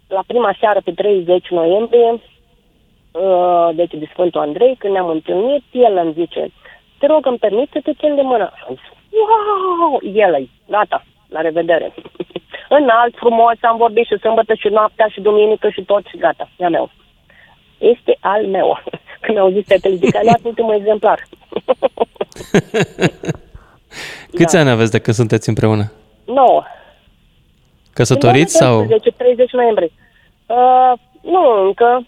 [0.09, 5.97] la prima seară, pe 30 noiembrie, uh, deci de Sfântul Andrei, când ne-am întâlnit, el
[5.97, 6.51] îmi zice,
[6.98, 8.52] te rog, îmi permit să te țin de mână.
[8.56, 8.84] Și am zis,
[9.28, 11.94] wow, el e, gata, la revedere.
[12.78, 16.68] Înalt, frumos, am vorbit și sâmbătă și noaptea și duminică și tot și gata, e
[16.68, 16.90] meu.
[17.78, 18.82] Este al meu.
[19.20, 21.22] Când mi-au zis pe televiziune, luat ultimul exemplar.
[24.36, 24.60] Câți da.
[24.60, 25.92] ani aveți de când sunteți împreună?
[26.24, 26.62] 9.
[27.92, 28.86] Căsătoriți sau?
[28.86, 29.90] 10, 30 noiembrie.
[30.46, 30.92] Uh,
[31.22, 32.06] nu, încă,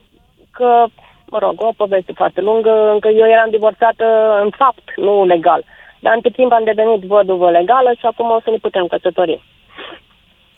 [0.50, 0.84] că,
[1.30, 4.04] mă rog, o poveste foarte lungă, încă eu eram divorțată
[4.42, 5.64] în fapt, nu legal.
[6.00, 9.42] Dar între timp am devenit văduvă legală și acum o să ne putem căsători.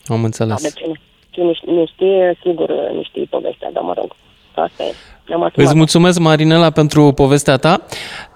[0.05, 0.61] Am înțeles.
[0.61, 4.15] Da, deci, cine nu știe, sigur nu știe povestea, dar mă rog,
[4.55, 4.93] asta e.
[5.55, 7.81] Îți mulțumesc, Marinela, pentru povestea ta.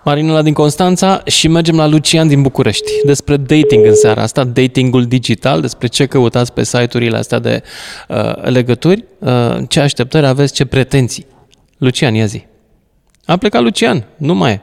[0.04, 2.92] Marinela din Constanța și mergem la Lucian din București.
[3.06, 7.64] Despre dating în seara asta, datingul digital, despre ce căutați pe site-urile astea de
[8.08, 9.30] uh, legături, uh,
[9.70, 11.26] ce așteptări aveți, ce pretenții.
[11.78, 12.46] Lucian, ia zi.
[13.26, 14.62] A plecat Lucian, nu mai e.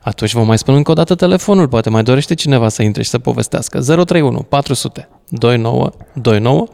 [0.00, 3.08] Atunci vă mai spun încă o dată telefonul, poate mai dorește cineva să intre și
[3.08, 3.80] să povestească.
[3.80, 6.66] 031 400 2929.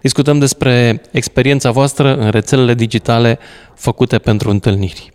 [0.00, 3.38] Discutăm despre experiența voastră în rețelele digitale
[3.74, 5.10] făcute pentru întâlniri.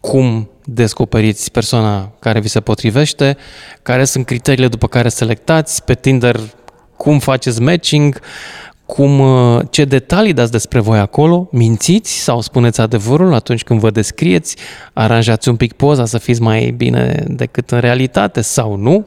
[0.00, 3.36] Cum descoperiți persoana care vi se potrivește,
[3.82, 6.40] care sunt criteriile după care selectați pe Tinder,
[6.96, 8.20] cum faceți matching,
[8.94, 13.90] cum, uh, ce detalii dați despre voi acolo, mințiți sau spuneți adevărul atunci când vă
[13.90, 14.56] descrieți,
[14.92, 19.06] aranjați un pic poza să fiți mai bine decât în realitate sau nu.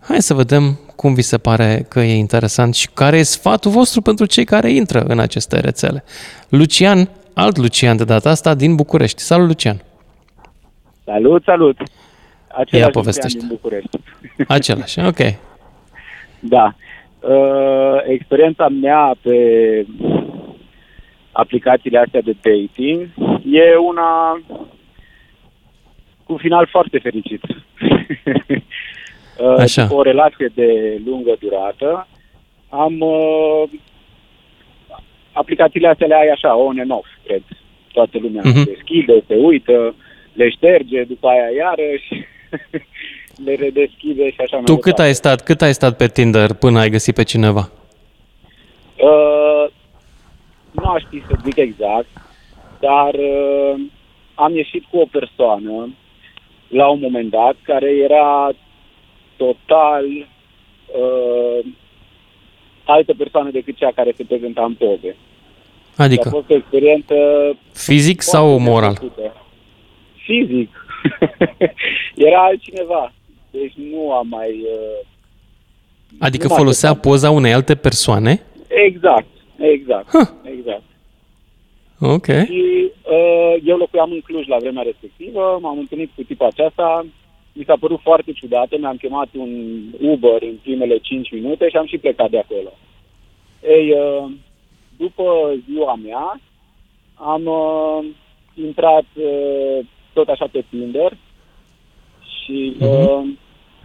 [0.00, 4.00] Hai să vedem cum vi se pare că e interesant și care e sfatul vostru
[4.00, 6.04] pentru cei care intră în aceste rețele.
[6.48, 9.20] Lucian, alt Lucian de data asta din București.
[9.22, 9.82] Salut, Lucian!
[11.04, 11.76] Salut, salut!
[12.48, 13.38] Același Ia povestește.
[13.38, 13.98] din București.
[14.48, 15.18] Același, ok.
[16.40, 16.74] Da.
[17.28, 19.36] Uh, experiența mea pe
[21.32, 23.08] aplicațiile astea de dating
[23.50, 24.40] e una
[26.24, 27.40] cu final foarte fericit.
[29.38, 29.82] Uh, Așa.
[29.82, 32.08] După o relație de lungă durată,
[32.68, 33.62] am uh,
[35.32, 37.42] aplicațiile astea le ai așa, on and off, cred.
[37.92, 38.64] Toată lumea uh-huh.
[38.64, 39.94] deschide, se uită,
[40.32, 42.08] le șterge, după aia iarăși
[43.44, 46.78] le redeschide și așa mai Tu cât ai, stat, cât ai stat pe Tinder până
[46.78, 47.70] ai găsit pe cineva?
[48.96, 49.70] Uh,
[50.70, 52.06] nu aș ști să zic exact,
[52.80, 53.80] dar uh,
[54.34, 55.94] am ieșit cu o persoană
[56.68, 58.50] la un moment dat care era
[59.36, 61.66] total uh,
[62.84, 65.16] altă persoană decât cea care se prezenta în poze.
[65.96, 66.28] Adică?
[66.28, 67.14] a fost o experiență...
[67.72, 68.92] Fizic sau moral?
[68.92, 69.36] Neplăcută.
[70.16, 70.86] Fizic.
[72.28, 73.12] Era altcineva.
[73.58, 74.50] Deci nu am mai...
[74.50, 75.06] Uh,
[76.18, 78.42] adică folosea mai poza unei alte persoane?
[78.68, 79.26] Exact,
[79.58, 80.28] exact, huh.
[80.42, 80.82] exact.
[82.00, 82.26] Ok.
[82.26, 87.06] Și uh, eu locuiam în Cluj la vremea respectivă, m-am întâlnit cu tipa aceasta,
[87.52, 91.86] mi s-a părut foarte ciudată, mi-am chemat un Uber în primele 5 minute și am
[91.86, 92.72] și plecat de acolo.
[93.68, 94.30] Ei, uh,
[94.96, 95.24] după
[95.70, 96.40] ziua mea,
[97.14, 98.04] am uh,
[98.54, 101.16] intrat uh, tot așa pe Tinder
[102.44, 103.42] și uh-huh.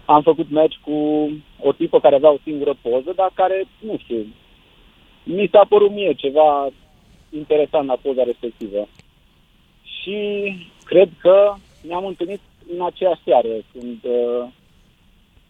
[0.10, 1.30] Uh, am făcut match cu
[1.60, 4.26] o tipă care avea o singură poză, dar care, nu știu,
[5.24, 6.70] mi s-a părut mie ceva
[7.30, 8.88] interesant la poza respectivă.
[9.84, 10.18] Și
[10.84, 11.54] cred că
[11.88, 12.40] ne-am întâlnit
[12.74, 14.48] în aceeași seară, când, uh,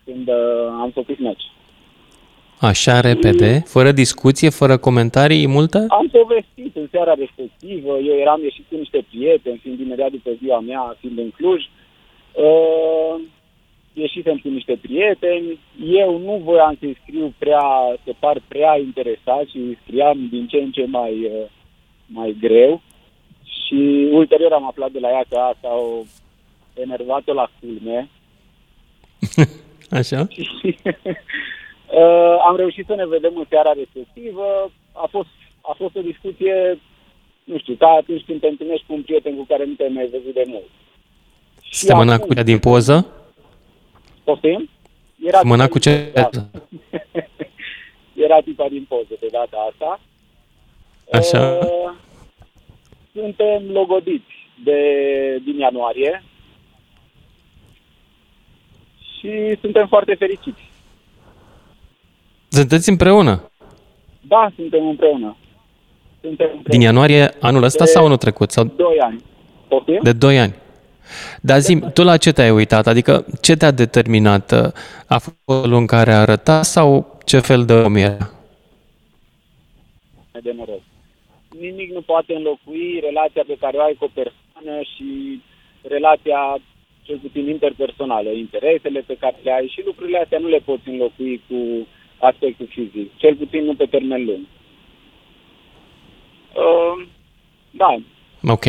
[0.06, 1.44] când uh, am făcut match.
[2.60, 5.77] Așa repede, fără discuție, fără comentarii multe?
[5.77, 10.60] Am povestit în seara respectivă, eu eram ieșit cu niște prieteni, fiind imediat după ziua
[10.60, 11.61] mea, fiind în Cluj.
[12.34, 13.22] Uh,
[14.00, 17.64] ieșisem cu niște prieteni, eu nu voiam să-i scriu prea,
[18.04, 21.50] să par prea interesat și scriam din ce în ce mai, uh,
[22.06, 22.82] mai greu.
[23.44, 26.04] Și ulterior am aflat de la ea că asta o
[26.74, 28.10] enervat-o la culme.
[30.00, 30.28] Așa?
[31.90, 34.72] Uh, am reușit să ne vedem în seara respectivă.
[34.92, 35.30] A fost,
[35.62, 36.80] a fost o discuție,
[37.44, 40.10] nu știu, ca atunci când te întâlnești cu un prieten cu care nu te-ai mai
[40.12, 40.70] văzut de mult.
[41.72, 43.19] Semăna cu cea din poză?
[44.30, 44.69] Poftim?
[45.26, 46.11] Era Semăna cu ce?
[48.26, 49.99] era tipa din poză de data asta.
[51.11, 51.57] Așa.
[51.57, 51.91] Uh,
[53.14, 54.31] suntem logodiți
[54.64, 54.80] de,
[55.43, 56.23] din ianuarie
[59.18, 60.61] și suntem foarte fericiți.
[62.49, 63.51] Sunteți împreună?
[64.22, 65.35] Da, suntem împreună.
[66.22, 66.69] Suntem împreună.
[66.69, 68.51] Din ianuarie anul ăsta De sau anul trecut?
[68.51, 69.23] Sau Doi ani.
[69.68, 69.99] Poftim?
[70.03, 70.56] de 2 ani?
[71.41, 72.88] Dar zi tu la ce te-ai uitat?
[72.88, 74.52] Adică ce te-a determinat?
[75.07, 78.30] A fost felul în care arăta sau ce fel de om era?
[80.41, 80.81] de noroc.
[81.60, 85.41] Nimic nu poate înlocui relația pe care o ai cu o persoană și
[85.81, 86.57] relația,
[87.03, 91.41] cel puțin interpersonală, interesele pe care le ai și lucrurile astea nu le poți înlocui
[91.48, 91.88] cu
[92.19, 94.45] aspectul fizic, cel puțin nu pe termen lung.
[96.53, 97.07] Uh,
[97.72, 97.95] da,
[98.44, 98.65] Ok.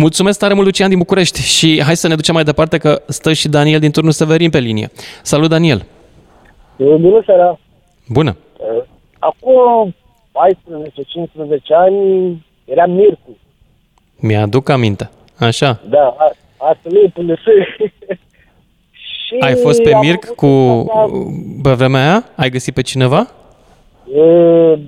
[0.00, 3.32] Mulțumesc tare mult, Lucian din București și hai să ne ducem mai departe că stă
[3.32, 4.90] și Daniel din turnul Severin pe linie.
[5.22, 5.86] Salut, Daniel!
[6.76, 7.58] Bună seara!
[8.08, 8.36] Bună!
[9.18, 9.96] Acum 14-15
[11.68, 13.36] ani eram Mircu.
[14.20, 15.10] Mi-aduc aminte.
[15.38, 15.80] Așa.
[15.88, 17.50] Da, a- asta nu e până să...
[19.26, 20.46] Și Ai fost pe am Mirc avut cu...
[20.46, 22.24] un- Pe vremea aia?
[22.36, 23.18] Ai găsit pe cineva?
[24.14, 24.20] E,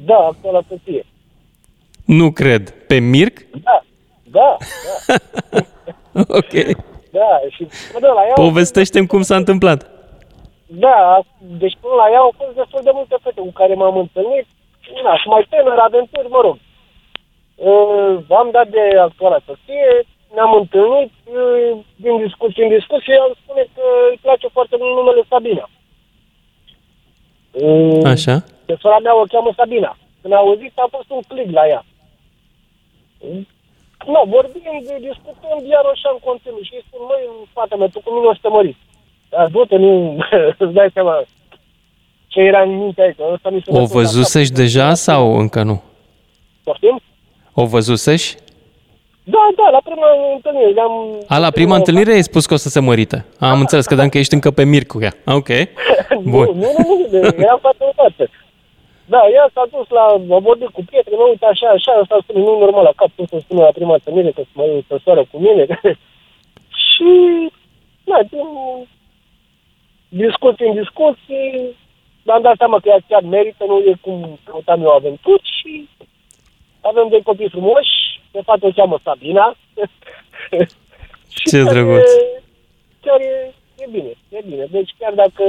[0.05, 1.07] Da, acolo la soție.
[2.05, 2.75] Nu cred.
[2.87, 3.39] Pe Mirc?
[3.63, 3.85] Da,
[4.37, 4.57] da,
[5.07, 6.53] da, ok.
[7.19, 7.31] da.
[7.55, 8.33] Și până la ea...
[8.35, 9.91] Povestește-mi cum s-a întâmplat.
[10.67, 14.47] Da, deci până la ea au fost destul de multe fete cu care m-am întâlnit.
[15.05, 16.57] Na, și mai tânăr, aventuri, mă rog.
[17.55, 19.91] Uh, am dat de actuala soție,
[20.35, 25.23] ne-am întâlnit, uh, din discuție în discuție, am spune că îi place foarte mult numele
[25.33, 25.67] Sabina.
[27.51, 28.37] Uh, Așa.
[28.67, 29.97] Pe sora mea o cheamă Sabina.
[30.21, 31.85] Când a auzit, a fost un click la ea.
[34.07, 34.75] Nu, vorbim,
[35.09, 36.63] discutăm, iar așa în continuu.
[36.69, 37.25] Și îi spun, măi,
[37.57, 38.83] fata mea, tu cu mine o să te măriți.
[39.33, 39.93] Dar du-te, nu,
[40.63, 41.15] îți dai seama
[42.27, 45.83] ce era în mintea ei, că ăsta mi se O văzusești deja sau încă nu?
[46.65, 47.01] Poftim?
[47.55, 48.37] O văzusești?
[49.25, 50.71] Da, da, la prima întâlnire.
[50.71, 50.93] Le-am,
[51.29, 53.25] A, la prima întâlnire ai spus că o să se mărite.
[53.39, 55.13] Am înțeles, credeam că ești încă pe Mirc cu ea.
[55.27, 55.49] Ok.
[56.33, 56.47] Bun.
[56.47, 58.31] Nu, nu, nu, nu, eram față în față.
[59.13, 60.05] Da, ea s-a dus la,
[60.37, 63.27] a vorbit cu pietre, mă uite așa, așa, ăsta spune, nu normal la cap, cum
[63.27, 65.65] să spune la prima întâlnire, că să mă să soară cu mine.
[66.91, 67.11] și,
[68.05, 68.49] da, din
[70.09, 71.77] discuții în discuții,
[72.23, 75.89] mi-am dat seama că ea chiar merită, nu e cum căutam eu aventuri și
[76.81, 79.57] avem doi copii frumoși, de fapt o cheamă Sabina.
[81.37, 82.11] și Ce chiar drăguț.
[82.11, 82.43] e-
[83.01, 84.65] Chiar e, e bine, e bine.
[84.71, 85.43] Deci chiar dacă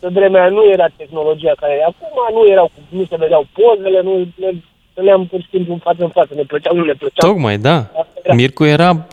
[0.00, 4.26] pe vremea nu era tehnologia care e acum, nu erau, nu se vedeau pozele, nu
[4.36, 4.50] le,
[4.94, 7.30] le-am pur și simplu în față în față, ne plăceau, nu ne plăceau.
[7.30, 7.86] Tocmai, da.
[8.34, 9.06] Mircu era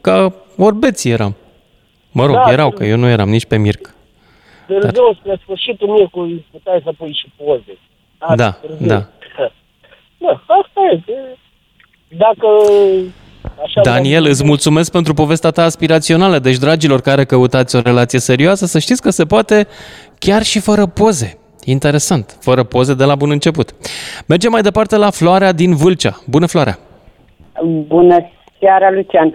[0.00, 1.36] ca orbeții eram.
[2.12, 3.94] Mă rog, Da, erau, că eu nu eram nici pe Mirc.
[4.66, 7.78] Târziu, spre sfârșitul miercuri, puteai să pui și poze.
[8.18, 8.86] Asta, Da, târziu.
[8.86, 9.08] da.
[10.18, 11.00] Da, asta e.
[11.06, 11.12] că
[12.24, 12.46] Dacă
[13.62, 16.38] așa Daniel, îți mulțumesc pentru povestea ta aspirațională.
[16.38, 19.66] Deci, dragilor care căutați o relație serioasă, să știți că se poate
[20.18, 21.36] chiar și fără poze.
[21.64, 23.74] Interesant, fără poze de la bun început.
[24.26, 26.20] Mergem mai departe la Floarea din Vâlcea.
[26.26, 26.78] Bună, Floarea!
[27.86, 29.34] Bună seara, Lucian.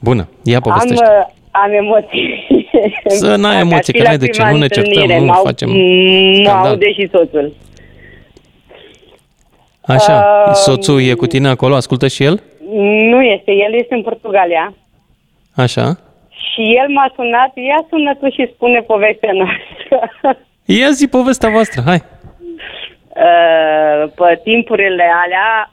[0.00, 1.04] Bună, ia Am, povestește.
[1.04, 2.46] uh, am emoții.
[3.20, 5.18] Să n-ai Ca emoții, și că la n-ai de ce, prima nu ne certăm, întâlnire,
[5.20, 5.76] nu m-au- facem Mă
[6.44, 6.66] scandal.
[6.70, 7.52] aude și soțul.
[9.80, 12.42] Așa, Uh, soțul e cu tine acolo, ascultă și el?
[13.10, 14.74] Nu este, el este în Portugalia.
[15.56, 15.86] Așa.
[16.30, 19.96] Și el m-a sunat, ia sună tu și spune povestea noastră.
[20.80, 22.00] Ia zi povestea voastră, hai.
[23.08, 25.70] Uh, pe timpurile alea,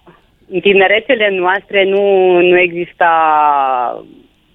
[0.51, 2.03] în tinerețele noastre nu,
[2.41, 3.13] nu exista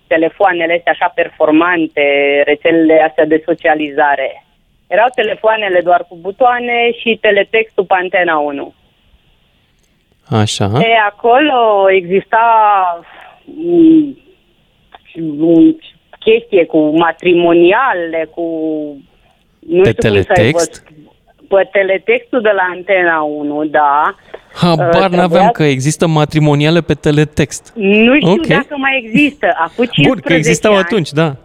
[0.07, 2.03] telefoanele astea așa performante,
[2.45, 4.45] rețelele astea de socializare.
[4.87, 8.75] Erau telefoanele doar cu butoane și teletextul pe antena 1.
[10.31, 10.65] Așa.
[10.65, 12.39] E, acolo exista
[13.45, 14.17] mm,
[15.41, 15.53] o
[16.19, 18.43] chestie cu matrimoniale, cu...
[19.69, 20.83] Nu Pe știu cum să-i teletext?
[20.83, 21.03] văd.
[21.49, 24.15] Pe teletextul de la Antena 1, da.
[24.55, 27.73] Habar Uh, n-aveam trebuia- că există matrimoniale pe teletext.
[27.77, 28.47] Nu știu Ok.
[28.47, 29.47] dacă mai există.
[29.47, 31.37] Acum 15 Bun, că existau ani, atunci, da.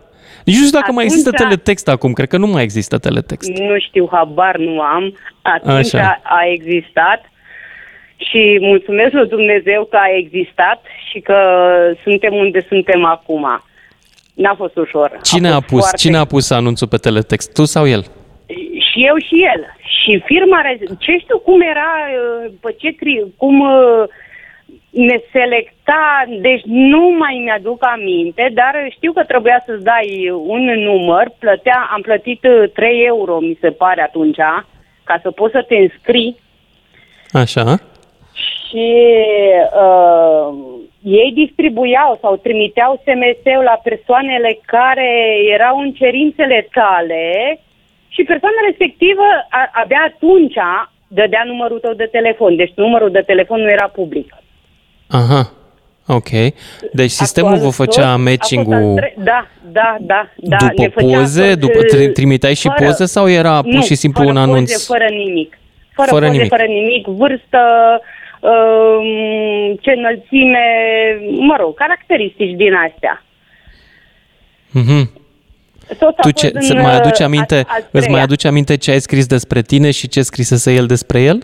[0.46, 3.50] Nici nu știu dacă mai există Atunci- teletext acum, cred că nu mai există teletext.
[3.50, 5.18] Nu știu, habar nu am.
[5.42, 6.20] Atunci Așa.
[6.24, 7.29] a, a existat
[8.28, 11.38] și mulțumesc lui Dumnezeu că a existat și că
[12.04, 13.64] suntem unde suntem acum.
[14.34, 15.20] N-a fost ușor.
[15.24, 17.54] Cine a, fost pus, foarte- cine a pus anunțul pe teletext?
[17.54, 18.04] Tu sau el?
[18.88, 19.62] Și eu și el.
[20.00, 21.92] Și firma, re- ce știu cum era,
[22.46, 24.04] uh, pe ce cri, cum uh,
[24.90, 31.32] ne selecta, deci nu mai mi-aduc aminte, dar știu că trebuia să-ți dai un număr,
[31.40, 34.38] plătea, am plătit uh, 3 euro, mi se pare atunci,
[35.04, 36.38] ca să poți să te înscrii
[37.32, 37.80] Așa.
[38.70, 38.86] Și
[39.84, 40.48] uh,
[41.02, 45.10] ei distribuiau sau trimiteau SMS-ul la persoanele care
[45.56, 47.24] erau în cerințele tale
[48.08, 50.58] și persoana respectivă a, abia atunci
[51.08, 52.56] dădea numărul tău de telefon.
[52.56, 54.34] Deci numărul de telefon nu era public.
[55.10, 55.52] Aha.
[56.08, 56.30] Ok.
[56.94, 60.28] Deci sistemul vă făcea Tot a matching-ul fost între- Da, da, da.
[60.36, 61.50] da ne după făcea poze?
[61.50, 64.34] tot, După, uh, tri- trimiteai și fără- poze sau era pur nu, și simplu fără
[64.36, 64.72] un anunț?
[64.72, 65.58] Poze, fără nimic.
[65.94, 66.50] Fără, Fără poze, nimic.
[66.50, 67.60] fără nimic, vârstă,
[67.92, 68.02] um,
[69.82, 70.60] ce înălțime,
[71.40, 73.24] mă rog, caracteristici din astea.
[74.72, 75.12] Mhm.
[76.00, 78.02] Tot a Tu fost ce, în, să mai aduci uh, aminte, a- al îți mai
[78.02, 78.22] treia.
[78.24, 81.36] aduci aminte ce ai scris despre tine și ce scrisese el despre el?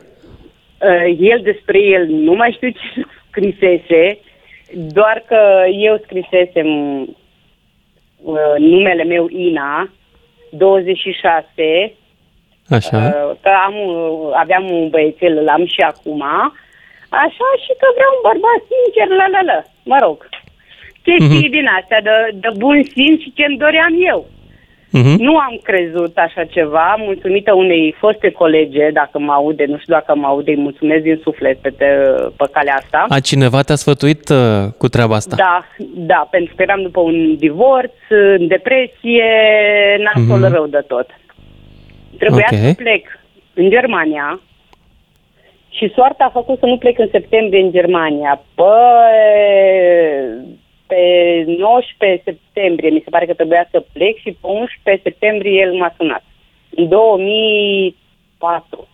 [0.82, 4.18] Uh, el despre el nu mai știu ce scrisese,
[4.74, 6.68] doar că eu scrisesem
[8.22, 9.90] uh, numele meu Ina,
[10.52, 11.94] 26,
[12.70, 12.98] Așa.
[12.98, 16.24] uh, că am, uh, aveam un băiețel, îl am și acum,
[17.10, 19.58] așa și că vreau un bărbat sincer, la la la,
[19.92, 20.18] mă rog.
[21.08, 24.26] Chestii din astea de, de bun simț și ce-mi doream eu.
[24.90, 25.16] Mhm.
[25.24, 30.16] Nu am crezut așa ceva, mulțumită unei foste colege, dacă mă aude, nu știu dacă
[30.16, 31.86] mă aude, îi mulțumesc din suflet pe, te,
[32.38, 33.06] pe calea asta.
[33.10, 35.36] A cineva te-a sfătuit uh, cu treaba asta?
[35.36, 35.66] Da,
[35.96, 39.26] da, pentru că eram după un divorț, în depresie,
[39.98, 40.54] nasol Mhm.
[40.54, 41.08] rău de tot.
[42.20, 42.58] Trebuia Ok.
[42.58, 43.08] să plec
[43.54, 44.40] în Germania
[45.78, 48.42] și soarta a făcut să nu plec în septembrie în Germania.
[48.56, 48.66] Păi,
[50.88, 51.02] pe
[51.58, 55.94] 19 septembrie mi se pare că trebuia să plec și pe 11 septembrie el m-a
[55.98, 56.24] sunat.
[56.76, 58.88] În 2004.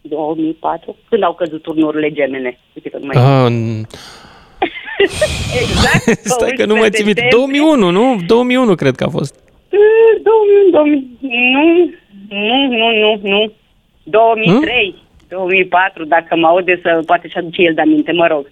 [0.00, 0.96] 2004?
[1.08, 2.58] Când au căzut turnurile gemene?
[2.74, 3.86] Uite că nu mai Ah, n-
[5.62, 6.20] Exact.
[6.34, 7.28] Stai că nu mai țin minte.
[7.30, 8.16] 2001, nu?
[8.26, 9.44] 2001 cred că a fost.
[10.22, 11.90] 2000, 2000, nu,
[12.28, 13.52] nu, nu, nu, nu.
[14.02, 14.94] 2003,
[15.28, 18.44] 2004, dacă mă aude să poate și aduce el de aminte, mă rog.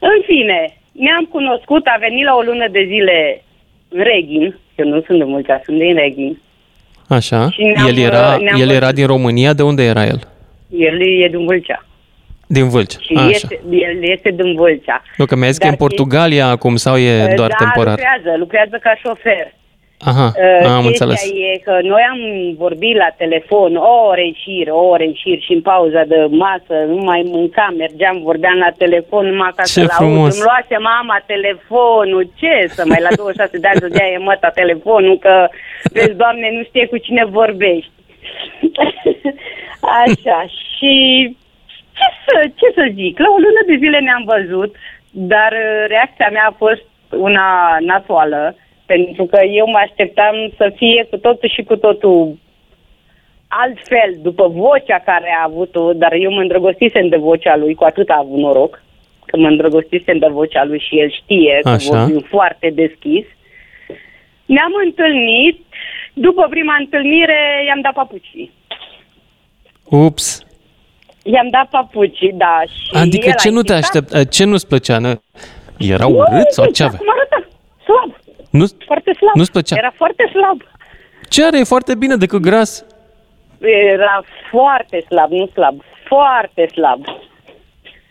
[0.00, 3.42] În fine, ne-am cunoscut, a venit la o lună de zile
[3.88, 6.38] în Reghin, eu nu sunt de Mulțea, sunt din Reghin.
[7.08, 7.50] Așa.
[7.50, 8.94] Și ne-am, El era, ne-am el era văzut.
[8.94, 9.52] din România.
[9.52, 10.20] De unde era el?
[10.68, 11.84] El e din Vâlcea.
[12.46, 12.98] Din Vâlcea.
[13.00, 13.28] Și Așa.
[13.28, 15.02] este, el este din Vâlcea.
[15.16, 17.98] Nu, că mi-ai zis că e în Dar Portugalia acum sau e doar da, temporar?
[17.98, 19.52] lucrează, lucrează ca șofer.
[20.10, 21.22] Aha, Uh, am chestia înțeles.
[21.54, 22.20] e că noi am
[22.64, 26.26] vorbit la telefon o ore în șir, o ore în șir și în pauza de
[26.30, 29.92] masă nu mai mâncam, mergeam, vorbeam la telefon numai ca Ce să-l aud.
[29.98, 30.34] frumos.
[30.34, 34.48] Îmi luase mama telefonul, ce să mai la 26 de ani să dea e măta
[34.48, 35.48] telefonul, că
[35.92, 37.90] vezi, Doamne, nu știe cu cine vorbești.
[40.04, 40.38] Așa,
[40.76, 40.94] și
[41.98, 44.74] ce să, ce să zic, la o lună de zile ne-am văzut,
[45.10, 48.56] dar uh, reacția mea a fost una nasoală,
[48.92, 52.38] pentru că eu mă așteptam să fie cu totul și cu totul
[53.48, 58.08] altfel, după vocea care a avut-o, dar eu mă îndrăgostisem de vocea lui, cu atât
[58.08, 58.82] a avut noroc,
[59.26, 61.98] că mă îndrăgostisem de vocea lui și el știe că Așa.
[61.98, 63.24] vorbim foarte deschis.
[64.44, 65.64] Ne-am întâlnit,
[66.12, 68.50] după prima întâlnire i-am dat papucii.
[69.84, 70.46] Ups.
[71.22, 72.62] I-am dat papucii, da.
[72.66, 74.04] Și Adică el ce a nu te insistat.
[74.12, 74.98] aștept, ce nu-ți plăcea?
[74.98, 75.20] Nă?
[75.78, 76.98] Era urât sau ce avea?
[76.98, 77.48] Cum arăta?
[77.84, 78.21] Slab,
[78.52, 79.34] Nu, foarte slab.
[79.34, 79.76] nu-ți plăcea?
[79.76, 80.58] Era foarte slab.
[81.28, 81.58] Ce are?
[81.58, 82.84] E foarte bine decât gras.
[83.94, 87.04] Era foarte slab, nu slab, foarte slab.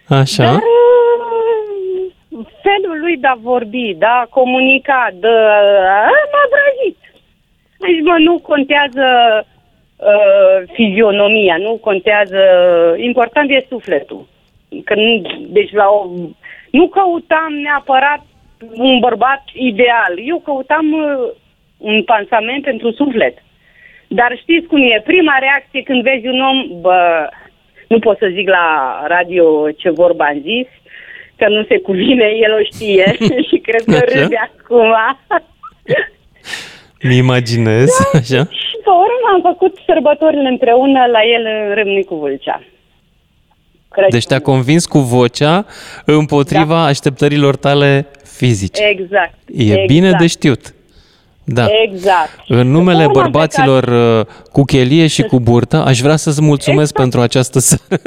[0.07, 0.43] Așa.
[0.43, 6.97] Dar uh, felul lui de a vorbi, de a comunica, de, uh, m-a vrăjit.
[7.77, 9.05] Deci, mă, nu contează
[9.95, 12.39] uh, fizionomia, nu contează,
[12.97, 14.27] important e sufletul.
[14.83, 16.05] Că nu, deci la o,
[16.71, 18.23] nu căutam neapărat
[18.73, 21.31] un bărbat ideal, eu căutam uh,
[21.77, 23.37] un pansament pentru suflet.
[24.07, 27.29] Dar știți cum e, prima reacție când vezi un om, bă,
[27.87, 30.67] nu pot să zic la radio ce vorba am zis,
[31.35, 33.15] că nu se cuvine, el o știe
[33.49, 34.21] și cred că Așa.
[34.21, 34.93] râde acum.
[37.07, 38.43] Mi imaginez, așa.
[38.43, 42.61] Și pe urmă am făcut sărbătorile împreună la el în Râmnicu Vâlcea.
[43.91, 44.09] Crăciun.
[44.11, 45.65] Deci te-a convins cu vocea
[46.05, 46.83] împotriva Da.
[46.85, 48.83] așteptărilor tale fizice.
[48.83, 49.33] Exact.
[49.55, 49.87] E exact.
[49.87, 50.73] bine de știut.
[51.43, 51.65] Da.
[51.83, 52.39] Exact.
[52.47, 53.83] În numele Urmă am bărbaților
[54.19, 58.01] uh, cu chelie și cu burtă, aș vrea să-ți mulțumesc pentru această seară.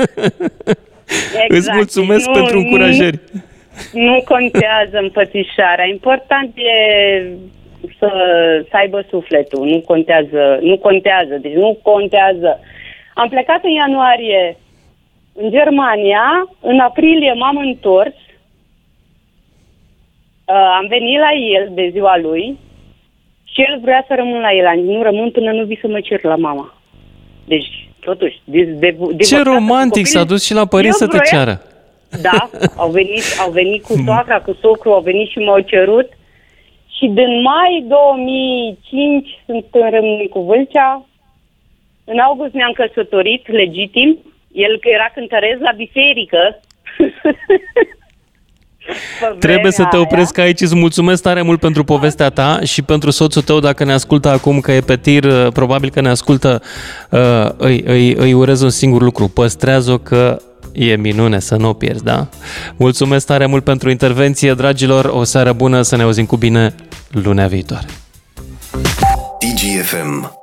[1.35, 1.49] Exact.
[1.49, 3.21] Îți mulțumesc Nu- pentru încurajări.
[3.93, 5.87] Nu, nu contează împățișarea.
[5.87, 6.73] Important e
[7.99, 8.09] să,
[8.71, 9.67] să aibă sufletul.
[9.67, 11.35] Nu contează, nu contează.
[11.41, 12.61] Deci nu contează.
[13.15, 14.57] Am plecat în ianuarie
[15.35, 18.15] în Germania, în aprilie m-am întors
[20.47, 22.59] Uh, am venit la el de ziua lui
[23.45, 24.67] și el vrea să rămân la el.
[24.67, 26.75] Am zis, nu rămân până nu vii să mă cer la mama.
[27.45, 31.31] Deci, totuși, de, de, de Ce romantic s-a dus și la părinți să te vroiam-
[31.31, 31.63] ceară.
[32.23, 36.09] Da, au venit, au venit cu soacra, cu socru, au venit și m-au cerut.
[36.97, 41.07] Și din mai 2005 sunt în Râmnicu Vâlcea.
[42.05, 44.19] În august ne-am căsătorit legitim.
[44.55, 46.41] El că era cântăresc la biserică.
[49.21, 50.61] Pe Trebuie să te vremea opresc aici.
[50.61, 54.61] Îți mulțumesc tare mult pentru povestea ta și pentru soțul tău, dacă ne ascultă acum
[54.61, 56.63] că e pe tir, uh, probabil că ne ascultă,
[57.11, 59.29] uh, îi, îi, îi urez un singur lucru.
[59.29, 60.41] Păstrează-o că
[60.73, 62.29] e minune să nu o pierzi, da?
[62.77, 65.05] Mulțumesc tare mult pentru intervenție, dragilor.
[65.05, 66.75] O seară bună, să ne auzim cu bine
[67.11, 67.87] lunea viitoare.
[69.39, 70.43] DGFM